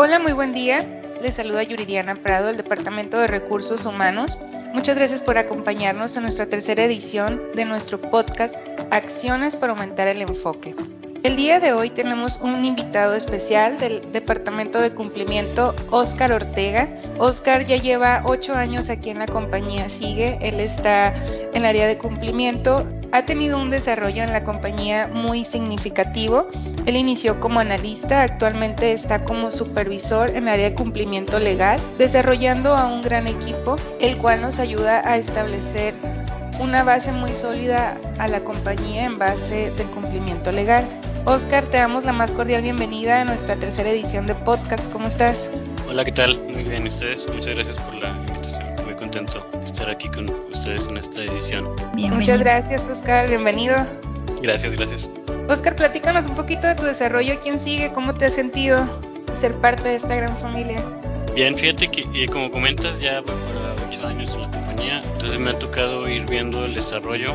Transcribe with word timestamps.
Hola, 0.00 0.20
muy 0.20 0.30
buen 0.30 0.54
día. 0.54 1.02
Les 1.20 1.34
saluda 1.34 1.64
Yuridiana 1.64 2.14
Prado 2.14 2.46
del 2.46 2.56
Departamento 2.56 3.18
de 3.18 3.26
Recursos 3.26 3.84
Humanos. 3.84 4.38
Muchas 4.72 4.96
gracias 4.96 5.22
por 5.22 5.38
acompañarnos 5.38 6.16
en 6.16 6.22
nuestra 6.22 6.46
tercera 6.46 6.84
edición 6.84 7.42
de 7.56 7.64
nuestro 7.64 8.00
podcast 8.00 8.54
Acciones 8.92 9.56
para 9.56 9.72
aumentar 9.72 10.06
el 10.06 10.22
enfoque. 10.22 10.76
El 11.24 11.34
día 11.34 11.58
de 11.58 11.72
hoy 11.72 11.90
tenemos 11.90 12.40
un 12.42 12.64
invitado 12.64 13.14
especial 13.14 13.76
del 13.78 14.12
Departamento 14.12 14.80
de 14.80 14.94
Cumplimiento, 14.94 15.74
Oscar 15.90 16.30
Ortega. 16.30 16.88
Oscar 17.18 17.66
ya 17.66 17.78
lleva 17.78 18.22
ocho 18.24 18.54
años 18.54 18.90
aquí 18.90 19.10
en 19.10 19.18
la 19.18 19.26
compañía 19.26 19.88
Sigue. 19.88 20.38
Él 20.40 20.60
está 20.60 21.12
en 21.16 21.56
el 21.56 21.64
área 21.64 21.88
de 21.88 21.98
cumplimiento 21.98 22.86
ha 23.12 23.24
tenido 23.24 23.60
un 23.60 23.70
desarrollo 23.70 24.22
en 24.22 24.32
la 24.32 24.44
compañía 24.44 25.08
muy 25.08 25.44
significativo. 25.44 26.48
Él 26.86 26.96
inició 26.96 27.40
como 27.40 27.60
analista, 27.60 28.22
actualmente 28.22 28.92
está 28.92 29.24
como 29.24 29.50
supervisor 29.50 30.30
en 30.30 30.48
área 30.48 30.70
de 30.70 30.74
cumplimiento 30.74 31.38
legal, 31.38 31.80
desarrollando 31.98 32.74
a 32.74 32.86
un 32.86 33.02
gran 33.02 33.26
equipo, 33.26 33.76
el 34.00 34.18
cual 34.18 34.40
nos 34.40 34.58
ayuda 34.58 35.06
a 35.08 35.16
establecer 35.16 35.94
una 36.60 36.82
base 36.82 37.12
muy 37.12 37.34
sólida 37.34 37.98
a 38.18 38.28
la 38.28 38.42
compañía 38.42 39.04
en 39.04 39.18
base 39.18 39.70
del 39.72 39.86
cumplimiento 39.88 40.50
legal. 40.50 40.86
Oscar, 41.24 41.64
te 41.66 41.76
damos 41.76 42.04
la 42.04 42.12
más 42.12 42.32
cordial 42.32 42.62
bienvenida 42.62 43.20
a 43.20 43.24
nuestra 43.24 43.56
tercera 43.56 43.90
edición 43.90 44.26
de 44.26 44.34
podcast. 44.34 44.90
¿Cómo 44.92 45.08
estás? 45.08 45.50
Hola, 45.88 46.04
¿qué 46.04 46.12
tal? 46.12 46.38
Muy 46.48 46.64
bien, 46.64 46.84
¿y 46.84 46.88
ustedes? 46.88 47.28
Muchas 47.28 47.54
gracias 47.54 47.76
por 47.78 47.94
la 47.96 48.27
contento 49.08 49.48
de 49.58 49.64
estar 49.64 49.88
aquí 49.88 50.06
con 50.10 50.28
ustedes 50.50 50.86
en 50.86 50.98
esta 50.98 51.22
edición. 51.22 51.74
Muchas 51.96 52.40
gracias, 52.40 52.82
Oscar. 52.92 53.26
Bienvenido. 53.26 53.74
Gracias, 54.42 54.74
gracias. 54.74 55.10
Oscar, 55.48 55.76
platícanos 55.76 56.26
un 56.26 56.34
poquito 56.34 56.66
de 56.66 56.74
tu 56.74 56.82
desarrollo. 56.82 57.40
¿Quién 57.40 57.58
sigue? 57.58 57.90
¿Cómo 57.92 58.14
te 58.14 58.26
has 58.26 58.34
sentido 58.34 58.86
ser 59.34 59.54
parte 59.54 59.88
de 59.88 59.96
esta 59.96 60.14
gran 60.14 60.36
familia? 60.36 60.82
Bien, 61.34 61.56
fíjate 61.56 61.88
que 61.88 62.02
eh, 62.12 62.26
como 62.26 62.50
comentas 62.50 63.00
ya 63.00 63.22
voy 63.22 63.34
para 63.34 63.88
ocho 63.88 64.06
años 64.06 64.30
en 64.34 64.42
la 64.42 64.50
compañía, 64.50 65.02
entonces 65.14 65.38
me 65.38 65.50
ha 65.50 65.58
tocado 65.58 66.06
ir 66.06 66.26
viendo 66.26 66.66
el 66.66 66.74
desarrollo 66.74 67.32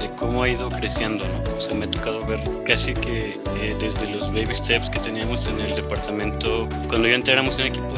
de 0.00 0.08
cómo 0.14 0.44
ha 0.44 0.48
ido 0.48 0.68
creciendo, 0.68 1.24
¿no? 1.26 1.56
O 1.56 1.60
sea, 1.60 1.74
me 1.74 1.86
ha 1.86 1.90
tocado 1.90 2.24
ver 2.24 2.38
casi 2.64 2.94
que 2.94 3.40
eh, 3.60 3.76
desde 3.80 4.12
los 4.12 4.32
baby 4.32 4.54
steps 4.54 4.90
que 4.90 5.00
teníamos 5.00 5.48
en 5.48 5.60
el 5.60 5.74
departamento, 5.74 6.68
cuando 6.88 7.08
yo 7.08 7.14
entré 7.16 7.32
éramos 7.32 7.58
un 7.58 7.66
equipo 7.66 7.95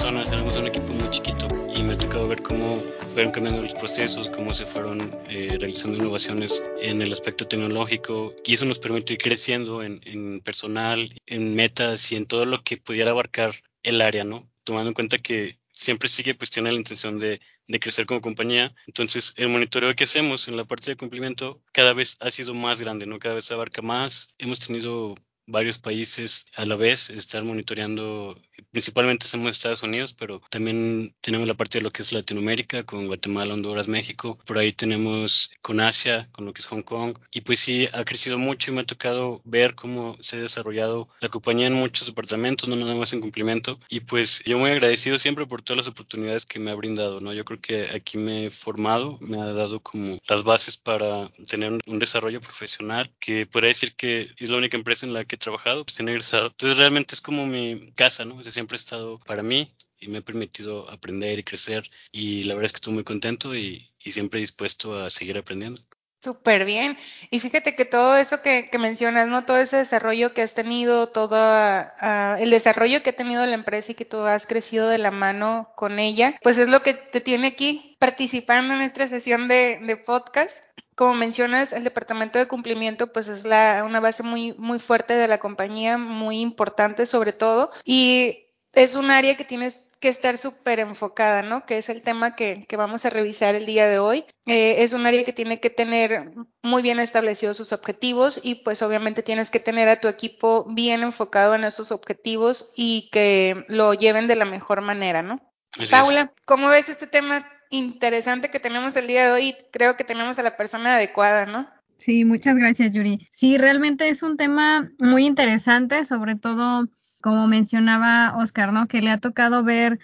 personas, 0.00 0.32
éramos 0.32 0.56
un 0.56 0.66
equipo 0.66 0.94
muy 0.94 1.10
chiquito 1.10 1.46
y 1.74 1.82
me 1.82 1.92
ha 1.92 1.98
tocado 1.98 2.26
ver 2.26 2.42
cómo 2.42 2.82
fueron 3.06 3.32
cambiando 3.32 3.60
los 3.60 3.74
procesos, 3.74 4.30
cómo 4.30 4.54
se 4.54 4.64
fueron 4.64 5.14
eh, 5.28 5.58
realizando 5.60 5.98
innovaciones 5.98 6.62
en 6.80 7.02
el 7.02 7.12
aspecto 7.12 7.46
tecnológico 7.46 8.34
y 8.42 8.54
eso 8.54 8.64
nos 8.64 8.78
permitió 8.78 9.12
ir 9.12 9.20
creciendo 9.20 9.82
en, 9.82 10.00
en 10.04 10.40
personal, 10.40 11.14
en 11.26 11.54
metas 11.54 12.12
y 12.12 12.16
en 12.16 12.24
todo 12.24 12.46
lo 12.46 12.64
que 12.64 12.78
pudiera 12.78 13.10
abarcar 13.10 13.54
el 13.82 14.00
área, 14.00 14.24
¿no? 14.24 14.48
Tomando 14.64 14.88
en 14.88 14.94
cuenta 14.94 15.18
que 15.18 15.58
siempre 15.70 16.08
sigue 16.08 16.34
pues 16.34 16.50
tiene 16.50 16.72
la 16.72 16.78
intención 16.78 17.18
de, 17.18 17.38
de, 17.68 17.78
crecer 17.78 18.06
como 18.06 18.22
compañía. 18.22 18.74
Entonces, 18.86 19.34
el 19.36 19.50
monitoreo 19.50 19.94
que 19.94 20.04
hacemos 20.04 20.48
en 20.48 20.56
la 20.56 20.64
parte 20.64 20.92
de 20.92 20.96
cumplimiento 20.96 21.60
cada 21.72 21.92
vez 21.92 22.16
ha 22.20 22.30
sido 22.30 22.54
más 22.54 22.80
grande, 22.80 23.04
¿no? 23.04 23.18
Cada 23.18 23.34
vez 23.34 23.52
abarca 23.52 23.82
más. 23.82 24.30
Hemos 24.38 24.60
tenido 24.60 25.14
varios 25.50 25.78
países 25.78 26.46
a 26.54 26.64
la 26.64 26.76
vez, 26.76 27.10
estar 27.10 27.44
monitoreando, 27.44 28.40
principalmente 28.70 29.26
hacemos 29.26 29.50
Estados 29.50 29.82
Unidos, 29.82 30.14
pero 30.18 30.40
también 30.50 31.14
tenemos 31.20 31.46
la 31.48 31.54
parte 31.54 31.78
de 31.78 31.82
lo 31.82 31.90
que 31.90 32.02
es 32.02 32.12
Latinoamérica, 32.12 32.84
con 32.84 33.06
Guatemala, 33.06 33.54
Honduras, 33.54 33.88
México, 33.88 34.38
por 34.46 34.58
ahí 34.58 34.72
tenemos 34.72 35.50
con 35.62 35.80
Asia, 35.80 36.28
con 36.32 36.44
lo 36.44 36.52
que 36.52 36.60
es 36.60 36.66
Hong 36.66 36.82
Kong, 36.82 37.18
y 37.32 37.40
pues 37.40 37.60
sí, 37.60 37.88
ha 37.92 38.04
crecido 38.04 38.38
mucho 38.38 38.70
y 38.70 38.74
me 38.74 38.82
ha 38.82 38.86
tocado 38.86 39.40
ver 39.44 39.74
cómo 39.74 40.16
se 40.20 40.36
ha 40.36 40.40
desarrollado 40.40 41.08
la 41.20 41.28
compañía 41.28 41.66
en 41.66 41.74
muchos 41.74 42.06
departamentos, 42.06 42.68
no 42.68 42.76
nada 42.76 42.94
más 42.94 43.12
en 43.12 43.20
cumplimiento, 43.20 43.78
y 43.88 44.00
pues 44.00 44.42
yo 44.44 44.58
muy 44.58 44.70
agradecido 44.70 45.18
siempre 45.18 45.46
por 45.46 45.62
todas 45.62 45.78
las 45.78 45.88
oportunidades 45.88 46.46
que 46.46 46.58
me 46.58 46.70
ha 46.70 46.74
brindado, 46.74 47.20
¿no? 47.20 47.32
Yo 47.32 47.44
creo 47.44 47.60
que 47.60 47.90
aquí 47.90 48.18
me 48.18 48.46
he 48.46 48.50
formado, 48.50 49.18
me 49.20 49.40
ha 49.40 49.52
dado 49.52 49.80
como 49.80 50.18
las 50.28 50.44
bases 50.44 50.76
para 50.76 51.28
tener 51.46 51.78
un 51.86 51.98
desarrollo 51.98 52.40
profesional, 52.40 53.10
que 53.18 53.46
podría 53.46 53.68
decir 53.68 53.94
que 53.94 54.30
es 54.36 54.50
la 54.50 54.56
única 54.56 54.76
empresa 54.76 55.06
en 55.06 55.12
la 55.12 55.24
que 55.24 55.36
trabajado, 55.36 55.84
pues 55.84 55.96
tiene 55.96 56.12
egresado. 56.12 56.48
Entonces 56.48 56.78
realmente 56.78 57.14
es 57.14 57.20
como 57.20 57.46
mi 57.46 57.92
casa, 57.96 58.24
¿no? 58.24 58.38
Siempre 58.50 58.76
ha 58.76 58.78
estado 58.78 59.18
para 59.18 59.42
mí 59.42 59.72
y 59.98 60.08
me 60.08 60.18
ha 60.18 60.22
permitido 60.22 60.90
aprender 60.90 61.38
y 61.38 61.44
crecer 61.44 61.90
y 62.10 62.44
la 62.44 62.54
verdad 62.54 62.66
es 62.66 62.72
que 62.72 62.76
estoy 62.78 62.94
muy 62.94 63.04
contento 63.04 63.54
y, 63.54 63.86
siempre 63.98 64.40
dispuesto 64.40 64.98
a 64.98 65.10
seguir 65.10 65.36
aprendiendo. 65.36 65.80
Súper 66.22 66.64
bien. 66.64 66.98
Y 67.30 67.40
fíjate 67.40 67.74
que 67.74 67.84
todo 67.84 68.16
eso 68.16 68.42
que, 68.42 68.68
mencionas, 68.78 69.28
¿no? 69.28 69.44
Todo 69.44 69.58
ese 69.58 69.78
desarrollo 69.78 70.34
que 70.34 70.42
has 70.42 70.54
tenido, 70.54 71.10
todo 71.10 71.36
uh, 71.36 72.36
el 72.38 72.50
desarrollo 72.50 73.02
que 73.02 73.10
ha 73.10 73.16
tenido 73.16 73.46
la 73.46 73.54
empresa 73.54 73.92
y 73.92 73.94
que 73.94 74.04
tú 74.04 74.18
has 74.18 74.46
crecido 74.46 74.88
de 74.88 74.98
la 74.98 75.10
mano 75.10 75.72
con 75.76 75.98
ella, 75.98 76.38
pues 76.42 76.58
es 76.58 76.68
lo 76.68 76.82
que 76.82 76.94
te 76.94 77.20
tiene 77.20 77.48
aquí 77.48 77.96
participando 77.98 78.74
en 78.74 78.82
esta 78.82 79.06
sesión 79.06 79.48
de 79.48 80.02
podcast 80.04 80.64
como 81.00 81.14
mencionas, 81.14 81.72
el 81.72 81.82
departamento 81.82 82.38
de 82.38 82.46
cumplimiento 82.46 83.10
pues 83.10 83.28
es 83.28 83.46
la, 83.46 83.84
una 83.86 84.00
base 84.00 84.22
muy, 84.22 84.52
muy 84.58 84.78
fuerte 84.78 85.14
de 85.14 85.28
la 85.28 85.38
compañía, 85.38 85.96
muy 85.96 86.42
importante 86.42 87.06
sobre 87.06 87.32
todo, 87.32 87.72
y 87.86 88.48
es 88.74 88.96
un 88.96 89.10
área 89.10 89.34
que 89.34 89.46
tienes 89.46 89.92
que 89.98 90.10
estar 90.10 90.36
súper 90.36 90.78
enfocada, 90.78 91.40
¿no? 91.40 91.64
Que 91.64 91.78
es 91.78 91.88
el 91.88 92.02
tema 92.02 92.36
que, 92.36 92.66
que, 92.68 92.76
vamos 92.76 93.06
a 93.06 93.10
revisar 93.10 93.54
el 93.54 93.64
día 93.64 93.86
de 93.86 93.98
hoy. 93.98 94.26
Eh, 94.44 94.82
es 94.82 94.92
un 94.92 95.06
área 95.06 95.24
que 95.24 95.32
tiene 95.32 95.58
que 95.58 95.70
tener 95.70 96.34
muy 96.62 96.82
bien 96.82 97.00
establecidos 97.00 97.56
sus 97.56 97.72
objetivos 97.72 98.38
y 98.42 98.56
pues 98.56 98.82
obviamente 98.82 99.22
tienes 99.22 99.48
que 99.48 99.58
tener 99.58 99.88
a 99.88 100.02
tu 100.02 100.08
equipo 100.08 100.66
bien 100.68 101.02
enfocado 101.02 101.54
en 101.54 101.64
esos 101.64 101.92
objetivos 101.92 102.74
y 102.76 103.08
que 103.10 103.64
lo 103.68 103.94
lleven 103.94 104.26
de 104.26 104.36
la 104.36 104.44
mejor 104.44 104.82
manera, 104.82 105.22
¿no? 105.22 105.40
Así 105.78 105.90
Paula, 105.90 106.30
es. 106.36 106.42
¿cómo 106.44 106.68
ves 106.68 106.90
este 106.90 107.06
tema 107.06 107.48
interesante 107.70 108.50
que 108.50 108.60
tenemos 108.60 108.96
el 108.96 109.06
día 109.06 109.26
de 109.26 109.32
hoy. 109.32 109.56
Creo 109.72 109.96
que 109.96 110.04
tenemos 110.04 110.38
a 110.38 110.42
la 110.42 110.56
persona 110.56 110.96
adecuada, 110.96 111.46
¿no? 111.46 111.68
Sí, 111.98 112.24
muchas 112.24 112.56
gracias, 112.56 112.92
Yuri. 112.92 113.28
Sí, 113.30 113.58
realmente 113.58 114.08
es 114.08 114.22
un 114.22 114.36
tema 114.36 114.90
muy 114.98 115.26
interesante, 115.26 116.04
sobre 116.04 116.34
todo, 116.34 116.88
como 117.20 117.46
mencionaba 117.46 118.36
Oscar, 118.36 118.72
¿no? 118.72 118.88
Que 118.88 119.02
le 119.02 119.10
ha 119.10 119.18
tocado 119.18 119.64
ver 119.64 119.98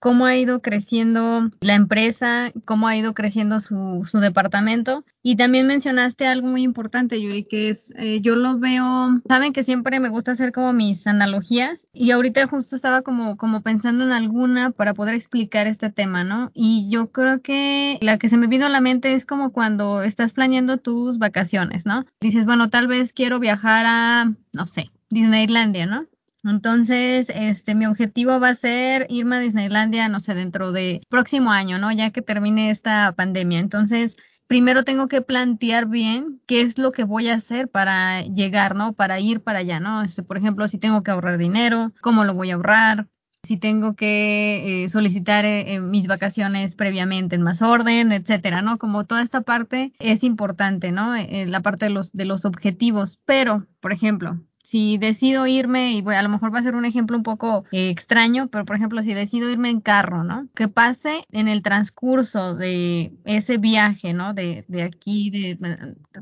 cómo 0.00 0.24
ha 0.24 0.36
ido 0.36 0.62
creciendo 0.62 1.50
la 1.60 1.74
empresa, 1.74 2.52
cómo 2.64 2.88
ha 2.88 2.96
ido 2.96 3.14
creciendo 3.14 3.60
su, 3.60 4.02
departamento. 4.20 5.04
Y 5.22 5.36
también 5.36 5.66
mencionaste 5.66 6.26
algo 6.26 6.48
muy 6.48 6.62
importante, 6.62 7.20
Yuri, 7.20 7.44
que 7.44 7.68
es, 7.68 7.92
eh, 7.96 8.20
yo 8.22 8.36
lo 8.36 8.58
veo, 8.58 9.20
saben 9.28 9.52
que 9.52 9.62
siempre 9.62 10.00
me 10.00 10.08
gusta 10.08 10.32
hacer 10.32 10.50
como 10.50 10.72
mis 10.72 11.06
analogías 11.06 11.86
y 11.92 12.10
ahorita 12.10 12.46
justo 12.46 12.74
estaba 12.74 13.02
como, 13.02 13.36
como 13.36 13.60
pensando 13.60 14.04
en 14.04 14.12
alguna 14.12 14.70
para 14.70 14.94
poder 14.94 15.14
explicar 15.14 15.66
este 15.66 15.90
tema, 15.90 16.24
¿no? 16.24 16.50
Y 16.54 16.88
yo 16.90 17.12
creo 17.12 17.42
que 17.42 17.98
la 18.00 18.18
que 18.18 18.30
se 18.30 18.38
me 18.38 18.46
vino 18.46 18.64
a 18.64 18.70
la 18.70 18.80
mente 18.80 19.12
es 19.12 19.26
como 19.26 19.52
cuando 19.52 20.02
estás 20.02 20.32
planeando 20.32 20.78
tus 20.78 21.18
vacaciones, 21.18 21.84
¿no? 21.84 22.06
Dices, 22.22 22.46
bueno, 22.46 22.70
tal 22.70 22.88
vez 22.88 23.12
quiero 23.12 23.38
viajar 23.38 23.84
a, 23.86 24.32
no 24.52 24.66
sé, 24.66 24.90
Disneylandia, 25.10 25.84
¿no? 25.84 26.06
Entonces, 26.44 27.30
este, 27.34 27.74
mi 27.74 27.86
objetivo 27.86 28.40
va 28.40 28.50
a 28.50 28.54
ser 28.54 29.06
irme 29.10 29.36
a 29.36 29.40
Disneylandia, 29.40 30.08
no 30.08 30.20
sé, 30.20 30.34
dentro 30.34 30.72
de 30.72 31.02
próximo 31.08 31.50
año, 31.50 31.78
¿no? 31.78 31.92
Ya 31.92 32.10
que 32.10 32.22
termine 32.22 32.70
esta 32.70 33.12
pandemia. 33.12 33.58
Entonces, 33.58 34.16
primero 34.46 34.82
tengo 34.84 35.06
que 35.08 35.22
plantear 35.22 35.86
bien 35.86 36.40
qué 36.46 36.62
es 36.62 36.78
lo 36.78 36.92
que 36.92 37.04
voy 37.04 37.28
a 37.28 37.34
hacer 37.34 37.68
para 37.68 38.22
llegar, 38.22 38.74
¿no? 38.74 38.94
Para 38.94 39.20
ir 39.20 39.42
para 39.42 39.60
allá, 39.60 39.80
¿no? 39.80 40.02
Este, 40.02 40.22
por 40.22 40.38
ejemplo, 40.38 40.66
si 40.68 40.78
tengo 40.78 41.02
que 41.02 41.10
ahorrar 41.10 41.38
dinero, 41.38 41.92
cómo 42.00 42.24
lo 42.24 42.34
voy 42.34 42.50
a 42.50 42.54
ahorrar, 42.54 43.06
si 43.42 43.56
tengo 43.56 43.94
que 43.94 44.84
eh, 44.84 44.88
solicitar 44.88 45.44
eh, 45.44 45.80
mis 45.80 46.06
vacaciones 46.06 46.74
previamente 46.74 47.36
en 47.36 47.42
más 47.42 47.62
orden, 47.62 48.12
etcétera, 48.12 48.62
¿no? 48.62 48.78
Como 48.78 49.04
toda 49.06 49.22
esta 49.22 49.40
parte 49.42 49.92
es 49.98 50.24
importante, 50.24 50.92
¿no? 50.92 51.16
Eh, 51.16 51.46
la 51.46 51.60
parte 51.60 51.86
de 51.86 51.90
los, 51.90 52.12
de 52.12 52.24
los 52.24 52.44
objetivos. 52.44 53.18
Pero, 53.24 53.66
por 53.80 53.92
ejemplo, 53.92 54.40
si 54.70 54.98
decido 54.98 55.48
irme, 55.48 55.94
y 55.94 56.04
a 56.06 56.22
lo 56.22 56.28
mejor 56.28 56.54
va 56.54 56.60
a 56.60 56.62
ser 56.62 56.76
un 56.76 56.84
ejemplo 56.84 57.16
un 57.16 57.24
poco 57.24 57.64
eh, 57.72 57.90
extraño, 57.90 58.46
pero 58.46 58.64
por 58.64 58.76
ejemplo, 58.76 59.02
si 59.02 59.14
decido 59.14 59.50
irme 59.50 59.68
en 59.68 59.80
carro, 59.80 60.22
¿no? 60.22 60.46
Que 60.54 60.68
pase 60.68 61.24
en 61.32 61.48
el 61.48 61.62
transcurso 61.62 62.54
de 62.54 63.12
ese 63.24 63.58
viaje, 63.58 64.12
¿no? 64.12 64.32
De, 64.32 64.64
de 64.68 64.84
aquí, 64.84 65.30
de, 65.30 65.58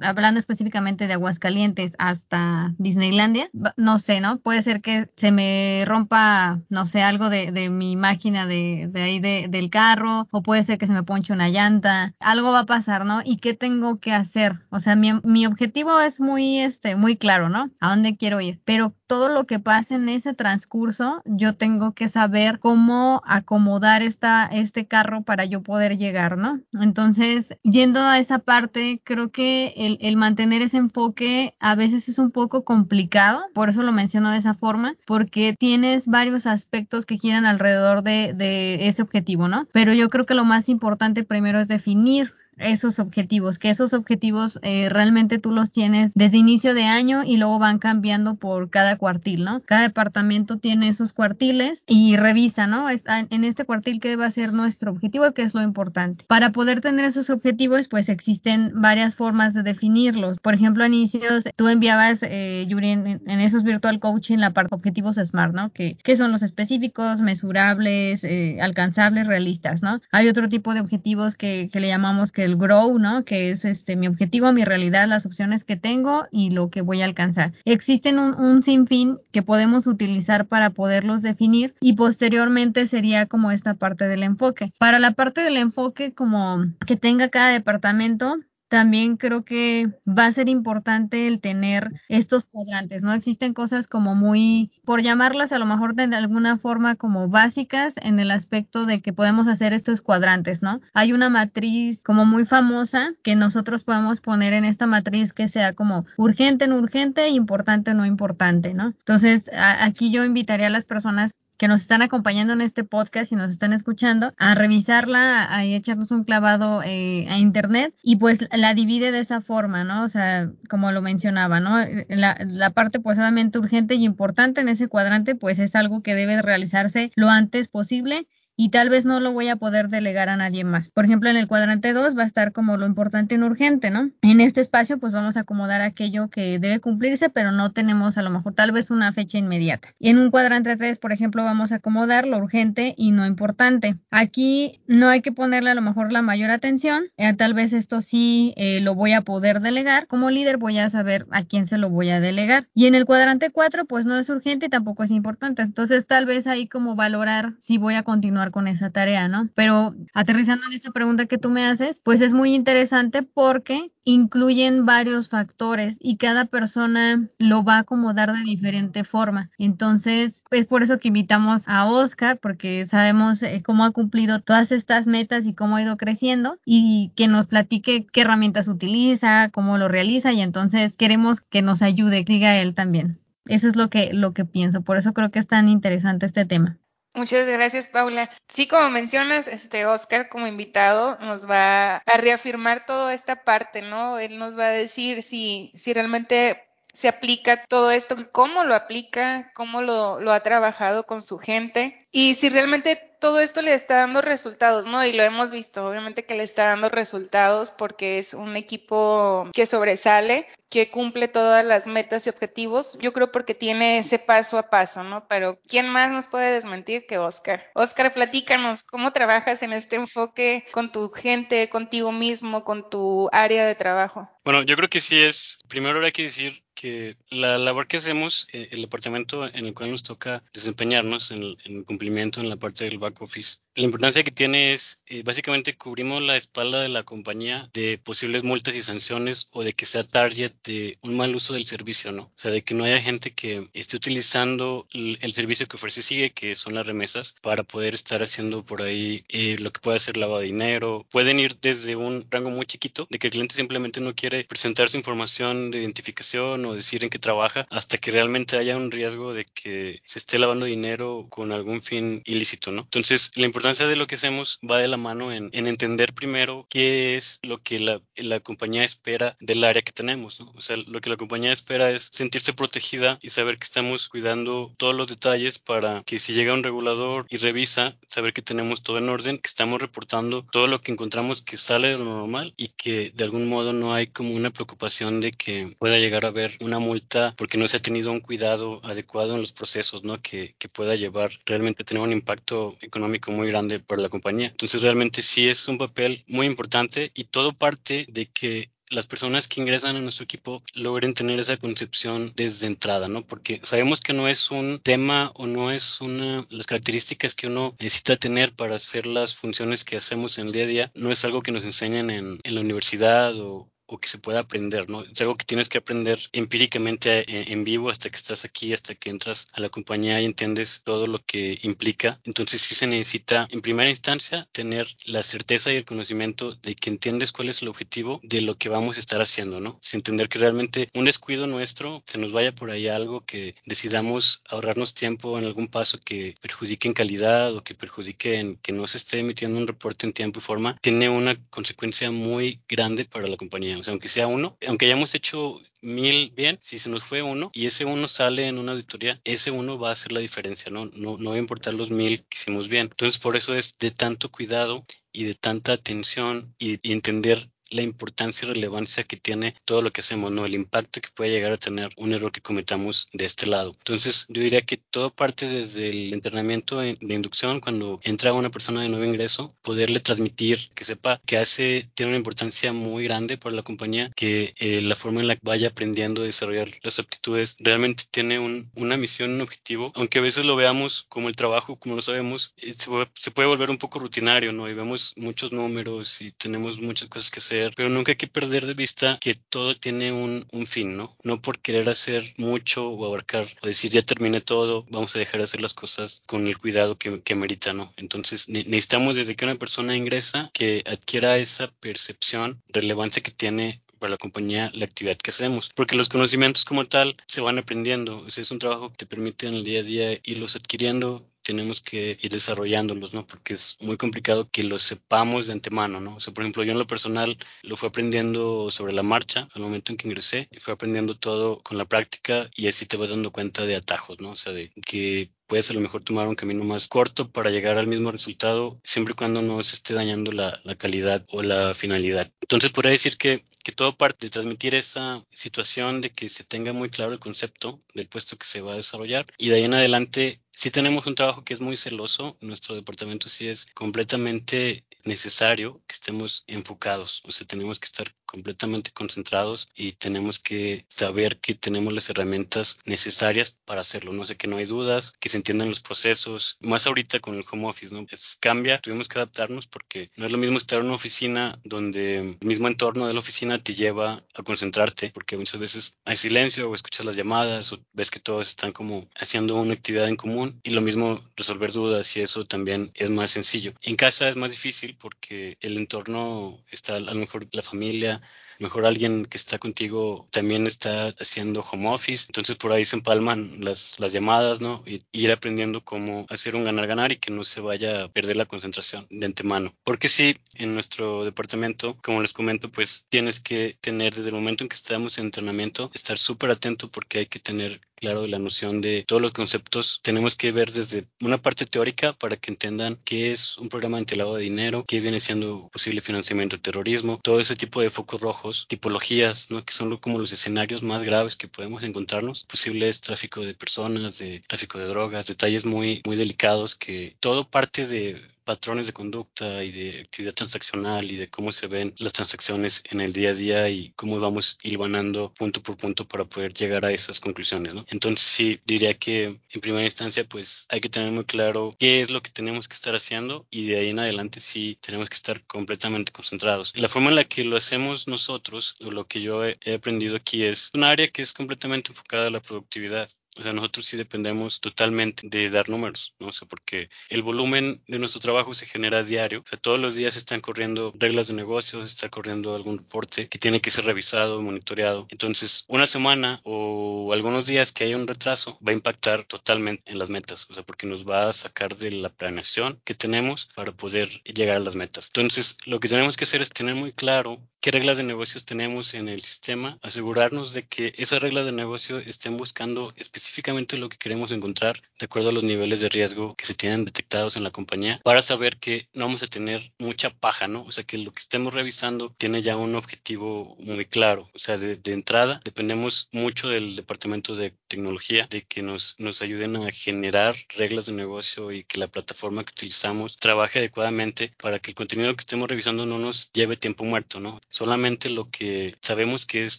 hablando 0.00 0.40
específicamente 0.40 1.06
de 1.06 1.12
Aguascalientes 1.12 1.92
hasta 1.98 2.74
Disneylandia, 2.78 3.50
no 3.76 3.98
sé, 3.98 4.22
¿no? 4.22 4.38
Puede 4.38 4.62
ser 4.62 4.80
que 4.80 5.10
se 5.14 5.30
me 5.30 5.84
rompa, 5.84 6.62
no 6.70 6.86
sé, 6.86 7.02
algo 7.02 7.28
de, 7.28 7.52
de 7.52 7.68
mi 7.68 7.96
máquina 7.96 8.46
de, 8.46 8.88
de 8.90 9.02
ahí 9.02 9.20
de, 9.20 9.48
del 9.50 9.68
carro, 9.68 10.26
o 10.30 10.42
puede 10.42 10.62
ser 10.62 10.78
que 10.78 10.86
se 10.86 10.94
me 10.94 11.02
ponche 11.02 11.34
una 11.34 11.50
llanta, 11.50 12.14
algo 12.18 12.50
va 12.52 12.60
a 12.60 12.66
pasar, 12.66 13.04
¿no? 13.04 13.20
¿Y 13.22 13.36
qué 13.36 13.52
tengo 13.52 13.98
que 14.00 14.14
hacer? 14.14 14.60
O 14.70 14.80
sea, 14.80 14.96
mi, 14.96 15.12
mi 15.22 15.44
objetivo 15.44 16.00
es 16.00 16.18
muy, 16.18 16.60
este, 16.60 16.96
muy 16.96 17.18
claro, 17.18 17.50
¿no? 17.50 17.70
¿A 17.78 17.90
dónde 17.90 18.16
quiero 18.16 18.37
pero 18.64 18.94
todo 19.06 19.28
lo 19.28 19.46
que 19.46 19.58
pasa 19.58 19.94
en 19.94 20.08
ese 20.08 20.34
transcurso, 20.34 21.22
yo 21.24 21.54
tengo 21.54 21.92
que 21.94 22.08
saber 22.08 22.58
cómo 22.58 23.22
acomodar 23.26 24.02
esta, 24.02 24.46
este 24.46 24.86
carro 24.86 25.22
para 25.22 25.44
yo 25.44 25.62
poder 25.62 25.96
llegar, 25.96 26.36
¿no? 26.36 26.60
Entonces, 26.80 27.56
yendo 27.62 28.00
a 28.00 28.18
esa 28.18 28.38
parte, 28.38 29.00
creo 29.04 29.30
que 29.30 29.72
el, 29.76 29.98
el 30.00 30.16
mantener 30.16 30.62
ese 30.62 30.76
enfoque 30.76 31.54
a 31.58 31.74
veces 31.74 32.08
es 32.08 32.18
un 32.18 32.30
poco 32.30 32.64
complicado, 32.64 33.42
por 33.54 33.68
eso 33.70 33.82
lo 33.82 33.92
menciono 33.92 34.30
de 34.30 34.38
esa 34.38 34.54
forma, 34.54 34.94
porque 35.06 35.54
tienes 35.58 36.06
varios 36.06 36.46
aspectos 36.46 37.06
que 37.06 37.18
giran 37.18 37.46
alrededor 37.46 38.02
de, 38.02 38.34
de 38.34 38.88
ese 38.88 39.02
objetivo, 39.02 39.48
¿no? 39.48 39.66
Pero 39.72 39.92
yo 39.94 40.08
creo 40.08 40.26
que 40.26 40.34
lo 40.34 40.44
más 40.44 40.68
importante 40.68 41.24
primero 41.24 41.60
es 41.60 41.68
definir 41.68 42.34
esos 42.58 42.98
objetivos, 42.98 43.58
que 43.58 43.70
esos 43.70 43.94
objetivos 43.94 44.58
eh, 44.62 44.88
realmente 44.88 45.38
tú 45.38 45.52
los 45.52 45.70
tienes 45.70 46.12
desde 46.14 46.36
inicio 46.36 46.74
de 46.74 46.84
año 46.84 47.24
y 47.24 47.36
luego 47.36 47.58
van 47.58 47.78
cambiando 47.78 48.34
por 48.34 48.70
cada 48.70 48.96
cuartil, 48.96 49.44
¿no? 49.44 49.60
Cada 49.64 49.82
departamento 49.82 50.58
tiene 50.58 50.88
esos 50.88 51.12
cuartiles 51.12 51.84
y 51.86 52.16
revisa, 52.16 52.66
¿no? 52.66 52.86
en 52.88 53.44
este 53.44 53.64
cuartil 53.64 54.00
qué 54.00 54.16
va 54.16 54.26
a 54.26 54.30
ser 54.30 54.52
nuestro 54.52 54.90
objetivo, 54.90 55.32
que 55.32 55.42
es 55.42 55.54
lo 55.54 55.62
importante. 55.62 56.24
Para 56.26 56.52
poder 56.52 56.80
tener 56.80 57.04
esos 57.04 57.30
objetivos, 57.30 57.88
pues 57.88 58.08
existen 58.08 58.72
varias 58.74 59.14
formas 59.14 59.54
de 59.54 59.62
definirlos. 59.62 60.38
Por 60.38 60.54
ejemplo, 60.54 60.84
a 60.84 60.86
inicios 60.86 61.44
tú 61.56 61.68
enviabas, 61.68 62.22
eh, 62.22 62.66
Yuri, 62.68 62.90
en, 62.90 63.20
esos 63.26 63.62
virtual 63.62 64.00
coaching 64.00 64.38
la 64.38 64.52
parte 64.52 64.74
objetivos 64.74 65.16
SMART, 65.16 65.54
¿no? 65.54 65.70
Que, 65.72 65.96
que 66.02 66.16
son 66.16 66.32
los 66.32 66.42
específicos, 66.42 67.20
mesurables, 67.20 68.24
eh, 68.24 68.58
alcanzables, 68.60 69.26
realistas, 69.26 69.82
¿no? 69.82 70.00
Hay 70.10 70.28
otro 70.28 70.48
tipo 70.48 70.74
de 70.74 70.80
objetivos 70.80 71.36
que, 71.36 71.68
que 71.72 71.80
le 71.80 71.88
llamamos 71.88 72.32
que 72.32 72.47
el 72.48 72.56
grow, 72.56 72.98
¿no? 72.98 73.24
Que 73.24 73.50
es 73.50 73.64
este 73.64 73.96
mi 73.96 74.08
objetivo, 74.08 74.52
mi 74.52 74.64
realidad, 74.64 75.06
las 75.06 75.26
opciones 75.26 75.64
que 75.64 75.76
tengo 75.76 76.26
y 76.30 76.50
lo 76.50 76.70
que 76.70 76.80
voy 76.80 77.02
a 77.02 77.04
alcanzar. 77.04 77.52
Existen 77.64 78.18
un, 78.18 78.34
un 78.34 78.62
sinfín 78.62 79.18
que 79.30 79.42
podemos 79.42 79.86
utilizar 79.86 80.46
para 80.46 80.70
poderlos 80.70 81.22
definir 81.22 81.74
y 81.80 81.94
posteriormente 81.94 82.86
sería 82.86 83.26
como 83.26 83.50
esta 83.50 83.74
parte 83.74 84.08
del 84.08 84.22
enfoque. 84.22 84.72
Para 84.78 84.98
la 84.98 85.12
parte 85.12 85.42
del 85.42 85.56
enfoque 85.56 86.12
como 86.12 86.64
que 86.86 86.96
tenga 86.96 87.28
cada 87.28 87.50
departamento, 87.50 88.36
también 88.68 89.16
creo 89.16 89.44
que 89.44 89.90
va 90.06 90.26
a 90.26 90.32
ser 90.32 90.48
importante 90.48 91.26
el 91.26 91.40
tener 91.40 91.90
estos 92.08 92.46
cuadrantes, 92.46 93.02
¿no? 93.02 93.12
Existen 93.12 93.54
cosas 93.54 93.86
como 93.86 94.14
muy, 94.14 94.70
por 94.84 95.02
llamarlas 95.02 95.52
a 95.52 95.58
lo 95.58 95.66
mejor 95.66 95.94
de 95.94 96.14
alguna 96.14 96.58
forma 96.58 96.94
como 96.94 97.28
básicas 97.28 97.94
en 98.02 98.20
el 98.20 98.30
aspecto 98.30 98.86
de 98.86 99.00
que 99.00 99.12
podemos 99.12 99.48
hacer 99.48 99.72
estos 99.72 100.02
cuadrantes, 100.02 100.62
¿no? 100.62 100.80
Hay 100.92 101.12
una 101.12 101.30
matriz 101.30 102.02
como 102.02 102.24
muy 102.26 102.44
famosa 102.44 103.14
que 103.22 103.36
nosotros 103.36 103.84
podemos 103.84 104.20
poner 104.20 104.52
en 104.52 104.64
esta 104.64 104.86
matriz 104.86 105.32
que 105.32 105.48
sea 105.48 105.72
como 105.72 106.04
urgente, 106.16 106.68
no 106.68 106.76
urgente, 106.76 107.28
importante, 107.28 107.94
no 107.94 108.04
importante, 108.04 108.74
¿no? 108.74 108.88
Entonces, 108.88 109.50
aquí 109.54 110.10
yo 110.10 110.24
invitaría 110.24 110.66
a 110.66 110.70
las 110.70 110.84
personas 110.84 111.32
que 111.58 111.68
nos 111.68 111.82
están 111.82 112.02
acompañando 112.02 112.52
en 112.52 112.60
este 112.60 112.84
podcast 112.84 113.32
y 113.32 113.36
nos 113.36 113.50
están 113.50 113.72
escuchando 113.72 114.32
a 114.38 114.54
revisarla, 114.54 115.52
a, 115.52 115.64
echarnos 115.64 116.12
un 116.12 116.24
clavado 116.24 116.82
eh, 116.84 117.26
a 117.28 117.38
internet 117.38 117.94
y 118.02 118.16
pues 118.16 118.48
la 118.52 118.74
divide 118.74 119.10
de 119.10 119.18
esa 119.18 119.40
forma, 119.40 119.82
¿no? 119.82 120.04
O 120.04 120.08
sea, 120.08 120.50
como 120.70 120.92
lo 120.92 121.02
mencionaba, 121.02 121.58
¿no? 121.58 121.78
La, 122.08 122.70
parte 122.70 123.00
pues 123.00 123.18
obviamente 123.18 123.58
urgente 123.58 123.96
y 123.96 124.04
importante 124.04 124.60
en 124.60 124.68
ese 124.68 124.88
cuadrante 124.88 125.34
pues 125.34 125.58
es 125.58 125.74
algo 125.74 126.00
que 126.00 126.14
debe 126.14 126.40
realizarse 126.40 127.10
lo 127.16 127.28
antes 127.28 127.66
posible 127.66 128.28
y 128.58 128.70
tal 128.70 128.90
vez 128.90 129.04
no 129.04 129.20
lo 129.20 129.32
voy 129.32 129.48
a 129.48 129.56
poder 129.56 129.88
delegar 129.88 130.28
a 130.28 130.36
nadie 130.36 130.64
más. 130.64 130.90
Por 130.90 131.04
ejemplo, 131.04 131.30
en 131.30 131.36
el 131.36 131.46
cuadrante 131.46 131.92
2 131.92 132.18
va 132.18 132.24
a 132.24 132.26
estar 132.26 132.52
como 132.52 132.76
lo 132.76 132.86
importante 132.86 133.36
y 133.36 133.38
urgente, 133.38 133.90
¿no? 133.90 134.10
En 134.20 134.40
este 134.40 134.60
espacio 134.60 134.98
pues 134.98 135.12
vamos 135.12 135.36
a 135.36 135.40
acomodar 135.40 135.80
aquello 135.80 136.28
que 136.28 136.58
debe 136.58 136.80
cumplirse, 136.80 137.30
pero 137.30 137.52
no 137.52 137.70
tenemos 137.70 138.18
a 138.18 138.22
lo 138.22 138.30
mejor 138.30 138.54
tal 138.54 138.72
vez 138.72 138.90
una 138.90 139.12
fecha 139.12 139.38
inmediata. 139.38 139.94
Y 140.00 140.10
en 140.10 140.18
un 140.18 140.32
cuadrante 140.32 140.76
3, 140.76 140.98
por 140.98 141.12
ejemplo, 141.12 141.44
vamos 141.44 141.70
a 141.70 141.76
acomodar 141.76 142.26
lo 142.26 142.36
urgente 142.36 142.94
y 142.96 143.12
no 143.12 143.26
importante. 143.26 143.96
Aquí 144.10 144.80
no 144.88 145.08
hay 145.08 145.22
que 145.22 145.30
ponerle 145.30 145.70
a 145.70 145.76
lo 145.76 145.82
mejor 145.82 146.12
la 146.12 146.22
mayor 146.22 146.50
atención, 146.50 147.04
eh, 147.16 147.32
tal 147.34 147.54
vez 147.54 147.72
esto 147.72 148.00
sí 148.00 148.54
eh, 148.56 148.80
lo 148.80 148.96
voy 148.96 149.12
a 149.12 149.22
poder 149.22 149.60
delegar. 149.60 150.08
Como 150.08 150.30
líder 150.30 150.56
voy 150.56 150.78
a 150.78 150.90
saber 150.90 151.26
a 151.30 151.44
quién 151.44 151.68
se 151.68 151.78
lo 151.78 151.90
voy 151.90 152.10
a 152.10 152.18
delegar. 152.18 152.66
Y 152.74 152.86
en 152.86 152.96
el 152.96 153.04
cuadrante 153.04 153.50
4 153.50 153.84
pues 153.84 154.04
no 154.04 154.18
es 154.18 154.28
urgente 154.28 154.66
y 154.66 154.68
tampoco 154.68 155.04
es 155.04 155.12
importante. 155.12 155.62
Entonces 155.62 156.08
tal 156.08 156.26
vez 156.26 156.48
ahí 156.48 156.66
como 156.66 156.96
valorar 156.96 157.54
si 157.60 157.78
voy 157.78 157.94
a 157.94 158.02
continuar 158.02 158.47
con 158.50 158.66
esa 158.68 158.90
tarea, 158.90 159.28
¿no? 159.28 159.48
Pero 159.54 159.94
aterrizando 160.14 160.66
en 160.66 160.74
esta 160.74 160.90
pregunta 160.90 161.26
que 161.26 161.38
tú 161.38 161.50
me 161.50 161.66
haces, 161.66 162.00
pues 162.02 162.20
es 162.20 162.32
muy 162.32 162.54
interesante 162.54 163.22
porque 163.22 163.92
incluyen 164.04 164.86
varios 164.86 165.28
factores 165.28 165.98
y 166.00 166.16
cada 166.16 166.46
persona 166.46 167.28
lo 167.38 167.62
va 167.62 167.76
a 167.76 167.80
acomodar 167.80 168.32
de 168.32 168.42
diferente 168.42 169.04
forma. 169.04 169.50
Entonces, 169.58 170.42
es 170.50 170.66
por 170.66 170.82
eso 170.82 170.98
que 170.98 171.08
invitamos 171.08 171.68
a 171.68 171.84
Oscar, 171.84 172.38
porque 172.38 172.86
sabemos 172.86 173.42
eh, 173.42 173.62
cómo 173.62 173.84
ha 173.84 173.90
cumplido 173.90 174.40
todas 174.40 174.72
estas 174.72 175.06
metas 175.06 175.44
y 175.44 175.54
cómo 175.54 175.76
ha 175.76 175.82
ido 175.82 175.96
creciendo 175.98 176.58
y 176.64 177.12
que 177.16 177.28
nos 177.28 177.46
platique 177.46 178.06
qué 178.06 178.22
herramientas 178.22 178.68
utiliza, 178.68 179.50
cómo 179.50 179.76
lo 179.76 179.88
realiza 179.88 180.32
y 180.32 180.40
entonces 180.40 180.96
queremos 180.96 181.40
que 181.40 181.60
nos 181.60 181.82
ayude, 181.82 182.24
diga 182.24 182.56
él 182.56 182.74
también. 182.74 183.20
Eso 183.44 183.68
es 183.68 183.76
lo 183.76 183.90
que, 183.90 184.12
lo 184.12 184.32
que 184.32 184.44
pienso, 184.44 184.82
por 184.82 184.96
eso 184.96 185.12
creo 185.12 185.30
que 185.30 185.38
es 185.38 185.46
tan 185.46 185.68
interesante 185.68 186.26
este 186.26 186.44
tema. 186.44 186.78
Muchas 187.14 187.46
gracias, 187.46 187.88
Paula. 187.88 188.30
Sí, 188.48 188.68
como 188.68 188.90
mencionas, 188.90 189.48
este 189.48 189.86
Oscar 189.86 190.28
como 190.28 190.46
invitado 190.46 191.18
nos 191.20 191.48
va 191.48 191.96
a 191.96 192.16
reafirmar 192.16 192.86
toda 192.86 193.14
esta 193.14 193.44
parte, 193.44 193.82
¿no? 193.82 194.18
Él 194.18 194.38
nos 194.38 194.58
va 194.58 194.66
a 194.66 194.70
decir 194.70 195.22
si, 195.22 195.72
si 195.74 195.94
realmente 195.94 196.64
se 196.92 197.08
aplica 197.08 197.64
todo 197.66 197.90
esto, 197.90 198.16
cómo 198.32 198.64
lo 198.64 198.74
aplica, 198.74 199.52
cómo 199.54 199.82
lo, 199.82 200.20
lo 200.20 200.32
ha 200.32 200.40
trabajado 200.40 201.04
con 201.04 201.22
su 201.22 201.38
gente 201.38 202.06
y 202.10 202.34
si 202.34 202.48
realmente 202.48 203.07
todo 203.20 203.40
esto 203.40 203.62
le 203.62 203.74
está 203.74 203.98
dando 203.98 204.20
resultados, 204.20 204.86
¿no? 204.86 205.04
Y 205.04 205.12
lo 205.12 205.22
hemos 205.22 205.50
visto, 205.50 205.86
obviamente 205.86 206.24
que 206.24 206.34
le 206.34 206.42
está 206.42 206.66
dando 206.66 206.88
resultados 206.88 207.70
porque 207.70 208.18
es 208.18 208.34
un 208.34 208.56
equipo 208.56 209.48
que 209.52 209.66
sobresale, 209.66 210.46
que 210.70 210.90
cumple 210.90 211.28
todas 211.28 211.64
las 211.64 211.86
metas 211.86 212.26
y 212.26 212.30
objetivos. 212.30 212.98
Yo 213.00 213.12
creo 213.12 213.32
porque 213.32 213.54
tiene 213.54 213.98
ese 213.98 214.18
paso 214.18 214.58
a 214.58 214.70
paso, 214.70 215.02
¿no? 215.04 215.26
Pero 215.28 215.58
¿quién 215.66 215.88
más 215.88 216.10
nos 216.10 216.26
puede 216.26 216.52
desmentir 216.52 217.06
que 217.06 217.18
Oscar? 217.18 217.70
Oscar, 217.74 218.12
platícanos, 218.12 218.82
¿cómo 218.82 219.12
trabajas 219.12 219.62
en 219.62 219.72
este 219.72 219.96
enfoque 219.96 220.64
con 220.72 220.92
tu 220.92 221.10
gente, 221.10 221.68
contigo 221.68 222.12
mismo, 222.12 222.64
con 222.64 222.88
tu 222.90 223.28
área 223.32 223.66
de 223.66 223.74
trabajo? 223.74 224.28
Bueno, 224.44 224.62
yo 224.62 224.76
creo 224.76 224.88
que 224.88 225.00
sí 225.00 225.20
es, 225.20 225.58
primero 225.68 226.04
hay 226.04 226.12
que 226.12 226.22
decir 226.22 226.62
que 226.80 227.16
la 227.30 227.58
labor 227.58 227.88
que 227.88 227.96
hacemos, 227.96 228.46
eh, 228.52 228.68
el 228.70 228.82
departamento 228.82 229.46
en 229.46 229.66
el 229.66 229.74
cual 229.74 229.90
nos 229.90 230.04
toca 230.04 230.44
desempeñarnos 230.52 231.32
en 231.32 231.42
el, 231.42 231.84
cumplimiento 231.84 232.40
en 232.40 232.48
la 232.48 232.56
parte 232.56 232.84
del 232.84 232.98
back 232.98 233.20
office, 233.20 233.58
la 233.78 233.84
importancia 233.84 234.24
que 234.24 234.32
tiene 234.32 234.72
es, 234.72 235.00
eh, 235.06 235.22
básicamente 235.24 235.76
cubrimos 235.76 236.20
la 236.20 236.36
espalda 236.36 236.80
de 236.82 236.88
la 236.88 237.04
compañía 237.04 237.70
de 237.72 237.96
posibles 237.96 238.42
multas 238.42 238.74
y 238.74 238.82
sanciones 238.82 239.46
o 239.52 239.62
de 239.62 239.72
que 239.72 239.86
sea 239.86 240.02
target 240.02 240.52
de 240.64 240.98
un 241.00 241.16
mal 241.16 241.32
uso 241.34 241.54
del 241.54 241.64
servicio, 241.64 242.10
¿no? 242.10 242.24
O 242.24 242.32
sea, 242.34 242.50
de 242.50 242.62
que 242.62 242.74
no 242.74 242.82
haya 242.82 243.00
gente 243.00 243.30
que 243.30 243.68
esté 243.74 243.96
utilizando 243.96 244.88
el, 244.92 245.32
servicio 245.32 245.68
que 245.68 245.76
ofrece 245.76 246.02
Sigue, 246.02 246.32
que 246.32 246.56
son 246.56 246.74
las 246.74 246.86
remesas, 246.86 247.36
para 247.40 247.62
poder 247.62 247.94
estar 247.94 248.20
haciendo 248.20 248.66
por 248.66 248.82
ahí 248.82 249.24
eh, 249.28 249.56
lo 249.60 249.72
que 249.72 249.80
puede 249.80 250.00
ser 250.00 250.16
lavado 250.16 250.40
de 250.40 250.46
dinero. 250.46 251.06
Pueden 251.10 251.38
ir 251.38 251.56
desde 251.60 251.94
un 251.94 252.26
rango 252.30 252.50
muy 252.50 252.66
chiquito, 252.66 253.06
de 253.08 253.20
que 253.20 253.28
el 253.28 253.32
cliente 253.32 253.54
simplemente 253.54 254.00
no 254.00 254.12
quiere 254.14 254.42
presentar 254.42 254.88
su 254.88 254.96
información 254.96 255.70
de 255.70 255.78
identificación 255.78 256.74
decir 256.74 257.04
en 257.04 257.10
qué 257.10 257.18
trabaja 257.18 257.66
hasta 257.70 257.98
que 257.98 258.10
realmente 258.10 258.56
haya 258.56 258.76
un 258.76 258.90
riesgo 258.90 259.34
de 259.34 259.44
que 259.44 260.00
se 260.04 260.18
esté 260.18 260.38
lavando 260.38 260.66
dinero 260.66 261.26
con 261.30 261.52
algún 261.52 261.80
fin 261.80 262.22
ilícito, 262.24 262.72
¿no? 262.72 262.82
Entonces, 262.82 263.30
la 263.36 263.46
importancia 263.46 263.67
de 263.76 263.96
lo 263.96 264.06
que 264.06 264.14
hacemos 264.14 264.58
va 264.68 264.78
de 264.78 264.88
la 264.88 264.96
mano 264.96 265.30
en, 265.30 265.50
entender 265.52 266.14
primero 266.14 266.66
qué 266.70 267.16
es 267.16 267.38
lo 267.42 267.62
que 267.62 267.78
la, 267.78 268.00
la, 268.16 268.40
compañía 268.40 268.82
espera 268.82 269.36
del 269.40 269.62
área 269.62 269.82
que 269.82 269.92
tenemos, 269.92 270.40
¿no? 270.40 270.50
O 270.56 270.62
sea, 270.62 270.76
lo 270.76 271.02
que 271.02 271.10
la 271.10 271.18
compañía 271.18 271.52
espera 271.52 271.90
es 271.90 272.08
sentirse 272.10 272.54
protegida 272.54 273.18
y 273.20 273.28
saber 273.28 273.58
que 273.58 273.64
estamos 273.64 274.08
cuidando 274.08 274.72
todos 274.78 274.94
los 274.94 275.06
detalles 275.06 275.58
para 275.58 276.02
que 276.04 276.18
si 276.18 276.32
llega 276.32 276.54
un 276.54 276.64
regulador 276.64 277.26
y 277.28 277.36
revisa, 277.36 277.98
saber 278.08 278.32
que 278.32 278.40
tenemos 278.40 278.82
todo 278.82 278.96
en 278.96 279.10
orden, 279.10 279.36
que 279.36 279.48
estamos 279.48 279.82
reportando 279.82 280.46
todo 280.50 280.66
lo 280.66 280.80
que 280.80 280.92
encontramos 280.92 281.42
que 281.42 281.58
sale 281.58 281.88
de 281.88 281.98
lo 281.98 282.04
normal 282.04 282.54
y 282.56 282.68
que 282.68 283.12
de 283.14 283.24
algún 283.24 283.48
modo 283.50 283.74
no 283.74 283.92
hay 283.92 284.06
como 284.06 284.34
una 284.34 284.50
preocupación 284.50 285.20
de 285.20 285.30
que 285.30 285.76
pueda 285.78 285.98
llegar 285.98 286.24
a 286.24 286.28
haber 286.28 286.56
una 286.60 286.78
multa 286.78 287.34
porque 287.36 287.58
no 287.58 287.68
se 287.68 287.76
ha 287.76 287.82
tenido 287.82 288.12
un 288.12 288.20
cuidado 288.20 288.80
adecuado 288.82 289.34
en 289.34 289.40
los 289.40 289.52
procesos, 289.52 290.04
¿no? 290.04 290.22
Que, 290.22 290.54
que 290.58 290.70
pueda 290.70 290.94
llevar 290.94 291.32
realmente 291.44 291.82
a 291.82 291.86
tener 291.86 292.02
un 292.02 292.12
impacto 292.12 292.78
económico 292.80 293.30
muy 293.30 293.48
grande 293.48 293.57
para 293.86 294.02
la 294.02 294.08
compañía. 294.08 294.48
Entonces 294.48 294.82
realmente 294.82 295.22
sí 295.22 295.48
es 295.48 295.68
un 295.68 295.78
papel 295.78 296.22
muy 296.26 296.46
importante 296.46 297.10
y 297.14 297.24
todo 297.24 297.52
parte 297.52 298.06
de 298.08 298.26
que 298.26 298.70
las 298.90 299.06
personas 299.06 299.48
que 299.48 299.60
ingresan 299.60 299.96
a 299.96 300.00
nuestro 300.00 300.24
equipo 300.24 300.62
logren 300.74 301.14
tener 301.14 301.38
esa 301.38 301.56
concepción 301.58 302.32
desde 302.36 302.66
entrada, 302.66 303.08
¿no? 303.08 303.26
Porque 303.26 303.60
sabemos 303.62 304.00
que 304.00 304.14
no 304.14 304.28
es 304.28 304.50
un 304.50 304.80
tema 304.82 305.30
o 305.34 305.46
no 305.46 305.70
es 305.70 306.00
una 306.00 306.46
las 306.48 306.66
características 306.66 307.34
que 307.34 307.48
uno 307.48 307.74
necesita 307.78 308.16
tener 308.16 308.52
para 308.52 308.76
hacer 308.76 309.06
las 309.06 309.34
funciones 309.34 309.84
que 309.84 309.96
hacemos 309.96 310.38
en 310.38 310.46
el 310.46 310.52
día 310.52 310.64
a 310.64 310.68
día, 310.68 310.92
no 310.94 311.12
es 311.12 311.24
algo 311.24 311.42
que 311.42 311.52
nos 311.52 311.64
enseñan 311.64 312.10
en, 312.10 312.40
en 312.42 312.54
la 312.54 312.60
universidad 312.60 313.38
o, 313.38 313.68
o 313.88 313.98
que 313.98 314.08
se 314.08 314.18
pueda 314.18 314.40
aprender, 314.40 314.88
¿no? 314.88 315.02
Es 315.02 315.20
algo 315.20 315.36
que 315.36 315.44
tienes 315.44 315.68
que 315.68 315.78
aprender 315.78 316.20
empíricamente 316.32 317.24
en, 317.28 317.52
en 317.52 317.64
vivo 317.64 317.90
hasta 317.90 318.10
que 318.10 318.16
estás 318.16 318.44
aquí, 318.44 318.72
hasta 318.72 318.94
que 318.94 319.10
entras 319.10 319.48
a 319.52 319.60
la 319.60 319.70
compañía 319.70 320.20
y 320.20 320.26
entiendes 320.26 320.82
todo 320.84 321.06
lo 321.06 321.24
que 321.24 321.58
implica. 321.62 322.20
Entonces 322.24 322.60
sí 322.60 322.74
se 322.74 322.86
necesita, 322.86 323.48
en 323.50 323.62
primera 323.62 323.90
instancia, 323.90 324.46
tener 324.52 324.86
la 325.06 325.22
certeza 325.22 325.72
y 325.72 325.76
el 325.76 325.84
conocimiento 325.84 326.54
de 326.54 326.74
que 326.74 326.90
entiendes 326.90 327.32
cuál 327.32 327.48
es 327.48 327.62
el 327.62 327.68
objetivo 327.68 328.20
de 328.22 328.42
lo 328.42 328.56
que 328.56 328.68
vamos 328.68 328.96
a 328.96 329.00
estar 329.00 329.20
haciendo, 329.20 329.60
¿no? 329.60 329.78
Sin 329.82 329.98
entender 329.98 330.28
que 330.28 330.38
realmente 330.38 330.90
un 330.94 331.06
descuido 331.06 331.46
nuestro 331.46 332.02
se 332.06 332.18
nos 332.18 332.32
vaya 332.32 332.54
por 332.54 332.70
ahí 332.70 332.88
algo 332.88 333.24
que 333.24 333.54
decidamos 333.64 334.42
ahorrarnos 334.48 334.94
tiempo 334.94 335.38
en 335.38 335.46
algún 335.46 335.68
paso 335.68 335.98
que 335.98 336.34
perjudique 336.40 336.88
en 336.88 336.94
calidad 336.94 337.54
o 337.56 337.64
que 337.64 337.74
perjudique 337.74 338.38
en 338.38 338.56
que 338.56 338.72
no 338.72 338.86
se 338.86 338.98
esté 338.98 339.20
emitiendo 339.20 339.58
un 339.58 339.66
reporte 339.66 340.06
en 340.06 340.12
tiempo 340.12 340.40
y 340.40 340.42
forma, 340.42 340.76
tiene 340.82 341.08
una 341.08 341.36
consecuencia 341.50 342.10
muy 342.10 342.60
grande 342.68 343.04
para 343.04 343.28
la 343.28 343.36
compañía. 343.36 343.77
Aunque 343.86 344.08
sea 344.08 344.26
uno, 344.26 344.56
aunque 344.66 344.86
hayamos 344.86 345.14
hecho 345.14 345.60
mil 345.80 346.30
bien, 346.30 346.58
si 346.60 346.78
se 346.78 346.90
nos 346.90 347.04
fue 347.04 347.22
uno 347.22 347.50
y 347.52 347.66
ese 347.66 347.84
uno 347.84 348.08
sale 348.08 348.48
en 348.48 348.58
una 348.58 348.72
auditoría, 348.72 349.20
ese 349.24 349.50
uno 349.50 349.78
va 349.78 349.90
a 349.90 349.92
hacer 349.92 350.12
la 350.12 350.20
diferencia, 350.20 350.70
¿no? 350.70 350.86
No, 350.86 351.16
no 351.18 351.30
va 351.30 351.36
a 351.36 351.40
importar 351.40 351.74
los 351.74 351.90
mil 351.90 352.20
que 352.24 352.36
hicimos 352.36 352.68
bien. 352.68 352.88
Entonces, 352.90 353.20
por 353.20 353.36
eso 353.36 353.54
es 353.54 353.74
de 353.78 353.90
tanto 353.90 354.30
cuidado 354.30 354.84
y 355.12 355.24
de 355.24 355.34
tanta 355.34 355.72
atención 355.72 356.54
y 356.58 356.80
entender 356.90 357.50
la 357.70 357.82
importancia 357.82 358.46
y 358.46 358.52
relevancia 358.52 359.04
que 359.04 359.16
tiene 359.16 359.54
todo 359.64 359.82
lo 359.82 359.92
que 359.92 360.00
hacemos, 360.00 360.32
¿no? 360.32 360.44
El 360.44 360.54
impacto 360.54 361.00
que 361.00 361.08
puede 361.14 361.30
llegar 361.30 361.52
a 361.52 361.56
tener 361.56 361.90
un 361.96 362.12
error 362.12 362.32
que 362.32 362.40
cometamos 362.40 363.06
de 363.12 363.24
este 363.24 363.46
lado. 363.46 363.72
Entonces, 363.78 364.26
yo 364.28 364.42
diría 364.42 364.62
que 364.62 364.76
todo 364.76 365.10
parte 365.10 365.48
desde 365.48 365.90
el 365.90 366.12
entrenamiento 366.12 366.78
de, 366.80 366.96
inducción, 367.00 367.60
cuando 367.60 367.98
entra 368.02 368.32
una 368.32 368.50
persona 368.50 368.82
de 368.82 368.88
nuevo 368.88 369.04
ingreso, 369.04 369.48
poderle 369.62 370.00
transmitir 370.00 370.70
que 370.74 370.84
sepa 370.84 371.20
que 371.26 371.38
hace, 371.38 371.88
tiene 371.94 372.10
una 372.10 372.18
importancia 372.18 372.72
muy 372.72 373.04
grande 373.04 373.38
para 373.38 373.54
la 373.54 373.62
compañía, 373.62 374.10
que 374.14 374.54
eh, 374.58 374.80
la 374.82 374.96
forma 374.96 375.20
en 375.20 375.28
la 375.28 375.36
que 375.36 375.42
vaya 375.42 375.68
aprendiendo 375.68 376.22
a 376.22 376.26
desarrollar 376.26 376.68
las 376.82 376.98
aptitudes 376.98 377.56
realmente 377.58 378.04
tiene 378.10 378.38
un, 378.38 378.70
una 378.74 378.96
misión, 378.96 379.32
un 379.32 379.40
objetivo, 379.40 379.92
aunque 379.94 380.18
a 380.18 380.22
veces 380.22 380.44
lo 380.44 380.56
veamos 380.56 381.06
como 381.08 381.28
el 381.28 381.36
trabajo, 381.36 381.76
como 381.76 381.96
lo 381.96 382.02
sabemos, 382.02 382.54
eh, 382.56 382.74
se, 382.74 383.30
puede 383.30 383.48
volver 383.48 383.70
un 383.70 383.78
poco 383.78 383.98
rutinario, 383.98 384.52
¿no? 384.52 384.68
Y 384.68 384.74
vemos 384.74 385.14
muchos 385.16 385.52
números 385.52 386.20
y 386.20 386.30
tenemos 386.32 386.80
muchas 386.80 387.08
cosas 387.08 387.30
que 387.30 387.40
hacer 387.40 387.57
pero 387.76 387.88
nunca 387.88 388.12
hay 388.12 388.16
que 388.16 388.26
perder 388.26 388.66
de 388.66 388.74
vista 388.74 389.18
que 389.20 389.34
todo 389.34 389.74
tiene 389.74 390.12
un, 390.12 390.46
un, 390.52 390.66
fin, 390.66 390.96
¿no? 390.96 391.16
No 391.22 391.40
por 391.40 391.58
querer 391.60 391.88
hacer 391.88 392.34
mucho 392.36 392.88
o 392.88 393.06
abarcar 393.06 393.46
o 393.62 393.66
decir 393.66 393.90
ya 393.90 394.02
terminé 394.02 394.40
todo, 394.40 394.84
vamos 394.90 395.14
a 395.14 395.18
dejar 395.18 395.38
de 395.38 395.44
hacer 395.44 395.62
las 395.62 395.74
cosas 395.74 396.22
con 396.26 396.46
el 396.46 396.58
cuidado 396.58 396.98
que, 396.98 397.22
que 397.22 397.34
merita, 397.34 397.72
¿no? 397.72 397.92
Entonces 397.96 398.48
necesitamos 398.48 399.16
desde 399.16 399.36
que 399.36 399.44
una 399.44 399.56
persona 399.56 399.96
ingresa 399.96 400.50
que 400.52 400.82
adquiera 400.86 401.38
esa 401.38 401.70
percepción, 401.80 402.62
relevancia 402.68 403.22
que 403.22 403.30
tiene 403.30 403.82
para 403.98 404.12
la 404.12 404.16
compañía 404.16 404.70
la 404.74 404.84
actividad 404.84 405.16
que 405.16 405.30
hacemos, 405.30 405.70
porque 405.74 405.96
los 405.96 406.08
conocimientos 406.08 406.64
como 406.64 406.86
tal 406.86 407.14
se 407.26 407.40
van 407.40 407.58
aprendiendo, 407.58 408.18
o 408.18 408.26
es 408.26 408.50
un 408.50 408.58
trabajo 408.58 408.90
que 408.90 408.96
te 408.98 409.06
permite 409.06 409.48
en 409.48 409.54
el 409.54 409.64
día 409.64 409.80
a 409.80 409.82
día 409.82 410.20
irlos 410.22 410.56
adquiriendo 410.56 411.28
tenemos 411.48 411.80
que 411.80 412.18
ir 412.20 412.30
desarrollándolos, 412.30 413.14
¿no? 413.14 413.26
Porque 413.26 413.54
es 413.54 413.78
muy 413.80 413.96
complicado 413.96 414.50
que 414.52 414.64
los 414.64 414.82
sepamos 414.82 415.46
de 415.46 415.54
antemano, 415.54 415.98
¿no? 415.98 416.16
O 416.16 416.20
sea, 416.20 416.34
por 416.34 416.44
ejemplo, 416.44 416.62
yo 416.62 416.72
en 416.72 416.78
lo 416.78 416.86
personal 416.86 417.38
lo 417.62 417.78
fui 417.78 417.88
aprendiendo 417.88 418.70
sobre 418.70 418.92
la 418.92 419.02
marcha 419.02 419.48
al 419.54 419.62
momento 419.62 419.90
en 419.90 419.96
que 419.96 420.08
ingresé, 420.08 420.46
y 420.50 420.60
fui 420.60 420.74
aprendiendo 420.74 421.16
todo 421.16 421.60
con 421.62 421.78
la 421.78 421.86
práctica 421.86 422.50
y 422.54 422.68
así 422.68 422.84
te 422.84 422.98
vas 422.98 423.08
dando 423.08 423.32
cuenta 423.32 423.64
de 423.64 423.76
atajos, 423.76 424.20
¿no? 424.20 424.32
O 424.32 424.36
sea, 424.36 424.52
de 424.52 424.70
que 424.84 425.30
puedes 425.46 425.70
a 425.70 425.72
lo 425.74 425.80
mejor 425.80 426.04
tomar 426.04 426.28
un 426.28 426.34
camino 426.34 426.62
más 426.64 426.86
corto 426.86 427.32
para 427.32 427.50
llegar 427.50 427.78
al 427.78 427.86
mismo 427.86 428.12
resultado, 428.12 428.78
siempre 428.84 429.12
y 429.12 429.16
cuando 429.16 429.40
no 429.40 429.64
se 429.64 429.76
esté 429.76 429.94
dañando 429.94 430.30
la, 430.32 430.60
la 430.64 430.74
calidad 430.74 431.24
o 431.30 431.42
la 431.42 431.72
finalidad. 431.72 432.30
Entonces, 432.42 432.70
podría 432.72 432.92
decir 432.92 433.16
que, 433.16 433.42
que 433.64 433.72
todo 433.72 433.96
parte 433.96 434.26
de 434.26 434.30
transmitir 434.30 434.74
esa 434.74 435.24
situación 435.32 436.02
de 436.02 436.10
que 436.10 436.28
se 436.28 436.44
tenga 436.44 436.74
muy 436.74 436.90
claro 436.90 437.12
el 437.12 437.18
concepto 437.18 437.80
del 437.94 438.06
puesto 438.06 438.36
que 438.36 438.44
se 438.44 438.60
va 438.60 438.74
a 438.74 438.76
desarrollar 438.76 439.24
y 439.38 439.48
de 439.48 439.56
ahí 439.56 439.64
en 439.64 439.72
adelante 439.72 440.42
si 440.58 440.72
tenemos 440.72 441.06
un 441.06 441.14
trabajo 441.14 441.44
que 441.44 441.54
es 441.54 441.60
muy 441.60 441.76
celoso. 441.76 442.36
Nuestro 442.40 442.74
departamento 442.74 443.28
sí 443.28 443.46
es 443.46 443.64
completamente 443.74 444.84
necesario 445.04 445.82
que 445.86 445.94
estemos 445.94 446.44
enfocados. 446.46 447.22
O 447.26 447.32
sea, 447.32 447.46
tenemos 447.46 447.78
que 447.78 447.86
estar 447.86 448.14
completamente 448.26 448.90
concentrados 448.90 449.66
y 449.74 449.92
tenemos 449.92 450.38
que 450.38 450.84
saber 450.88 451.38
que 451.40 451.54
tenemos 451.54 451.92
las 451.92 452.10
herramientas 452.10 452.78
necesarias 452.84 453.56
para 453.64 453.80
hacerlo. 453.80 454.12
No 454.12 454.26
sé, 454.26 454.36
que 454.36 454.46
no 454.46 454.58
hay 454.58 454.66
dudas, 454.66 455.12
que 455.18 455.30
se 455.30 455.38
entiendan 455.38 455.70
los 455.70 455.80
procesos. 455.80 456.58
Más 456.60 456.86
ahorita 456.86 457.20
con 457.20 457.36
el 457.36 457.44
home 457.50 457.66
office, 457.66 457.94
¿no? 457.94 458.06
Es, 458.10 458.36
cambia, 458.38 458.80
tuvimos 458.80 459.08
que 459.08 459.18
adaptarnos 459.18 459.66
porque 459.66 460.10
no 460.16 460.26
es 460.26 460.32
lo 460.32 460.38
mismo 460.38 460.58
estar 460.58 460.80
en 460.80 460.86
una 460.86 460.96
oficina 460.96 461.58
donde 461.64 462.18
el 462.18 462.46
mismo 462.46 462.68
entorno 462.68 463.06
de 463.06 463.14
la 463.14 463.20
oficina 463.20 463.62
te 463.62 463.74
lleva 463.74 464.22
a 464.34 464.42
concentrarte, 464.42 465.10
porque 465.10 465.36
muchas 465.36 465.60
veces 465.60 465.98
hay 466.04 466.16
silencio 466.16 466.68
o 466.68 466.74
escuchas 466.74 467.06
las 467.06 467.16
llamadas 467.16 467.72
o 467.72 467.80
ves 467.92 468.10
que 468.10 468.20
todos 468.20 468.48
están 468.48 468.72
como 468.72 469.08
haciendo 469.16 469.56
una 469.56 469.74
actividad 469.74 470.08
en 470.08 470.16
común 470.16 470.60
y 470.62 470.70
lo 470.70 470.82
mismo 470.82 471.22
resolver 471.36 471.72
dudas 471.72 472.14
y 472.16 472.20
eso 472.20 472.44
también 472.44 472.90
es 472.94 473.10
más 473.10 473.30
sencillo. 473.30 473.72
En 473.82 473.96
casa 473.96 474.28
es 474.28 474.36
más 474.36 474.50
difícil 474.50 474.87
porque 474.94 475.58
el 475.60 475.76
entorno 475.76 476.64
está 476.70 476.96
a 476.96 477.00
lo 477.00 477.14
mejor 477.14 477.46
la 477.52 477.62
familia, 477.62 478.20
mejor 478.58 478.86
alguien 478.86 479.24
que 479.24 479.36
está 479.36 479.58
contigo 479.58 480.28
también 480.30 480.66
está 480.66 481.14
haciendo 481.18 481.64
home 481.70 481.88
office, 481.88 482.26
entonces 482.28 482.56
por 482.56 482.72
ahí 482.72 482.84
se 482.84 482.96
empalman 482.96 483.58
las, 483.60 483.98
las 483.98 484.12
llamadas, 484.12 484.60
¿no? 484.60 484.82
Y, 484.86 485.02
ir 485.12 485.32
aprendiendo 485.32 485.82
cómo 485.84 486.26
hacer 486.28 486.54
un 486.54 486.64
ganar-ganar 486.64 487.12
y 487.12 487.18
que 487.18 487.30
no 487.30 487.44
se 487.44 487.60
vaya 487.60 488.04
a 488.04 488.08
perder 488.08 488.36
la 488.36 488.46
concentración 488.46 489.06
de 489.10 489.26
antemano. 489.26 489.72
Porque 489.84 490.08
sí, 490.08 490.36
en 490.54 490.74
nuestro 490.74 491.24
departamento, 491.24 491.96
como 492.02 492.20
les 492.20 492.32
comento, 492.32 492.70
pues 492.70 493.06
tienes 493.08 493.40
que 493.40 493.76
tener 493.80 494.14
desde 494.14 494.28
el 494.28 494.34
momento 494.34 494.64
en 494.64 494.68
que 494.68 494.76
estamos 494.76 495.18
en 495.18 495.26
entrenamiento, 495.26 495.90
estar 495.94 496.18
súper 496.18 496.50
atento 496.50 496.88
porque 496.90 497.20
hay 497.20 497.26
que 497.26 497.38
tener 497.38 497.80
claro 497.98 498.26
la 498.26 498.38
noción 498.38 498.80
de 498.80 499.04
todos 499.06 499.20
los 499.20 499.32
conceptos. 499.32 500.00
Tenemos 500.02 500.36
que 500.36 500.52
ver 500.52 500.72
desde 500.72 501.06
una 501.20 501.38
parte 501.38 501.66
teórica 501.66 502.12
para 502.12 502.36
que 502.36 502.50
entiendan 502.50 502.98
qué 503.04 503.32
es 503.32 503.58
un 503.58 503.68
programa 503.68 503.98
antilavado 503.98 504.36
de 504.36 504.44
dinero, 504.44 504.84
qué 504.86 505.00
viene 505.00 505.20
siendo 505.20 505.68
posible 505.70 506.00
financiamiento 506.00 506.56
de 506.56 506.62
terrorismo, 506.62 507.16
todo 507.16 507.40
ese 507.40 507.56
tipo 507.56 507.80
de 507.80 507.90
focos 507.90 508.20
rojos, 508.20 508.47
tipologías, 508.68 509.50
¿no? 509.50 509.64
que 509.64 509.72
son 509.72 509.96
como 509.98 510.18
los 510.18 510.32
escenarios 510.32 510.82
más 510.82 511.02
graves 511.02 511.36
que 511.36 511.48
podemos 511.48 511.82
encontrarnos, 511.82 512.44
posibles 512.44 513.00
tráfico 513.00 513.40
de 513.42 513.54
personas, 513.54 514.18
de 514.18 514.40
tráfico 514.40 514.78
de 514.78 514.86
drogas, 514.86 515.26
detalles 515.26 515.64
muy, 515.64 516.02
muy 516.04 516.16
delicados 516.16 516.74
que 516.74 517.16
todo 517.20 517.48
parte 517.48 517.86
de 517.86 518.20
patrones 518.48 518.86
de 518.86 518.94
conducta 518.94 519.62
y 519.62 519.70
de 519.70 520.00
actividad 520.00 520.32
transaccional 520.32 521.10
y 521.10 521.16
de 521.16 521.28
cómo 521.28 521.52
se 521.52 521.66
ven 521.66 521.94
las 521.98 522.14
transacciones 522.14 522.82
en 522.90 523.02
el 523.02 523.12
día 523.12 523.28
a 523.28 523.34
día 523.34 523.68
y 523.68 523.92
cómo 523.94 524.18
vamos 524.18 524.56
hilvanando 524.62 525.34
punto 525.34 525.62
por 525.62 525.76
punto 525.76 526.08
para 526.08 526.24
poder 526.24 526.54
llegar 526.54 526.86
a 526.86 526.90
esas 526.90 527.20
conclusiones, 527.20 527.74
¿no? 527.74 527.84
Entonces 527.90 528.26
sí, 528.26 528.58
diría 528.64 528.94
que 528.94 529.38
en 529.50 529.60
primera 529.60 529.84
instancia 529.84 530.24
pues 530.26 530.64
hay 530.70 530.80
que 530.80 530.88
tener 530.88 531.12
muy 531.12 531.26
claro 531.26 531.72
qué 531.78 532.00
es 532.00 532.08
lo 532.08 532.22
que 532.22 532.30
tenemos 532.30 532.68
que 532.68 532.74
estar 532.74 532.94
haciendo 532.96 533.46
y 533.50 533.66
de 533.66 533.80
ahí 533.80 533.90
en 533.90 533.98
adelante 533.98 534.40
sí 534.40 534.78
tenemos 534.80 535.10
que 535.10 535.16
estar 535.16 535.44
completamente 535.44 536.10
concentrados. 536.10 536.72
La 536.74 536.88
forma 536.88 537.10
en 537.10 537.16
la 537.16 537.24
que 537.24 537.44
lo 537.44 537.54
hacemos 537.54 538.08
nosotros 538.08 538.76
o 538.82 538.90
lo 538.90 539.06
que 539.06 539.20
yo 539.20 539.44
he, 539.44 539.74
aprendido 539.74 540.16
aquí 540.16 540.44
es 540.44 540.70
un 540.72 540.84
área 540.84 541.08
que 541.08 541.20
es 541.20 541.34
completamente 541.34 541.90
enfocada 541.90 542.28
a 542.28 542.30
la 542.30 542.40
productividad. 542.40 543.10
O 543.38 543.42
sea, 543.42 543.52
nosotros 543.52 543.86
sí 543.86 543.96
dependemos 543.96 544.60
totalmente 544.60 545.28
de 545.28 545.48
dar 545.48 545.68
números, 545.68 546.14
¿no? 546.18 546.28
O 546.28 546.32
sea, 546.32 546.48
porque 546.48 546.90
el 547.08 547.22
volumen 547.22 547.80
de 547.86 547.98
nuestro 547.98 548.20
trabajo 548.20 548.54
se 548.54 548.66
genera 548.66 549.02
diario. 549.02 549.40
O 549.40 549.48
sea, 549.48 549.58
todos 549.58 549.78
los 549.78 549.94
días 549.94 550.16
están 550.16 550.40
corriendo 550.40 550.92
reglas 550.98 551.28
de 551.28 551.34
negocios, 551.34 551.86
está 551.86 552.08
corriendo 552.08 552.56
algún 552.56 552.78
reporte 552.78 553.28
que 553.28 553.38
tiene 553.38 553.60
que 553.60 553.70
ser 553.70 553.84
revisado, 553.84 554.42
monitoreado. 554.42 555.06
Entonces, 555.10 555.64
una 555.68 555.86
semana 555.86 556.40
o 556.42 557.12
algunos 557.12 557.46
días 557.46 557.72
que 557.72 557.84
haya 557.84 557.96
un 557.96 558.08
retraso 558.08 558.58
va 558.66 558.72
a 558.72 558.74
impactar 558.74 559.24
totalmente 559.24 559.82
en 559.86 559.98
las 559.98 560.08
metas. 560.08 560.46
O 560.50 560.54
sea, 560.54 560.64
porque 560.64 560.86
nos 560.86 561.08
va 561.08 561.28
a 561.28 561.32
sacar 561.32 561.76
de 561.76 561.92
la 561.92 562.08
planeación 562.08 562.80
que 562.84 562.94
tenemos 562.94 563.48
para 563.54 563.72
poder 563.72 564.08
llegar 564.24 564.56
a 564.56 564.60
las 564.60 564.74
metas. 564.74 565.10
Entonces, 565.14 565.56
lo 565.64 565.78
que 565.78 565.88
tenemos 565.88 566.16
que 566.16 566.24
hacer 566.24 566.42
es 566.42 566.50
tener 566.50 566.74
muy 566.74 566.92
claro 566.92 567.40
qué 567.60 567.70
reglas 567.70 567.98
de 567.98 568.04
negocios 568.04 568.44
tenemos 568.44 568.94
en 568.94 569.08
el 569.08 569.22
sistema, 569.22 569.78
asegurarnos 569.82 570.54
de 570.54 570.66
que 570.66 570.92
esas 570.96 571.20
reglas 571.20 571.44
de 571.46 571.52
negocio 571.52 571.98
estén 571.98 572.36
buscando 572.36 572.92
específicamente 572.96 573.27
específicamente 573.28 573.76
lo 573.76 573.90
que 573.90 573.98
queremos 573.98 574.30
encontrar 574.30 574.80
de 574.98 575.04
acuerdo 575.04 575.28
a 575.28 575.32
los 575.32 575.44
niveles 575.44 575.82
de 575.82 575.90
riesgo 575.90 576.34
que 576.34 576.46
se 576.46 576.54
tienen 576.54 576.86
detectados 576.86 577.36
en 577.36 577.44
la 577.44 577.50
compañía 577.50 578.00
para 578.02 578.22
saber 578.22 578.56
que 578.56 578.88
no 578.94 579.04
vamos 579.04 579.22
a 579.22 579.26
tener 579.26 579.72
mucha 579.78 580.10
paja, 580.10 580.48
¿no? 580.48 580.64
O 580.64 580.72
sea, 580.72 580.84
que 580.84 580.96
lo 580.96 581.12
que 581.12 581.20
estemos 581.20 581.52
revisando 581.52 582.14
tiene 582.16 582.40
ya 582.40 582.56
un 582.56 582.74
objetivo 582.74 583.56
muy 583.60 583.84
claro. 583.84 584.28
O 584.34 584.38
sea, 584.38 584.56
de, 584.56 584.78
entrada 584.86 585.42
dependemos 585.44 586.08
mucho 586.10 586.48
del 586.48 586.74
departamento 586.74 587.36
de 587.36 587.54
tecnología, 587.68 588.26
de 588.30 588.46
que 588.46 588.62
nos, 588.62 588.96
nos 588.98 589.20
ayuden 589.20 589.56
a 589.56 589.70
generar 589.70 590.34
reglas 590.56 590.86
de 590.86 590.92
negocio 590.92 591.52
y 591.52 591.64
que 591.64 591.78
la 591.78 591.88
plataforma 591.88 592.44
que 592.44 592.52
utilizamos 592.52 593.18
trabaje 593.18 593.58
adecuadamente 593.58 594.32
para 594.38 594.58
que 594.58 594.70
el 594.70 594.74
contenido 594.74 595.14
que 595.14 595.20
estemos 595.20 595.48
revisando 595.48 595.84
no 595.84 595.98
nos 595.98 596.32
lleve 596.32 596.56
tiempo 596.56 596.84
muerto, 596.84 597.20
¿no? 597.20 597.40
Solamente 597.50 598.08
lo 598.08 598.30
que 598.30 598.74
sabemos 598.80 599.26
que 599.26 599.44
es 599.44 599.58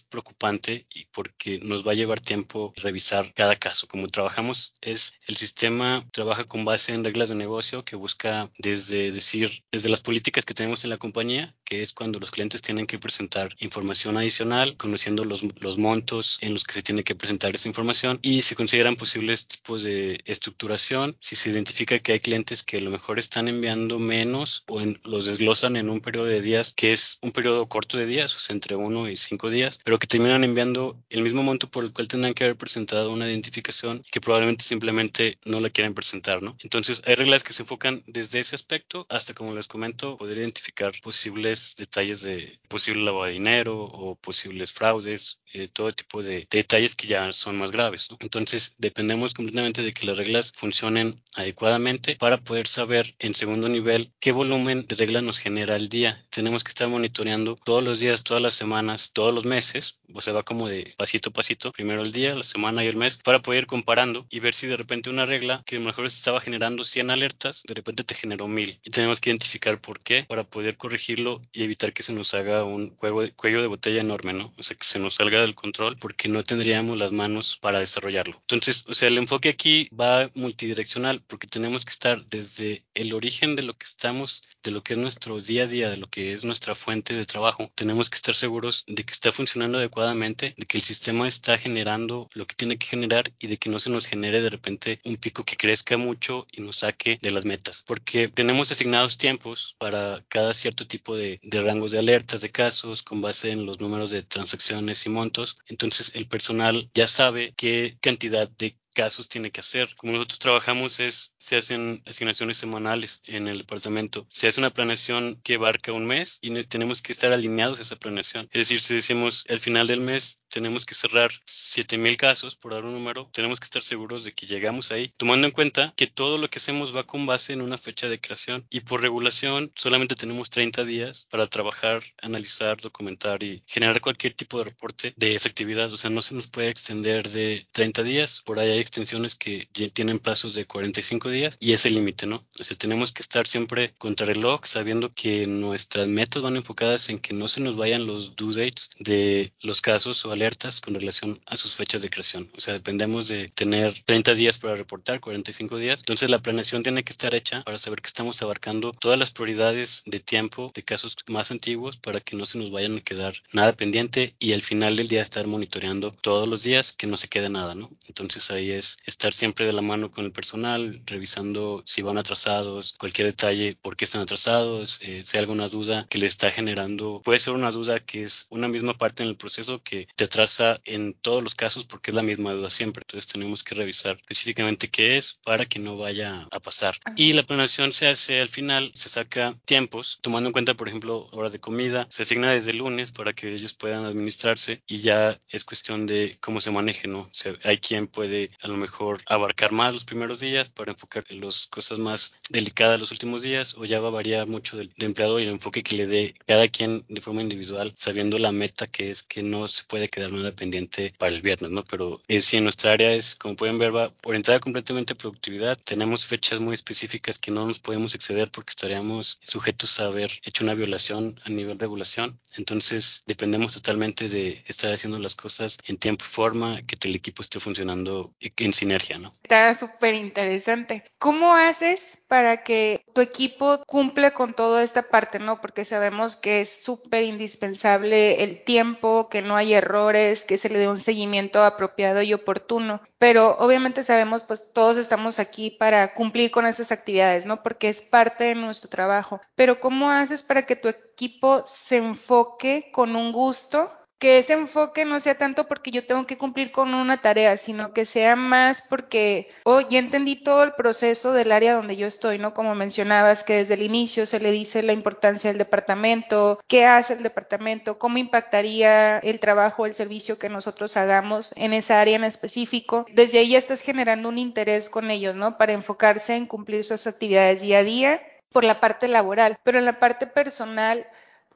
preocupante 0.00 0.86
y 0.92 1.04
porque 1.06 1.60
nos 1.62 1.86
va 1.86 1.92
a 1.92 1.94
llevar 1.94 2.20
tiempo 2.20 2.74
revisar 2.76 3.32
cada 3.32 3.59
caso. 3.60 3.86
Como 3.86 4.08
trabajamos 4.08 4.74
es 4.80 5.12
el 5.28 5.36
sistema 5.36 6.04
trabaja 6.10 6.44
con 6.44 6.64
base 6.64 6.92
en 6.92 7.04
reglas 7.04 7.28
de 7.28 7.36
negocio 7.36 7.84
que 7.84 7.94
busca 7.94 8.50
desde 8.58 9.12
decir, 9.12 9.62
desde 9.70 9.88
las 9.88 10.00
políticas 10.00 10.44
que 10.44 10.54
tenemos 10.54 10.82
en 10.82 10.90
la 10.90 10.96
compañía, 10.96 11.54
que 11.64 11.82
es 11.82 11.92
cuando 11.92 12.18
los 12.18 12.32
clientes 12.32 12.62
tienen 12.62 12.86
que 12.86 12.98
presentar 12.98 13.54
información 13.60 14.16
adicional, 14.16 14.76
conociendo 14.76 15.24
los, 15.24 15.44
los 15.60 15.78
montos 15.78 16.38
en 16.40 16.54
los 16.54 16.64
que 16.64 16.74
se 16.74 16.82
tiene 16.82 17.04
que 17.04 17.14
presentar 17.14 17.54
esa 17.54 17.68
información 17.68 18.18
y 18.22 18.42
se 18.42 18.56
consideran 18.56 18.96
posibles 18.96 19.46
tipos 19.46 19.84
de 19.84 20.20
estructuración. 20.24 21.16
Si 21.20 21.36
se 21.36 21.50
identifica 21.50 21.98
que 22.00 22.12
hay 22.12 22.20
clientes 22.20 22.62
que 22.62 22.78
a 22.78 22.80
lo 22.80 22.90
mejor 22.90 23.18
están 23.18 23.46
enviando 23.46 23.98
menos 23.98 24.64
o 24.66 24.80
los 25.04 25.26
desglosan 25.26 25.76
en 25.76 25.90
un 25.90 26.00
periodo 26.00 26.24
de 26.24 26.40
días 26.40 26.72
que 26.74 26.92
es 26.92 27.18
un 27.20 27.32
periodo 27.32 27.68
corto 27.68 27.98
de 27.98 28.06
días, 28.06 28.34
o 28.34 28.38
sea, 28.38 28.54
entre 28.54 28.74
uno 28.74 29.08
y 29.08 29.16
cinco 29.16 29.50
días, 29.50 29.78
pero 29.84 29.98
que 29.98 30.06
terminan 30.06 30.44
enviando 30.44 30.98
el 31.10 31.22
mismo 31.22 31.42
monto 31.42 31.70
por 31.70 31.84
el 31.84 31.92
cual 31.92 32.08
tendrán 32.08 32.34
que 32.34 32.44
haber 32.44 32.56
presentado 32.56 33.12
una 33.12 33.26
identificación 33.26 33.49
que 33.50 34.20
probablemente 34.20 34.64
simplemente 34.64 35.38
no 35.44 35.60
la 35.60 35.70
quieren 35.70 35.94
presentar, 35.94 36.42
¿no? 36.42 36.56
Entonces, 36.60 37.02
hay 37.06 37.14
reglas 37.14 37.44
que 37.44 37.52
se 37.52 37.62
enfocan 37.62 38.02
desde 38.06 38.40
ese 38.40 38.54
aspecto 38.54 39.06
hasta, 39.08 39.34
como 39.34 39.54
les 39.54 39.66
comento, 39.66 40.16
poder 40.16 40.38
identificar 40.38 40.92
posibles 41.02 41.74
detalles 41.76 42.22
de 42.22 42.58
posible 42.68 43.02
lavado 43.02 43.24
de 43.24 43.32
dinero 43.32 43.82
o 43.82 44.16
posibles 44.16 44.72
fraudes 44.72 45.40
eh, 45.52 45.68
todo 45.68 45.92
tipo 45.92 46.22
de, 46.22 46.46
detalles 46.48 46.94
que 46.94 47.08
ya 47.08 47.32
son 47.32 47.58
más 47.58 47.72
graves. 47.72 48.08
Entonces, 48.20 48.76
dependemos 48.78 49.34
completamente 49.34 49.82
de 49.82 49.92
que 49.92 50.06
las 50.06 50.16
reglas 50.16 50.52
funcionen 50.54 51.20
adecuadamente 51.34 52.14
para 52.16 52.38
poder 52.38 52.68
saber 52.68 53.16
en 53.18 53.34
segundo 53.34 53.68
nivel 53.68 54.12
qué 54.20 54.30
volumen 54.30 54.86
de 54.86 54.94
reglas 54.94 55.24
nos 55.24 55.38
genera 55.38 55.74
el 55.74 55.88
día. 55.88 56.24
Tenemos 56.30 56.62
que 56.62 56.68
estar 56.68 56.88
monitoreando 56.88 57.56
todos 57.56 57.82
los 57.82 57.98
días, 57.98 58.22
todas 58.22 58.42
las 58.42 58.54
semanas, 58.54 59.10
todos 59.12 59.34
los 59.34 59.44
meses, 59.44 59.98
o 60.12 60.20
sea, 60.20 60.34
va 60.34 60.44
como 60.44 60.68
de 60.68 60.94
pasito 60.96 61.30
a 61.30 61.32
pasito, 61.32 61.72
primero 61.72 62.02
el 62.02 62.12
día, 62.12 62.34
la 62.34 62.42
semana 62.42 62.84
y 62.84 62.88
el 62.88 62.96
mes, 62.96 63.18
para 63.30 63.42
poder 63.42 63.60
ir 63.60 63.66
comparando 63.68 64.26
y 64.28 64.40
ver 64.40 64.54
si 64.54 64.66
de 64.66 64.76
repente 64.76 65.08
una 65.08 65.24
regla 65.24 65.62
que 65.64 65.76
a 65.76 65.78
lo 65.78 65.86
mejor 65.86 66.04
estaba 66.04 66.40
generando 66.40 66.82
100 66.82 67.12
alertas, 67.12 67.62
de 67.64 67.74
repente 67.74 68.02
te 68.02 68.16
generó 68.16 68.48
1000. 68.48 68.80
Y 68.82 68.90
tenemos 68.90 69.20
que 69.20 69.30
identificar 69.30 69.80
por 69.80 70.00
qué 70.00 70.24
para 70.24 70.42
poder 70.42 70.76
corregirlo 70.76 71.40
y 71.52 71.62
evitar 71.62 71.92
que 71.92 72.02
se 72.02 72.12
nos 72.12 72.34
haga 72.34 72.64
un 72.64 72.96
juego 72.96 73.22
cuello 73.36 73.60
de 73.60 73.68
botella 73.68 74.00
enorme, 74.00 74.32
¿no? 74.32 74.52
O 74.58 74.64
sea, 74.64 74.76
que 74.76 74.84
se 74.84 74.98
nos 74.98 75.14
salga 75.14 75.42
del 75.42 75.54
control 75.54 75.96
porque 75.96 76.28
no 76.28 76.42
tendríamos 76.42 76.98
las 76.98 77.12
manos 77.12 77.56
para 77.56 77.78
desarrollarlo. 77.78 78.34
Entonces, 78.40 78.84
o 78.88 78.94
sea, 78.94 79.06
el 79.06 79.18
enfoque 79.18 79.50
aquí 79.50 79.88
va 79.94 80.28
multidireccional 80.34 81.22
porque 81.24 81.46
tenemos 81.46 81.84
que 81.84 81.92
estar 81.92 82.24
desde 82.26 82.82
el 82.94 83.12
origen 83.12 83.54
de 83.54 83.62
lo 83.62 83.74
que 83.74 83.86
estamos, 83.86 84.42
de 84.64 84.72
lo 84.72 84.82
que 84.82 84.94
es 84.94 84.98
nuestro 84.98 85.40
día 85.40 85.62
a 85.62 85.66
día, 85.68 85.88
de 85.88 85.98
lo 85.98 86.08
que 86.08 86.32
es 86.32 86.44
nuestra 86.44 86.74
fuente 86.74 87.14
de 87.14 87.24
trabajo. 87.26 87.70
Tenemos 87.76 88.10
que 88.10 88.16
estar 88.16 88.34
seguros 88.34 88.82
de 88.88 89.04
que 89.04 89.12
está 89.12 89.30
funcionando 89.30 89.78
adecuadamente, 89.78 90.52
de 90.56 90.66
que 90.66 90.78
el 90.78 90.82
sistema 90.82 91.28
está 91.28 91.56
generando 91.58 92.28
lo 92.34 92.48
que 92.48 92.56
tiene 92.56 92.76
que 92.76 92.88
generar 92.88 93.19
y 93.38 93.46
de 93.46 93.56
que 93.56 93.70
no 93.70 93.78
se 93.78 93.90
nos 93.90 94.06
genere 94.06 94.42
de 94.42 94.50
repente 94.50 95.00
un 95.04 95.16
pico 95.16 95.44
que 95.44 95.56
crezca 95.56 95.96
mucho 95.96 96.46
y 96.52 96.60
nos 96.60 96.76
saque 96.76 97.18
de 97.20 97.30
las 97.30 97.44
metas. 97.44 97.84
Porque 97.86 98.28
tenemos 98.28 98.70
asignados 98.70 99.18
tiempos 99.18 99.76
para 99.78 100.24
cada 100.28 100.54
cierto 100.54 100.86
tipo 100.86 101.16
de, 101.16 101.40
de 101.42 101.62
rangos 101.62 101.90
de 101.90 101.98
alertas, 101.98 102.40
de 102.40 102.50
casos, 102.50 103.02
con 103.02 103.20
base 103.20 103.50
en 103.50 103.66
los 103.66 103.80
números 103.80 104.10
de 104.10 104.22
transacciones 104.22 105.04
y 105.06 105.08
montos 105.08 105.56
entonces 105.66 106.12
el 106.14 106.26
personal 106.26 106.90
ya 106.94 107.06
sabe 107.06 107.54
qué 107.56 107.96
cantidad 108.00 108.48
de 108.48 108.76
casos 109.00 109.30
tiene 109.30 109.50
que 109.50 109.60
hacer. 109.60 109.96
Como 109.96 110.12
nosotros 110.12 110.38
trabajamos 110.38 111.00
es, 111.00 111.32
se 111.38 111.56
hacen 111.56 112.02
asignaciones 112.04 112.58
semanales 112.58 113.22
en 113.24 113.48
el 113.48 113.56
departamento. 113.56 114.26
Se 114.28 114.46
hace 114.46 114.60
una 114.60 114.74
planeación 114.74 115.40
que 115.42 115.54
abarca 115.54 115.90
un 115.92 116.04
mes 116.04 116.38
y 116.42 116.50
tenemos 116.64 117.00
que 117.00 117.12
estar 117.12 117.32
alineados 117.32 117.78
a 117.78 117.82
esa 117.82 117.96
planeación. 117.96 118.46
Es 118.52 118.68
decir, 118.68 118.82
si 118.82 118.92
decimos 118.92 119.46
al 119.48 119.58
final 119.58 119.86
del 119.86 120.00
mes 120.00 120.36
tenemos 120.48 120.84
que 120.84 120.94
cerrar 120.94 121.30
7000 121.46 122.18
casos, 122.18 122.56
por 122.56 122.74
dar 122.74 122.84
un 122.84 122.92
número, 122.92 123.30
tenemos 123.32 123.58
que 123.58 123.64
estar 123.64 123.80
seguros 123.80 124.22
de 124.22 124.32
que 124.32 124.46
llegamos 124.46 124.92
ahí, 124.92 125.14
tomando 125.16 125.46
en 125.46 125.52
cuenta 125.54 125.94
que 125.96 126.06
todo 126.06 126.36
lo 126.36 126.50
que 126.50 126.58
hacemos 126.58 126.94
va 126.94 127.06
con 127.06 127.24
base 127.24 127.54
en 127.54 127.62
una 127.62 127.78
fecha 127.78 128.06
de 128.06 128.20
creación 128.20 128.66
y 128.68 128.80
por 128.80 129.00
regulación 129.00 129.72
solamente 129.76 130.14
tenemos 130.14 130.50
30 130.50 130.84
días 130.84 131.26
para 131.30 131.46
trabajar, 131.46 132.02
analizar, 132.20 132.76
documentar 132.82 133.42
y 133.42 133.62
generar 133.66 134.02
cualquier 134.02 134.34
tipo 134.34 134.58
de 134.58 134.64
reporte 134.64 135.14
de 135.16 135.34
esa 135.34 135.48
actividad. 135.48 135.90
O 135.90 135.96
sea, 135.96 136.10
no 136.10 136.20
se 136.20 136.34
nos 136.34 136.48
puede 136.48 136.68
extender 136.68 137.30
de 137.30 137.66
30 137.72 138.02
días, 138.02 138.42
por 138.44 138.58
ahí 138.58 138.70
hay 138.70 138.89
extensiones 138.90 139.36
que 139.36 139.68
tienen 139.92 140.18
plazos 140.18 140.54
de 140.54 140.66
45 140.66 141.30
días 141.30 141.56
y 141.60 141.72
es 141.72 141.86
el 141.86 141.94
límite, 141.94 142.26
¿no? 142.26 142.44
O 142.58 142.64
sea, 142.64 142.76
tenemos 142.76 143.12
que 143.12 143.22
estar 143.22 143.46
siempre 143.46 143.94
contra 143.98 144.26
el 144.26 144.34
reloj 144.34 144.62
sabiendo 144.64 145.14
que 145.14 145.46
nuestras 145.46 146.08
metas 146.08 146.42
van 146.42 146.56
enfocadas 146.56 147.08
en 147.08 147.20
que 147.20 147.32
no 147.32 147.46
se 147.46 147.60
nos 147.60 147.76
vayan 147.76 148.06
los 148.06 148.34
due 148.36 148.54
dates 148.54 148.90
de 148.98 149.52
los 149.60 149.80
casos 149.80 150.24
o 150.24 150.32
alertas 150.32 150.80
con 150.80 150.94
relación 150.94 151.40
a 151.46 151.56
sus 151.56 151.74
fechas 151.74 152.02
de 152.02 152.10
creación. 152.10 152.50
O 152.56 152.60
sea, 152.60 152.74
dependemos 152.74 153.28
de 153.28 153.48
tener 153.48 153.94
30 154.04 154.34
días 154.34 154.58
para 154.58 154.74
reportar, 154.74 155.20
45 155.20 155.78
días. 155.78 156.00
Entonces, 156.00 156.30
la 156.30 156.40
planeación 156.40 156.82
tiene 156.82 157.04
que 157.04 157.12
estar 157.12 157.34
hecha 157.34 157.62
para 157.62 157.78
saber 157.78 158.00
que 158.00 158.08
estamos 158.08 158.42
abarcando 158.42 158.92
todas 158.92 159.18
las 159.18 159.30
prioridades 159.30 160.02
de 160.06 160.20
tiempo 160.20 160.70
de 160.74 160.82
casos 160.82 161.16
más 161.28 161.50
antiguos 161.50 161.96
para 161.96 162.20
que 162.20 162.36
no 162.36 162.44
se 162.44 162.58
nos 162.58 162.70
vayan 162.70 162.98
a 162.98 163.00
quedar 163.02 163.34
nada 163.52 163.72
pendiente 163.72 164.34
y 164.38 164.52
al 164.52 164.62
final 164.62 164.96
del 164.96 165.08
día 165.08 165.22
estar 165.22 165.46
monitoreando 165.46 166.10
todos 166.10 166.48
los 166.48 166.62
días 166.62 166.92
que 166.92 167.06
no 167.06 167.16
se 167.16 167.28
quede 167.28 167.50
nada, 167.50 167.74
¿no? 167.74 167.90
Entonces, 168.08 168.50
ahí 168.50 168.69
es 168.72 168.98
estar 169.04 169.32
siempre 169.32 169.66
de 169.66 169.72
la 169.72 169.82
mano 169.82 170.10
con 170.10 170.24
el 170.24 170.32
personal, 170.32 171.02
revisando 171.06 171.82
si 171.86 172.02
van 172.02 172.18
atrasados, 172.18 172.94
cualquier 172.98 173.28
detalle, 173.28 173.76
por 173.80 173.96
qué 173.96 174.04
están 174.04 174.22
atrasados, 174.22 174.98
eh, 175.02 175.22
si 175.24 175.36
hay 175.36 175.40
alguna 175.40 175.68
duda 175.68 176.06
que 176.08 176.18
le 176.18 176.26
está 176.26 176.50
generando. 176.50 177.20
Puede 177.24 177.38
ser 177.38 177.54
una 177.54 177.70
duda 177.70 178.00
que 178.00 178.22
es 178.22 178.46
una 178.50 178.68
misma 178.68 178.96
parte 178.96 179.22
en 179.22 179.28
el 179.28 179.36
proceso 179.36 179.82
que 179.82 180.08
te 180.16 180.24
atrasa 180.24 180.80
en 180.84 181.14
todos 181.14 181.42
los 181.42 181.54
casos 181.54 181.84
porque 181.84 182.10
es 182.10 182.14
la 182.14 182.22
misma 182.22 182.52
duda 182.52 182.70
siempre. 182.70 183.02
Entonces 183.02 183.30
tenemos 183.30 183.64
que 183.64 183.74
revisar 183.74 184.16
específicamente 184.16 184.88
qué 184.88 185.16
es 185.16 185.38
para 185.44 185.66
que 185.66 185.78
no 185.78 185.96
vaya 185.96 186.46
a 186.50 186.60
pasar. 186.60 186.96
Y 187.16 187.32
la 187.32 187.44
planeación 187.44 187.92
se 187.92 188.06
hace 188.06 188.40
al 188.40 188.48
final, 188.48 188.92
se 188.94 189.08
saca 189.08 189.56
tiempos, 189.64 190.18
tomando 190.22 190.48
en 190.48 190.52
cuenta, 190.52 190.74
por 190.74 190.88
ejemplo, 190.88 191.28
horas 191.32 191.52
de 191.52 191.60
comida, 191.60 192.06
se 192.10 192.22
asigna 192.22 192.52
desde 192.52 192.72
el 192.72 192.78
lunes 192.78 193.12
para 193.12 193.32
que 193.32 193.52
ellos 193.52 193.74
puedan 193.74 194.04
administrarse 194.04 194.82
y 194.86 194.98
ya 194.98 195.38
es 195.48 195.64
cuestión 195.64 196.06
de 196.06 196.38
cómo 196.40 196.60
se 196.60 196.70
maneje, 196.70 197.08
¿no? 197.08 197.20
O 197.20 197.30
sea, 197.32 197.54
hay 197.64 197.78
quien 197.78 198.06
puede 198.06 198.48
a 198.62 198.68
lo 198.68 198.76
mejor 198.76 199.20
abarcar 199.26 199.72
más 199.72 199.94
los 199.94 200.04
primeros 200.04 200.40
días 200.40 200.68
para 200.68 200.92
enfocar 200.92 201.24
en 201.28 201.40
las 201.40 201.66
cosas 201.66 201.98
más 201.98 202.34
delicadas 202.48 203.00
los 203.00 203.12
últimos 203.12 203.42
días 203.42 203.74
o 203.76 203.84
ya 203.84 204.00
va 204.00 204.08
a 204.08 204.12
variar 204.12 204.46
mucho 204.46 204.76
del, 204.76 204.92
empleado 204.98 205.40
y 205.40 205.44
el 205.44 205.50
enfoque 205.50 205.82
que 205.82 205.96
le 205.96 206.06
dé 206.06 206.34
cada 206.46 206.68
quien 206.68 207.04
de 207.08 207.20
forma 207.20 207.42
individual, 207.42 207.92
sabiendo 207.96 208.38
la 208.38 208.52
meta 208.52 208.86
que 208.86 209.10
es 209.10 209.22
que 209.22 209.42
no 209.42 209.68
se 209.68 209.84
puede 209.84 210.08
quedar 210.08 210.32
nada 210.32 210.52
pendiente 210.52 211.12
para 211.18 211.34
el 211.34 211.42
viernes, 211.42 211.70
¿no? 211.70 211.84
Pero 211.84 212.20
eh, 212.28 212.40
si 212.40 212.56
en 212.56 212.64
nuestra 212.64 212.92
área 212.92 213.12
es, 213.12 213.34
como 213.36 213.56
pueden 213.56 213.78
ver, 213.78 213.94
va 213.94 214.12
orientada 214.24 214.60
completamente 214.60 215.12
a 215.12 215.16
productividad. 215.16 215.78
Tenemos 215.82 216.26
fechas 216.26 216.60
muy 216.60 216.74
específicas 216.74 217.38
que 217.38 217.50
no 217.50 217.66
nos 217.66 217.78
podemos 217.78 218.14
exceder 218.14 218.50
porque 218.50 218.70
estaríamos 218.70 219.38
sujetos 219.42 220.00
a 220.00 220.06
haber 220.06 220.30
hecho 220.44 220.64
una 220.64 220.74
violación 220.74 221.40
a 221.44 221.50
nivel 221.50 221.78
regulación. 221.78 222.38
Entonces, 222.56 223.22
dependemos 223.26 223.74
totalmente 223.74 224.28
de 224.28 224.64
estar 224.66 224.92
haciendo 224.92 225.18
las 225.18 225.34
cosas 225.34 225.78
en 225.86 225.96
tiempo 225.96 226.24
y 226.24 226.28
forma, 226.28 226.82
que 226.82 226.96
el 227.08 227.16
equipo 227.16 227.42
esté 227.42 227.60
funcionando 227.60 228.34
en 228.56 228.72
sinergia, 228.72 229.18
¿no? 229.18 229.32
Está 229.42 229.74
súper 229.74 230.14
interesante. 230.14 231.04
¿Cómo 231.18 231.54
haces 231.54 232.18
para 232.28 232.62
que 232.62 233.04
tu 233.12 233.20
equipo 233.20 233.82
cumpla 233.86 234.32
con 234.32 234.54
toda 234.54 234.84
esta 234.84 235.02
parte, 235.02 235.40
¿no? 235.40 235.60
Porque 235.60 235.84
sabemos 235.84 236.36
que 236.36 236.60
es 236.60 236.84
súper 236.84 237.24
indispensable 237.24 238.44
el 238.44 238.62
tiempo, 238.62 239.28
que 239.28 239.42
no 239.42 239.56
hay 239.56 239.74
errores, 239.74 240.44
que 240.44 240.56
se 240.56 240.68
le 240.68 240.78
dé 240.78 240.88
un 240.88 240.96
seguimiento 240.96 241.64
apropiado 241.64 242.22
y 242.22 242.32
oportuno. 242.32 243.02
Pero 243.18 243.56
obviamente 243.58 244.04
sabemos, 244.04 244.44
pues 244.44 244.72
todos 244.72 244.96
estamos 244.96 245.40
aquí 245.40 245.72
para 245.72 246.14
cumplir 246.14 246.52
con 246.52 246.66
esas 246.66 246.92
actividades, 246.92 247.46
¿no? 247.46 247.64
Porque 247.64 247.88
es 247.88 248.00
parte 248.00 248.44
de 248.44 248.54
nuestro 248.54 248.88
trabajo. 248.88 249.40
Pero 249.56 249.80
¿cómo 249.80 250.10
haces 250.10 250.44
para 250.44 250.66
que 250.66 250.76
tu 250.76 250.88
equipo 250.88 251.64
se 251.66 251.96
enfoque 251.96 252.90
con 252.92 253.16
un 253.16 253.32
gusto 253.32 253.90
que 254.20 254.38
ese 254.38 254.52
enfoque 254.52 255.06
no 255.06 255.18
sea 255.18 255.36
tanto 255.36 255.66
porque 255.66 255.90
yo 255.90 256.06
tengo 256.06 256.26
que 256.26 256.36
cumplir 256.36 256.70
con 256.70 256.92
una 256.92 257.22
tarea, 257.22 257.56
sino 257.56 257.94
que 257.94 258.04
sea 258.04 258.36
más 258.36 258.82
porque, 258.82 259.50
oh, 259.64 259.80
ya 259.80 259.98
entendí 259.98 260.36
todo 260.36 260.62
el 260.62 260.74
proceso 260.74 261.32
del 261.32 261.50
área 261.50 261.72
donde 261.72 261.96
yo 261.96 262.06
estoy, 262.06 262.38
¿no? 262.38 262.52
Como 262.52 262.74
mencionabas, 262.74 263.42
que 263.44 263.54
desde 263.54 263.74
el 263.74 263.82
inicio 263.82 264.26
se 264.26 264.38
le 264.38 264.52
dice 264.52 264.82
la 264.82 264.92
importancia 264.92 265.48
del 265.50 265.56
departamento, 265.56 266.60
qué 266.68 266.84
hace 266.84 267.14
el 267.14 267.22
departamento, 267.22 267.98
cómo 267.98 268.18
impactaría 268.18 269.18
el 269.20 269.40
trabajo, 269.40 269.86
el 269.86 269.94
servicio 269.94 270.38
que 270.38 270.50
nosotros 270.50 270.98
hagamos 270.98 271.54
en 271.56 271.72
esa 271.72 271.98
área 271.98 272.16
en 272.16 272.24
específico. 272.24 273.06
Desde 273.14 273.38
ahí 273.38 273.50
ya 273.52 273.58
estás 273.58 273.80
generando 273.80 274.28
un 274.28 274.36
interés 274.36 274.90
con 274.90 275.10
ellos, 275.10 275.34
¿no? 275.34 275.56
Para 275.56 275.72
enfocarse 275.72 276.36
en 276.36 276.44
cumplir 276.44 276.84
sus 276.84 277.06
actividades 277.06 277.62
día 277.62 277.78
a 277.78 277.84
día 277.84 278.20
por 278.52 278.64
la 278.64 278.80
parte 278.80 279.08
laboral, 279.08 279.58
pero 279.62 279.78
en 279.78 279.84
la 279.84 279.98
parte 279.98 280.26
personal, 280.26 281.06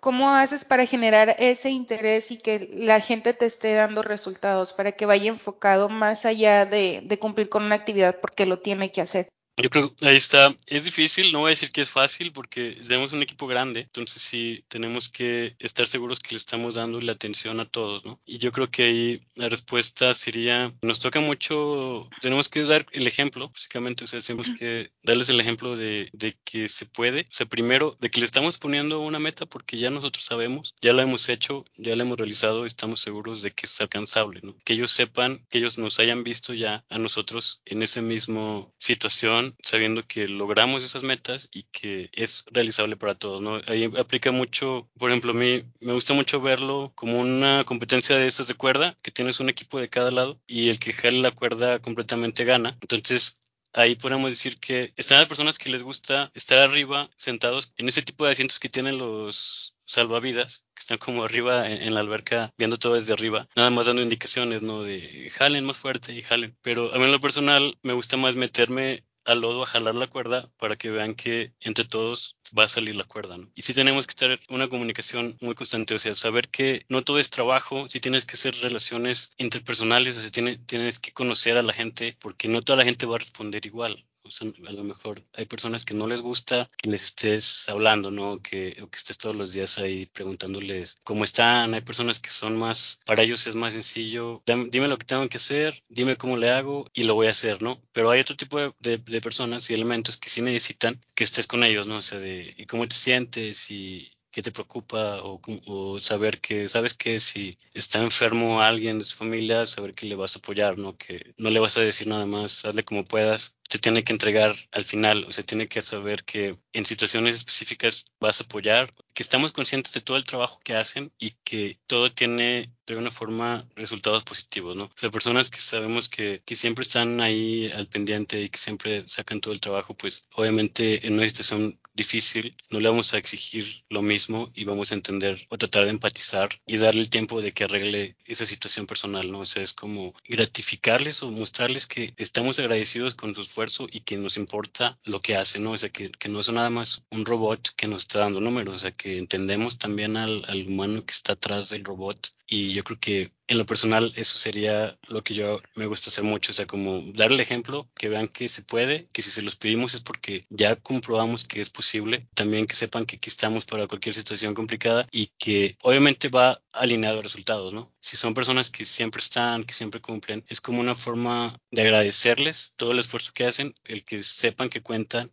¿Cómo 0.04 0.34
haces 0.34 0.66
para 0.66 0.84
generar 0.84 1.34
ese 1.38 1.70
interés 1.70 2.30
y 2.30 2.36
que 2.38 2.68
la 2.74 3.00
gente 3.00 3.32
te 3.32 3.46
esté 3.46 3.72
dando 3.72 4.02
resultados, 4.02 4.74
para 4.74 4.92
que 4.92 5.06
vaya 5.06 5.30
enfocado 5.30 5.88
más 5.88 6.26
allá 6.26 6.66
de, 6.66 7.18
cumplir 7.18 7.48
con 7.48 7.62
una 7.64 7.76
actividad 7.76 8.20
porque 8.20 8.44
lo 8.44 8.58
tiene 8.58 8.92
que 8.92 9.00
hacer? 9.00 9.28
Yo 9.56 9.70
creo 9.70 9.94
ahí 10.02 10.16
está. 10.16 10.54
Es 10.66 10.84
difícil, 10.84 11.32
no 11.32 11.40
voy 11.40 11.48
a 11.48 11.50
decir 11.50 11.70
que 11.70 11.80
es 11.80 11.90
fácil 11.90 12.32
porque 12.32 12.76
tenemos 12.86 13.12
un 13.12 13.22
equipo 13.22 13.46
grande, 13.46 13.80
entonces 13.80 14.20
sí 14.20 14.64
tenemos 14.68 15.08
que 15.08 15.54
estar 15.60 15.86
seguros 15.86 16.18
que 16.18 16.34
le 16.34 16.38
estamos 16.38 16.74
dando 16.74 17.00
la 17.00 17.12
atención 17.12 17.60
a 17.60 17.64
todos, 17.64 18.04
¿no? 18.04 18.20
Y 18.26 18.38
yo 18.38 18.50
creo 18.50 18.70
que 18.70 18.82
ahí 18.82 19.20
la 19.36 19.48
respuesta 19.48 20.12
sería, 20.14 20.74
nos 20.82 20.98
toca 20.98 21.20
mucho, 21.20 22.08
tenemos 22.20 22.48
que 22.48 22.64
dar 22.64 22.86
el 22.90 23.06
ejemplo, 23.06 23.50
básicamente, 23.50 24.04
o 24.04 24.06
sea, 24.08 24.20
tenemos 24.20 24.50
que 24.58 24.90
darles 25.04 25.28
el 25.28 25.38
ejemplo 25.38 25.76
de, 25.76 26.10
de 26.12 26.36
que 26.44 26.68
se 26.68 26.86
puede, 26.86 27.20
o 27.20 27.34
sea, 27.34 27.46
primero, 27.46 27.96
de 28.00 28.10
que 28.10 28.20
le 28.20 28.26
estamos 28.26 28.58
poniendo 28.58 29.00
una 29.00 29.20
meta 29.20 29.46
porque 29.46 29.78
ya 29.78 29.90
nosotros 29.90 30.24
sabemos, 30.24 30.74
ya 30.82 30.92
lo 30.92 31.02
hemos 31.02 31.28
hecho, 31.28 31.64
ya 31.76 31.94
lo 31.94 32.02
hemos 32.02 32.18
realizado, 32.18 32.66
estamos 32.66 32.98
seguros 32.98 33.40
de 33.42 33.52
que 33.52 33.66
es 33.66 33.80
alcanzable, 33.80 34.40
¿no? 34.42 34.56
Que 34.64 34.72
ellos 34.72 34.90
sepan, 34.90 35.46
que 35.48 35.58
ellos 35.58 35.78
nos 35.78 36.00
hayan 36.00 36.24
visto 36.24 36.54
ya 36.54 36.84
a 36.88 36.98
nosotros 36.98 37.60
en 37.64 37.82
esa 37.82 38.02
misma 38.02 38.66
situación 38.78 39.43
sabiendo 39.62 40.06
que 40.06 40.28
logramos 40.28 40.84
esas 40.84 41.02
metas 41.02 41.48
y 41.52 41.64
que 41.64 42.10
es 42.12 42.44
realizable 42.50 42.96
para 42.96 43.14
todos, 43.14 43.40
¿no? 43.40 43.60
Ahí 43.66 43.84
aplica 43.98 44.30
mucho, 44.30 44.88
por 44.98 45.10
ejemplo, 45.10 45.32
a 45.32 45.34
mí 45.34 45.64
me 45.80 45.92
gusta 45.92 46.14
mucho 46.14 46.40
verlo 46.40 46.92
como 46.94 47.20
una 47.20 47.64
competencia 47.64 48.16
de 48.16 48.26
esas 48.26 48.46
de 48.46 48.54
cuerda, 48.54 48.96
que 49.02 49.10
tienes 49.10 49.40
un 49.40 49.48
equipo 49.48 49.78
de 49.78 49.88
cada 49.88 50.10
lado 50.10 50.40
y 50.46 50.68
el 50.68 50.78
que 50.78 50.92
jale 50.92 51.20
la 51.20 51.32
cuerda 51.32 51.80
completamente 51.80 52.44
gana. 52.44 52.78
Entonces, 52.80 53.38
ahí 53.74 53.96
podemos 53.96 54.30
decir 54.30 54.58
que 54.58 54.92
están 54.96 55.18
las 55.18 55.28
personas 55.28 55.58
que 55.58 55.70
les 55.70 55.82
gusta 55.82 56.30
estar 56.34 56.58
arriba, 56.58 57.10
sentados 57.16 57.72
en 57.76 57.88
ese 57.88 58.02
tipo 58.02 58.24
de 58.24 58.32
asientos 58.32 58.58
que 58.60 58.68
tienen 58.68 58.98
los 58.98 59.76
salvavidas, 59.86 60.64
que 60.74 60.80
están 60.80 60.98
como 60.98 61.24
arriba 61.24 61.68
en, 61.68 61.82
en, 61.82 61.94
la 61.94 62.00
alberca, 62.00 62.52
viendo 62.56 62.78
todo 62.78 62.94
desde 62.94 63.12
arriba, 63.12 63.48
nada 63.54 63.70
más 63.70 63.86
dando 63.86 64.02
indicaciones, 64.02 64.62
¿no? 64.62 64.82
De 64.82 65.30
jalen 65.30 65.64
más 65.64 65.76
fuerte 65.76 66.14
y 66.14 66.22
jalen. 66.22 66.56
Pero 66.62 66.94
a 66.94 66.98
mí 66.98 67.04
en 67.04 67.12
lo 67.12 67.20
personal 67.20 67.76
me 67.82 67.92
gusta 67.92 68.16
más 68.16 68.36
meterme 68.36 69.04
al 69.24 69.40
lodo 69.40 69.62
a 69.62 69.66
jalar 69.66 69.94
la 69.94 70.08
cuerda 70.08 70.50
para 70.58 70.76
que 70.76 70.90
vean 70.90 71.14
que 71.14 71.54
entre 71.60 71.84
todos 71.84 72.36
va 72.56 72.64
a 72.64 72.68
salir 72.68 72.96
la 72.96 73.04
cuerda, 73.04 73.38
¿no? 73.38 73.50
Y 73.54 73.62
sí 73.62 73.74
tenemos 73.74 74.06
que 74.06 74.14
tener 74.14 74.40
una 74.48 74.68
comunicación 74.68 75.36
muy 75.40 75.54
constante, 75.54 75.94
o 75.94 75.98
sea, 75.98 76.14
saber 76.14 76.48
que 76.48 76.84
no 76.88 77.02
todo 77.02 77.18
es 77.18 77.30
trabajo, 77.30 77.88
sí 77.88 78.00
tienes 78.00 78.24
que 78.24 78.34
hacer 78.34 78.54
relaciones 78.56 79.30
interpersonales, 79.38 80.16
o 80.16 80.20
sea, 80.20 80.30
tiene, 80.30 80.58
tienes 80.58 80.98
que 80.98 81.12
conocer 81.12 81.56
a 81.58 81.62
la 81.62 81.72
gente, 81.72 82.16
porque 82.20 82.48
no 82.48 82.62
toda 82.62 82.78
la 82.78 82.84
gente 82.84 83.06
va 83.06 83.16
a 83.16 83.20
responder 83.20 83.64
igual. 83.66 84.04
O 84.26 84.30
sea, 84.30 84.48
a 84.66 84.72
lo 84.72 84.84
mejor 84.84 85.22
hay 85.34 85.44
personas 85.44 85.84
que 85.84 85.92
no 85.92 86.06
les 86.06 86.22
gusta 86.22 86.66
que 86.78 86.88
les 86.88 87.04
estés 87.04 87.68
hablando, 87.68 88.10
¿no? 88.10 88.40
Que, 88.40 88.74
o 88.82 88.88
que 88.88 88.96
estés 88.96 89.18
todos 89.18 89.36
los 89.36 89.52
días 89.52 89.78
ahí 89.78 90.06
preguntándoles 90.06 90.96
cómo 91.04 91.24
están. 91.24 91.74
Hay 91.74 91.82
personas 91.82 92.20
que 92.20 92.30
son 92.30 92.56
más, 92.56 93.00
para 93.04 93.22
ellos 93.22 93.46
es 93.46 93.54
más 93.54 93.74
sencillo, 93.74 94.42
dime 94.46 94.88
lo 94.88 94.96
que 94.96 95.04
tengo 95.04 95.28
que 95.28 95.36
hacer, 95.36 95.82
dime 95.88 96.16
cómo 96.16 96.38
le 96.38 96.50
hago 96.50 96.86
y 96.94 97.02
lo 97.02 97.14
voy 97.14 97.26
a 97.26 97.30
hacer, 97.30 97.60
¿no? 97.60 97.82
Pero 97.92 98.10
hay 98.10 98.20
otro 98.20 98.34
tipo 98.34 98.58
de, 98.58 98.72
de, 98.96 99.20
personas 99.20 99.68
y 99.68 99.74
elementos 99.74 100.16
que 100.16 100.30
sí 100.30 100.40
necesitan 100.40 100.98
que 101.14 101.24
estés 101.24 101.46
con 101.46 101.62
ellos, 101.62 101.86
¿no? 101.86 101.96
O 101.96 102.02
sea, 102.02 102.18
de, 102.18 102.33
¿y 102.56 102.66
cómo 102.66 102.86
te 102.88 102.94
sientes? 102.94 103.70
Y, 103.70 104.14
qué 104.34 104.42
te 104.42 104.50
preocupa 104.50 105.22
o, 105.22 105.40
o, 105.66 105.98
saber 106.00 106.40
que, 106.40 106.68
sabes 106.68 106.94
que 106.94 107.20
si 107.20 107.56
está 107.72 108.02
enfermo 108.02 108.60
alguien 108.60 108.98
de 108.98 109.04
su 109.04 109.14
familia, 109.16 109.64
saber 109.64 109.94
que 109.94 110.06
le 110.06 110.16
vas 110.16 110.34
a 110.34 110.40
apoyar, 110.40 110.76
¿no? 110.76 110.96
Que 110.98 111.34
no 111.38 111.50
le 111.50 111.60
vas 111.60 111.78
a 111.78 111.82
decir 111.82 112.08
nada 112.08 112.26
más, 112.26 112.64
hazle 112.64 112.84
como 112.84 113.04
puedas, 113.04 113.56
se 113.68 113.78
tiene 113.78 114.02
que 114.02 114.12
entregar 114.12 114.56
al 114.72 114.84
final, 114.84 115.24
o 115.28 115.32
se 115.32 115.44
tiene 115.44 115.68
que 115.68 115.82
saber 115.82 116.24
que 116.24 116.56
en 116.72 116.84
situaciones 116.84 117.36
específicas 117.36 118.06
vas 118.18 118.40
a 118.40 118.44
apoyar, 118.44 118.92
que 119.14 119.22
estamos 119.22 119.52
conscientes 119.52 119.92
de 119.92 120.00
todo 120.00 120.16
el 120.16 120.24
trabajo 120.24 120.58
que 120.64 120.74
hacen 120.74 121.12
y 121.16 121.36
que 121.44 121.78
todo 121.86 122.10
tiene 122.12 122.72
de 122.86 122.94
alguna 122.94 123.12
forma 123.12 123.68
resultados 123.76 124.24
positivos, 124.24 124.74
¿no? 124.76 124.86
O 124.86 124.92
sea, 124.96 125.12
personas 125.12 125.48
que 125.48 125.60
sabemos 125.60 126.08
que, 126.08 126.42
que 126.44 126.56
siempre 126.56 126.82
están 126.82 127.20
ahí 127.20 127.70
al 127.70 127.86
pendiente 127.86 128.42
y 128.42 128.48
que 128.48 128.58
siempre 128.58 129.04
sacan 129.06 129.40
todo 129.40 129.54
el 129.54 129.60
trabajo, 129.60 129.94
pues 129.94 130.26
obviamente 130.32 131.06
en 131.06 131.14
una 131.14 131.28
situación 131.28 131.78
difícil 131.94 132.56
no 132.70 132.80
le 132.80 132.88
vamos 132.88 133.14
a 133.14 133.18
exigir 133.18 133.84
lo 133.88 134.02
mismo 134.02 134.50
y 134.54 134.64
vamos 134.64 134.90
a 134.90 134.94
entender 134.94 135.46
o 135.48 135.58
tratar 135.58 135.84
de 135.84 135.90
empatizar 135.90 136.48
y 136.66 136.76
darle 136.76 137.02
el 137.02 137.10
tiempo 137.10 137.40
de 137.40 137.52
que 137.52 137.64
arregle 137.64 138.16
esa 138.24 138.46
situación 138.46 138.86
personal, 138.86 139.30
¿no? 139.30 139.40
O 139.40 139.46
sea, 139.46 139.62
es 139.62 139.72
como 139.72 140.14
gratificarles 140.28 141.22
o 141.22 141.30
mostrarles 141.30 141.86
que 141.86 142.12
estamos 142.16 142.58
agradecidos 142.58 143.14
con 143.14 143.34
su 143.34 143.42
esfuerzo 143.42 143.86
y 143.90 144.00
que 144.00 144.16
nos 144.16 144.36
importa 144.36 144.98
lo 145.04 145.20
que 145.20 145.36
hacen, 145.36 145.64
¿no? 145.64 145.72
O 145.72 145.78
sea, 145.78 145.90
que, 145.90 146.10
que 146.10 146.28
no 146.28 146.40
es 146.40 146.50
nada 146.50 146.70
más 146.70 147.04
un 147.10 147.24
robot 147.24 147.70
que 147.76 147.88
nos 147.88 148.02
está 148.02 148.20
dando 148.20 148.40
números, 148.40 148.76
o 148.76 148.78
sea, 148.78 148.92
que 148.92 149.18
entendemos 149.18 149.78
también 149.78 150.16
al, 150.16 150.44
al 150.48 150.66
humano 150.66 151.04
que 151.04 151.12
está 151.12 151.32
atrás 151.34 151.68
del 151.70 151.84
robot 151.84 152.32
y 152.46 152.72
yo 152.72 152.84
creo 152.84 152.98
que 153.00 153.32
en 153.46 153.58
lo 153.58 153.66
personal 153.66 154.12
eso 154.16 154.36
sería 154.36 154.98
lo 155.08 155.22
que 155.22 155.34
yo 155.34 155.60
me 155.74 155.86
gusta 155.86 156.10
hacer 156.10 156.24
mucho, 156.24 156.52
o 156.52 156.54
sea, 156.54 156.66
como 156.66 157.02
dar 157.12 157.30
el 157.30 157.40
ejemplo, 157.40 157.88
que 157.94 158.08
vean 158.08 158.26
que 158.26 158.48
se 158.48 158.62
puede, 158.62 159.08
que 159.12 159.22
si 159.22 159.30
se 159.30 159.42
los 159.42 159.56
pedimos 159.56 159.94
es 159.94 160.00
porque 160.00 160.42
ya 160.48 160.76
comprobamos 160.76 161.44
que 161.44 161.60
es 161.60 161.70
posible, 161.70 162.20
también 162.34 162.66
que 162.66 162.74
sepan 162.74 163.04
que 163.04 163.16
aquí 163.16 163.28
estamos 163.28 163.66
para 163.66 163.86
cualquier 163.86 164.14
situación 164.14 164.54
complicada 164.54 165.06
y 165.10 165.28
que 165.38 165.76
obviamente 165.82 166.28
va 166.28 166.58
alineado 166.72 167.18
a 167.18 167.22
resultados, 167.22 167.72
¿no? 167.72 167.92
Si 168.00 168.16
son 168.16 168.34
personas 168.34 168.70
que 168.70 168.84
siempre 168.84 169.20
están, 169.20 169.64
que 169.64 169.74
siempre 169.74 170.00
cumplen, 170.00 170.44
es 170.48 170.60
como 170.60 170.80
una 170.80 170.94
forma 170.94 171.58
de 171.70 171.82
agradecerles 171.82 172.72
todo 172.76 172.92
el 172.92 172.98
esfuerzo 172.98 173.32
que 173.34 173.44
hacen, 173.44 173.74
el 173.84 174.04
que 174.04 174.22
sepan 174.22 174.68
que 174.68 174.82
cuentan 174.82 175.32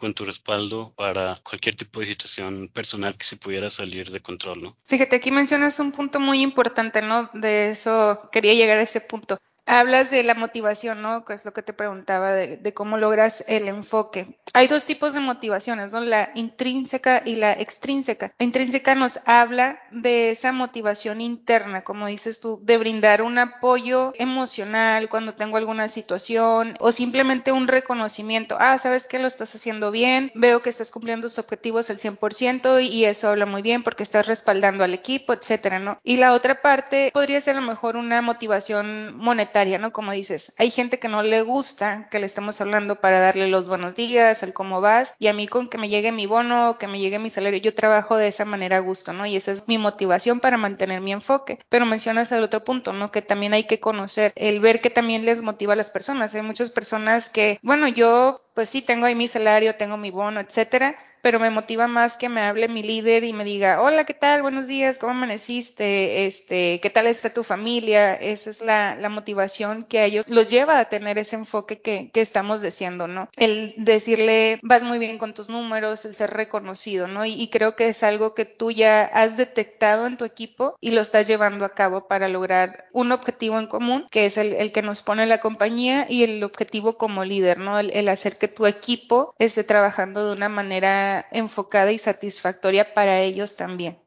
con 0.00 0.14
tu 0.14 0.24
respaldo 0.24 0.94
para 0.96 1.38
cualquier 1.42 1.74
tipo 1.74 2.00
de 2.00 2.06
situación 2.06 2.70
personal 2.72 3.18
que 3.18 3.24
se 3.26 3.36
pudiera 3.36 3.68
salir 3.68 4.10
de 4.10 4.20
control, 4.20 4.62
¿no? 4.62 4.76
Fíjate, 4.86 5.16
aquí 5.16 5.30
mencionas 5.30 5.78
un 5.78 5.92
punto 5.92 6.18
muy 6.18 6.40
importante, 6.40 7.02
¿no? 7.02 7.28
De 7.34 7.72
eso 7.72 8.30
quería 8.32 8.54
llegar 8.54 8.78
a 8.78 8.82
ese 8.82 9.02
punto. 9.02 9.36
Hablas 9.70 10.10
de 10.10 10.24
la 10.24 10.34
motivación, 10.34 11.00
¿no? 11.00 11.24
Que 11.24 11.34
es 11.34 11.44
lo 11.44 11.52
que 11.52 11.62
te 11.62 11.72
preguntaba, 11.72 12.32
de, 12.32 12.74
cómo 12.74 12.96
logras 12.96 13.44
el 13.46 13.68
enfoque. 13.68 14.40
Hay 14.52 14.66
dos 14.66 14.84
tipos 14.84 15.12
de 15.12 15.20
motivaciones. 15.20 15.92
La 15.92 16.32
intrínseca 16.34 17.22
y 17.24 17.36
la 17.36 17.52
extrínseca. 17.52 18.32
La 18.40 18.46
intrínseca 18.46 18.96
nos 18.96 19.20
habla 19.26 19.80
de 19.92 20.32
esa 20.32 20.50
motivación 20.50 21.20
interna, 21.20 21.84
como 21.84 22.08
dices 22.08 22.40
tú, 22.40 22.58
de 22.64 22.78
brindar 22.78 23.22
un 23.22 23.38
apoyo 23.38 24.12
emocional 24.16 25.08
cuando 25.08 25.34
tengo 25.36 25.56
alguna 25.56 25.88
situación 25.88 26.74
o 26.80 26.90
simplemente 26.90 27.52
un 27.52 27.68
reconocimiento. 27.68 28.56
Ah, 28.58 28.76
sabes 28.76 29.06
que 29.06 29.20
lo 29.20 29.28
estás 29.28 29.54
haciendo 29.54 29.92
bien, 29.92 30.32
veo 30.34 30.62
que 30.62 30.70
estás 30.70 30.90
cumpliendo 30.90 31.28
tus 31.28 31.38
objetivos 31.38 31.90
al 31.90 31.98
100% 31.98 32.82
y 32.90 33.04
eso 33.04 33.28
habla 33.28 33.46
muy 33.46 33.62
bien 33.62 33.84
porque 33.84 34.02
estás 34.02 34.26
respaldando 34.26 34.82
al 34.82 34.94
equipo, 34.94 35.32
etcétera, 35.32 35.78
¿no? 35.78 36.00
Y 36.02 36.16
la 36.16 36.32
otra 36.32 36.60
parte 36.60 37.12
podría 37.14 37.40
ser 37.40 37.56
a 37.56 37.60
lo 37.60 37.68
mejor 37.68 37.94
una 37.94 38.20
motivación 38.20 39.16
monetaria 39.16 39.59
¿no? 39.78 39.92
Como 39.92 40.12
dices, 40.12 40.54
hay 40.58 40.70
gente 40.70 40.98
que 40.98 41.08
no 41.08 41.22
le 41.22 41.42
gusta 41.42 42.08
que 42.10 42.18
le 42.18 42.26
estemos 42.26 42.60
hablando 42.60 43.00
para 43.00 43.20
darle 43.20 43.48
los 43.48 43.68
buenos 43.68 43.94
días, 43.94 44.42
el 44.42 44.52
cómo 44.52 44.80
vas, 44.80 45.14
y 45.18 45.26
a 45.26 45.34
mí 45.34 45.46
con 45.46 45.68
que 45.68 45.78
me 45.78 45.88
llegue 45.88 46.12
mi 46.12 46.26
bono, 46.26 46.78
que 46.78 46.86
me 46.86 46.98
llegue 46.98 47.18
mi 47.18 47.30
salario, 47.30 47.60
yo 47.60 47.74
trabajo 47.74 48.16
de 48.16 48.28
esa 48.28 48.44
manera 48.44 48.78
a 48.78 48.80
gusto, 48.80 49.12
¿no? 49.12 49.26
Y 49.26 49.36
esa 49.36 49.52
es 49.52 49.68
mi 49.68 49.78
motivación 49.78 50.40
para 50.40 50.56
mantener 50.56 51.00
mi 51.00 51.12
enfoque. 51.12 51.58
Pero 51.68 51.86
mencionas 51.86 52.32
el 52.32 52.42
otro 52.42 52.64
punto, 52.64 52.92
¿no? 52.92 53.10
Que 53.10 53.22
también 53.22 53.52
hay 53.52 53.64
que 53.64 53.80
conocer, 53.80 54.32
el 54.36 54.60
ver 54.60 54.80
que 54.80 54.90
también 54.90 55.24
les 55.24 55.42
motiva 55.42 55.74
a 55.74 55.76
las 55.76 55.90
personas. 55.90 56.34
Hay 56.34 56.42
muchas 56.42 56.70
personas 56.70 57.28
que, 57.28 57.58
bueno, 57.62 57.86
yo 57.88 58.40
pues 58.54 58.70
sí 58.70 58.82
tengo 58.82 59.06
ahí 59.06 59.14
mi 59.14 59.28
salario, 59.28 59.76
tengo 59.76 59.96
mi 59.96 60.10
bono, 60.10 60.40
etcétera, 60.40 60.96
pero 61.22 61.38
me 61.38 61.50
motiva 61.50 61.86
más 61.86 62.16
que 62.16 62.28
me 62.28 62.40
hable 62.40 62.68
mi 62.68 62.82
líder 62.82 63.24
y 63.24 63.32
me 63.32 63.44
diga, 63.44 63.80
hola, 63.82 64.04
¿qué 64.04 64.14
tal? 64.14 64.42
Buenos 64.42 64.66
días, 64.66 64.98
¿cómo 64.98 65.12
amaneciste? 65.12 66.26
Este, 66.26 66.80
¿qué 66.80 66.90
tal 66.90 67.06
está 67.06 67.32
tu 67.32 67.44
familia? 67.44 68.14
Esa 68.14 68.50
es 68.50 68.60
la, 68.60 68.96
la 68.96 69.08
motivación 69.08 69.84
que 69.84 69.98
a 69.98 70.04
ellos 70.04 70.24
los 70.28 70.48
lleva 70.48 70.78
a 70.78 70.88
tener 70.88 71.18
ese 71.18 71.36
enfoque 71.36 71.80
que, 71.80 72.10
que, 72.12 72.20
estamos 72.20 72.60
deseando, 72.60 73.06
¿no? 73.06 73.28
El 73.36 73.74
decirle, 73.76 74.60
vas 74.62 74.84
muy 74.84 74.98
bien 74.98 75.18
con 75.18 75.34
tus 75.34 75.48
números, 75.48 76.04
el 76.04 76.14
ser 76.14 76.30
reconocido, 76.30 77.08
¿no? 77.08 77.24
Y, 77.26 77.48
creo 77.50 77.74
que 77.74 77.88
es 77.88 78.04
algo 78.04 78.32
que 78.32 78.44
tú 78.44 78.70
ya 78.70 79.02
has 79.02 79.36
detectado 79.36 80.06
en 80.06 80.16
tu 80.16 80.24
equipo 80.24 80.76
y 80.80 80.92
lo 80.92 81.00
estás 81.00 81.26
llevando 81.26 81.64
a 81.64 81.74
cabo 81.74 82.06
para 82.06 82.28
lograr 82.28 82.86
un 82.92 83.10
objetivo 83.10 83.58
en 83.58 83.66
común, 83.66 84.06
que 84.10 84.26
es 84.26 84.36
el, 84.36 84.52
el 84.52 84.70
que 84.70 84.82
nos 84.82 85.02
pone 85.02 85.26
la 85.26 85.40
compañía 85.40 86.06
y 86.08 86.22
el 86.22 86.44
objetivo 86.44 86.96
como 86.96 87.24
líder, 87.24 87.58
¿no? 87.58 87.78
El, 87.78 87.90
el 87.90 88.08
hacer 88.08 88.38
que 88.38 88.46
tu 88.46 88.66
equipo 88.66 89.34
esté 89.38 89.64
trabajando 89.64 90.24
de 90.24 90.36
una 90.36 90.48
manera 90.48 91.09
enfocada 91.30 91.92
y 91.92 91.98
satisfactoria 91.98 92.94
para 92.94 93.20
ellos 93.20 93.56
también. 93.56 93.98